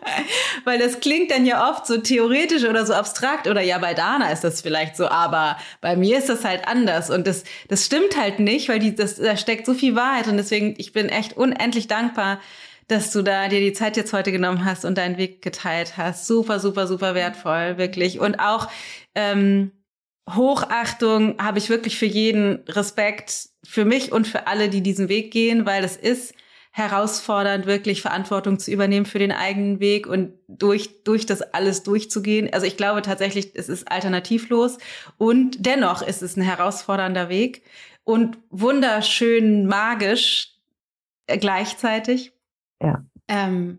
Weil 0.64 0.80
das 0.80 0.98
klingt 0.98 1.30
dann 1.30 1.46
ja 1.46 1.70
oft 1.70 1.86
so 1.86 1.98
theoretisch 1.98 2.64
oder 2.64 2.84
so 2.84 2.92
abstrakt 2.92 3.46
oder 3.46 3.60
ja, 3.60 3.78
bei 3.78 3.94
Dana 3.94 4.30
ist 4.32 4.42
das 4.42 4.60
vielleicht 4.60 4.96
so, 4.96 5.06
aber 5.06 5.56
bei 5.80 5.94
mir 5.94 6.18
ist 6.18 6.28
das 6.28 6.44
halt 6.44 6.66
anders 6.66 7.10
und 7.10 7.28
das, 7.28 7.44
das 7.68 7.86
stimmt 7.86 8.18
halt 8.20 8.40
nicht, 8.40 8.68
weil 8.68 8.80
die, 8.80 8.94
das, 8.94 9.16
da 9.16 9.36
steckt 9.36 9.66
so 9.66 9.74
viel 9.74 9.94
Wahrheit 9.94 10.26
und 10.26 10.36
deswegen, 10.36 10.74
ich 10.78 10.92
bin 10.92 11.08
echt 11.08 11.36
unendlich 11.36 11.86
dankbar, 11.86 12.40
dass 12.88 13.12
du 13.12 13.22
da 13.22 13.48
dir 13.48 13.60
die 13.60 13.72
Zeit 13.72 13.96
jetzt 13.96 14.12
heute 14.12 14.32
genommen 14.32 14.64
hast 14.64 14.84
und 14.84 14.98
deinen 14.98 15.16
Weg 15.16 15.42
geteilt 15.42 15.96
hast. 15.96 16.26
Super, 16.26 16.58
super, 16.58 16.88
super 16.88 17.14
wertvoll, 17.14 17.78
wirklich. 17.78 18.18
Und 18.18 18.40
auch, 18.40 18.68
ähm, 19.14 19.70
Hochachtung 20.30 21.36
habe 21.42 21.58
ich 21.58 21.68
wirklich 21.68 21.98
für 21.98 22.06
jeden 22.06 22.60
Respekt, 22.68 23.48
für 23.64 23.84
mich 23.84 24.12
und 24.12 24.26
für 24.26 24.46
alle, 24.46 24.68
die 24.68 24.82
diesen 24.82 25.08
Weg 25.08 25.30
gehen, 25.32 25.66
weil 25.66 25.84
es 25.84 25.96
ist 25.96 26.34
herausfordernd, 26.72 27.66
wirklich 27.66 28.00
Verantwortung 28.00 28.58
zu 28.58 28.70
übernehmen 28.70 29.04
für 29.04 29.18
den 29.18 29.32
eigenen 29.32 29.78
Weg 29.78 30.06
und 30.06 30.32
durch, 30.48 31.04
durch 31.04 31.26
das 31.26 31.42
alles 31.42 31.82
durchzugehen. 31.82 32.48
Also 32.52 32.66
ich 32.66 32.78
glaube 32.78 33.02
tatsächlich, 33.02 33.50
es 33.54 33.68
ist 33.68 33.90
alternativlos 33.90 34.78
und 35.18 35.66
dennoch 35.66 36.00
ist 36.00 36.22
es 36.22 36.36
ein 36.36 36.42
herausfordernder 36.42 37.28
Weg 37.28 37.62
und 38.04 38.38
wunderschön 38.48 39.66
magisch 39.66 40.56
gleichzeitig. 41.26 42.32
Ja. 42.82 43.04
Ähm, 43.28 43.78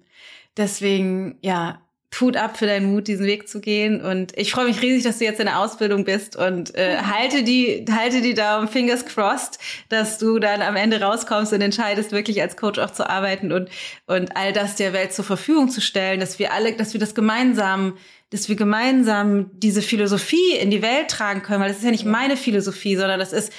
deswegen, 0.56 1.40
ja, 1.42 1.83
tut 2.14 2.38
ab 2.38 2.58
für 2.58 2.68
deinen 2.68 2.94
Mut, 2.94 3.08
diesen 3.08 3.26
Weg 3.26 3.50
zu 3.50 3.60
gehen. 3.60 4.00
Und 4.00 4.38
ich 4.38 4.52
freue 4.52 4.66
mich 4.66 4.82
riesig, 4.82 5.04
dass 5.04 5.18
du 5.18 5.26
jetzt 5.26 5.40
in 5.40 5.48
der 5.48 5.60
Ausbildung 5.60 6.06
bist 6.06 6.36
und 6.36 6.76
äh, 6.76 6.98
halte 6.98 7.44
die, 7.44 7.86
halte 7.92 8.22
die 8.22 8.36
Daumen, 8.36 8.68
fingers 8.68 9.06
crossed, 9.06 9.58
dass 9.90 10.20
du 10.20 10.38
dann 10.38 10.62
am 10.62 10.76
Ende 10.76 11.02
rauskommst 11.02 11.54
und 11.54 11.62
entscheidest, 11.62 12.12
wirklich 12.12 12.40
als 12.42 12.56
Coach 12.56 12.78
auch 12.78 12.92
zu 12.92 13.10
arbeiten 13.10 13.52
und, 13.52 13.70
und 14.06 14.38
all 14.38 14.54
das 14.54 14.76
der 14.76 14.94
Welt 14.94 15.12
zur 15.12 15.26
Verfügung 15.26 15.70
zu 15.70 15.82
stellen, 15.82 16.20
dass 16.20 16.38
wir 16.38 16.54
alle, 16.54 16.74
dass 16.74 16.94
wir 16.94 17.00
das 17.00 17.16
gemeinsam 17.16 17.98
dass 18.30 18.50
wir 18.50 18.56
gemeinsam 18.56 19.52
diese 19.60 19.84
Philosophie 19.84 20.56
in 20.60 20.72
die 20.72 20.82
Welt 20.82 21.08
tragen 21.08 21.44
können, 21.44 21.62
weil 21.62 21.68
das 21.68 21.78
ist 21.78 21.84
ja 21.84 21.92
nicht 21.92 22.06
meine 22.06 22.36
Philosophie, 22.36 22.96
sondern 22.96 23.20
das 23.20 23.32
ist, 23.32 23.54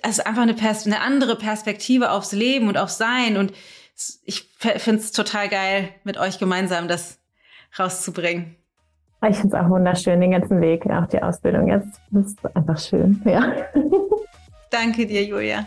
das 0.00 0.12
ist 0.12 0.26
einfach 0.26 0.40
eine, 0.40 0.54
Pers 0.54 0.86
eine 0.86 1.02
andere 1.02 1.36
Perspektive 1.36 2.10
aufs 2.10 2.32
Leben 2.32 2.68
und 2.68 2.78
aufs 2.78 2.96
Sein. 2.96 3.36
Und 3.36 3.52
ich 4.24 4.48
finde 4.78 5.02
es 5.02 5.12
total 5.12 5.50
geil, 5.50 5.90
mit 6.02 6.16
euch 6.16 6.38
gemeinsam 6.38 6.88
das 6.88 7.18
rauszubringen. 7.78 8.56
Ich 9.28 9.36
finde 9.36 9.56
es 9.56 9.62
auch 9.62 9.70
wunderschön, 9.70 10.20
den 10.20 10.32
ganzen 10.32 10.60
Weg, 10.60 10.86
auch 10.86 11.06
die 11.06 11.22
Ausbildung 11.22 11.68
jetzt. 11.68 12.00
Das 12.10 12.26
ist 12.26 12.56
einfach 12.56 12.78
schön, 12.78 13.22
ja. 13.24 13.52
Danke 14.70 15.06
dir, 15.06 15.24
Julia. 15.24 15.66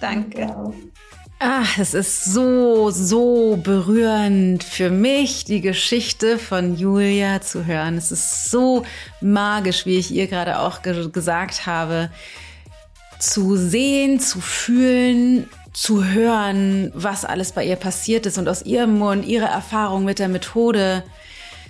Danke. 0.00 0.48
Ach, 1.38 1.78
es 1.78 1.92
ist 1.92 2.24
so, 2.24 2.90
so 2.90 3.56
berührend 3.56 4.62
für 4.62 4.90
mich, 4.90 5.44
die 5.44 5.60
Geschichte 5.60 6.38
von 6.38 6.76
Julia 6.76 7.40
zu 7.40 7.66
hören. 7.66 7.96
Es 7.96 8.12
ist 8.12 8.50
so 8.50 8.84
magisch, 9.20 9.84
wie 9.84 9.98
ich 9.98 10.12
ihr 10.12 10.26
gerade 10.26 10.60
auch 10.60 10.82
ge 10.82 11.10
gesagt 11.10 11.66
habe, 11.66 12.10
zu 13.18 13.56
sehen, 13.56 14.20
zu 14.20 14.40
fühlen, 14.40 15.48
zu 15.72 16.04
hören, 16.04 16.92
was 16.94 17.24
alles 17.24 17.52
bei 17.52 17.64
ihr 17.64 17.76
passiert 17.76 18.26
ist 18.26 18.38
und 18.38 18.48
aus 18.48 18.62
ihrem 18.62 18.98
Mund 18.98 19.24
ihre 19.24 19.46
Erfahrung 19.46 20.04
mit 20.04 20.18
der 20.18 20.28
Methode 20.28 21.02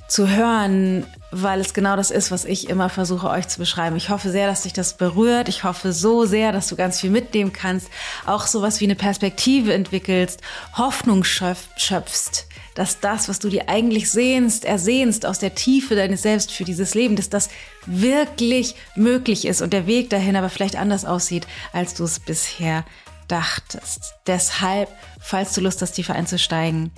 zu 0.09 0.29
hören, 0.29 1.07
weil 1.31 1.61
es 1.61 1.73
genau 1.73 1.97
das 1.97 2.11
ist, 2.11 2.31
was 2.31 2.45
ich 2.45 2.69
immer 2.69 2.91
versuche 2.91 3.31
euch 3.31 3.49
zu 3.49 3.59
beschreiben. 3.59 3.97
Ich 3.97 4.11
hoffe 4.11 4.31
sehr, 4.31 4.47
dass 4.47 4.63
dich 4.63 4.75
das 4.75 4.99
berührt. 4.99 5.49
Ich 5.49 5.65
hoffe 5.65 5.95
so 5.95 6.27
sehr, 6.27 6.53
dass 6.53 6.69
du 6.69 6.77
ganz 6.77 7.01
viel 7.01 7.09
mitnehmen 7.09 7.55
kannst, 7.55 7.89
auch 8.27 8.47
sowas 8.47 8.81
wie 8.81 8.85
eine 8.85 8.95
Perspektive 8.95 9.73
entwickelst, 9.73 10.43
Hoffnung 10.77 11.25
schöpfst, 11.25 12.47
dass 12.75 13.01
das, 13.01 13.31
was 13.31 13.39
du 13.39 13.49
dir 13.49 13.71
eigentlich 13.71 14.11
sehnst, 14.11 14.67
ersehnst 14.67 15.25
aus 15.25 15.39
der 15.39 15.55
Tiefe 15.55 15.95
deines 15.95 16.21
Selbst 16.21 16.53
für 16.53 16.65
dieses 16.65 16.93
Leben, 16.95 17.17
dass 17.17 17.31
das 17.31 17.49
wirklich 17.87 18.75
möglich 18.95 19.47
ist 19.47 19.63
und 19.63 19.73
der 19.73 19.87
Weg 19.87 20.11
dahin 20.11 20.37
aber 20.37 20.51
vielleicht 20.51 20.77
anders 20.77 21.07
aussieht, 21.07 21.47
als 21.73 21.95
du 21.95 22.05
es 22.05 22.21
bisher 22.21 22.85
dachtest. 23.33 24.15
Deshalb, 24.27 24.89
falls 25.19 25.55
du 25.55 25.63
Lust 25.63 25.81
hast, 25.81 25.93
tiefer 25.93 26.15
einzusteigen, 26.15 26.93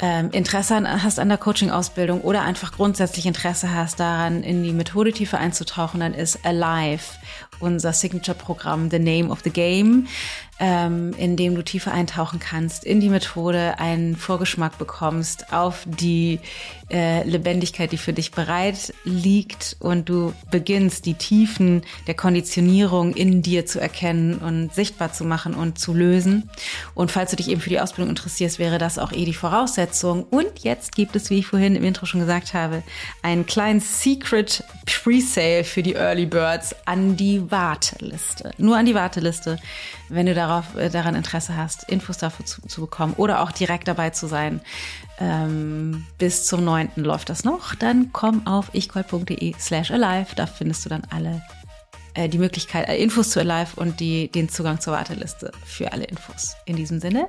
ähm, 0.00 0.30
Interesse 0.30 0.76
hast 1.02 1.18
an 1.18 1.28
der 1.28 1.38
Coaching-Ausbildung 1.38 2.20
oder 2.20 2.42
einfach 2.42 2.72
grundsätzlich 2.72 3.26
Interesse 3.26 3.72
hast 3.72 3.98
daran, 4.00 4.42
in 4.42 4.62
die 4.62 4.72
Methode 4.72 5.12
tiefer 5.12 5.38
einzutauchen, 5.38 6.00
dann 6.00 6.14
ist 6.14 6.44
Alive 6.44 7.02
unser 7.60 7.92
Signature-Programm 7.92 8.90
The 8.90 8.98
Name 8.98 9.30
of 9.30 9.40
the 9.42 9.50
Game, 9.50 10.06
ähm, 10.60 11.14
in 11.16 11.36
dem 11.36 11.54
du 11.54 11.62
tiefer 11.62 11.92
eintauchen 11.92 12.40
kannst 12.40 12.84
in 12.84 13.00
die 13.00 13.08
Methode, 13.08 13.78
einen 13.78 14.16
Vorgeschmack 14.16 14.78
bekommst 14.78 15.52
auf 15.52 15.84
die 15.86 16.40
äh, 16.90 17.22
Lebendigkeit, 17.28 17.92
die 17.92 17.98
für 17.98 18.12
dich 18.12 18.32
bereit 18.32 18.94
liegt 19.04 19.76
und 19.78 20.08
du 20.08 20.32
beginnst, 20.50 21.06
die 21.06 21.14
Tiefen 21.14 21.82
der 22.06 22.14
Konditionierung 22.14 23.14
in 23.14 23.42
dir 23.42 23.66
zu 23.66 23.80
erkennen 23.80 24.38
und 24.38 24.74
sichtbar 24.74 25.12
zu 25.12 25.24
machen 25.24 25.54
und 25.54 25.78
zu 25.78 25.92
lösen. 25.92 26.50
Und 26.94 27.10
falls 27.10 27.30
du 27.30 27.36
dich 27.36 27.50
eben 27.50 27.60
für 27.60 27.70
die 27.70 27.80
Ausbildung 27.80 28.10
interessierst, 28.10 28.58
wäre 28.58 28.78
das 28.78 28.98
auch 28.98 29.12
eh 29.12 29.24
die 29.24 29.34
Voraussetzung. 29.34 30.24
Und 30.24 30.60
jetzt 30.60 30.94
gibt 30.94 31.14
es, 31.14 31.30
wie 31.30 31.38
ich 31.38 31.46
vorhin 31.46 31.76
im 31.76 31.84
Intro 31.84 32.06
schon 32.06 32.20
gesagt 32.20 32.54
habe, 32.54 32.82
einen 33.22 33.46
kleinen 33.46 33.80
Secret 33.80 34.64
Presale 34.86 35.64
für 35.64 35.82
die 35.82 35.94
Early 35.94 36.26
Birds 36.26 36.74
an 36.86 37.16
die 37.16 37.50
Warteliste. 37.50 38.52
Nur 38.56 38.76
an 38.76 38.86
die 38.86 38.94
Warteliste, 38.94 39.58
wenn 40.08 40.26
du 40.26 40.34
darauf, 40.48 40.76
äh, 40.76 40.90
daran 40.90 41.14
Interesse 41.14 41.56
hast, 41.56 41.84
Infos 41.84 42.18
dafür 42.18 42.46
zu, 42.46 42.62
zu 42.62 42.80
bekommen 42.80 43.14
oder 43.16 43.42
auch 43.42 43.52
direkt 43.52 43.88
dabei 43.88 44.10
zu 44.10 44.26
sein. 44.26 44.60
Ähm, 45.20 46.06
bis 46.18 46.46
zum 46.46 46.64
9. 46.64 46.90
läuft 46.96 47.28
das 47.28 47.44
noch. 47.44 47.74
Dann 47.74 48.12
komm 48.12 48.46
auf 48.46 48.74
ichgold.de 48.74 49.54
slash 49.58 49.90
alive. 49.90 50.34
Da 50.36 50.46
findest 50.46 50.84
du 50.84 50.88
dann 50.88 51.02
alle 51.10 51.42
äh, 52.14 52.28
die 52.28 52.38
Möglichkeit, 52.38 52.88
äh, 52.88 52.96
Infos 52.96 53.30
zu 53.30 53.40
Alive 53.40 53.76
und 53.76 54.00
die, 54.00 54.28
den 54.30 54.48
Zugang 54.48 54.80
zur 54.80 54.94
Warteliste 54.94 55.52
für 55.64 55.92
alle 55.92 56.04
Infos. 56.04 56.56
In 56.64 56.76
diesem 56.76 57.00
Sinne, 57.00 57.28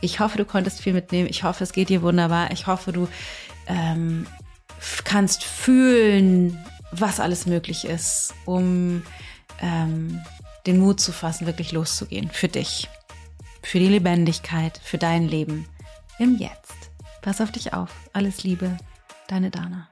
ich 0.00 0.20
hoffe, 0.20 0.38
du 0.38 0.44
konntest 0.44 0.80
viel 0.80 0.92
mitnehmen. 0.92 1.28
Ich 1.28 1.42
hoffe, 1.42 1.64
es 1.64 1.72
geht 1.72 1.88
dir 1.88 2.02
wunderbar. 2.02 2.50
Ich 2.52 2.66
hoffe, 2.66 2.92
du 2.92 3.08
ähm, 3.66 4.26
kannst 5.04 5.44
fühlen, 5.44 6.64
was 6.92 7.18
alles 7.18 7.46
möglich 7.46 7.86
ist, 7.86 8.34
um 8.44 9.02
ähm, 9.60 10.20
den 10.66 10.78
Mut 10.78 11.00
zu 11.00 11.12
fassen, 11.12 11.46
wirklich 11.46 11.72
loszugehen. 11.72 12.30
Für 12.30 12.48
dich, 12.48 12.88
für 13.62 13.78
die 13.78 13.88
Lebendigkeit, 13.88 14.78
für 14.82 14.98
dein 14.98 15.28
Leben 15.28 15.66
im 16.18 16.36
Jetzt. 16.38 16.90
Pass 17.22 17.40
auf 17.40 17.52
dich 17.52 17.72
auf. 17.72 17.90
Alles 18.12 18.44
Liebe, 18.44 18.76
deine 19.28 19.50
Dana. 19.50 19.88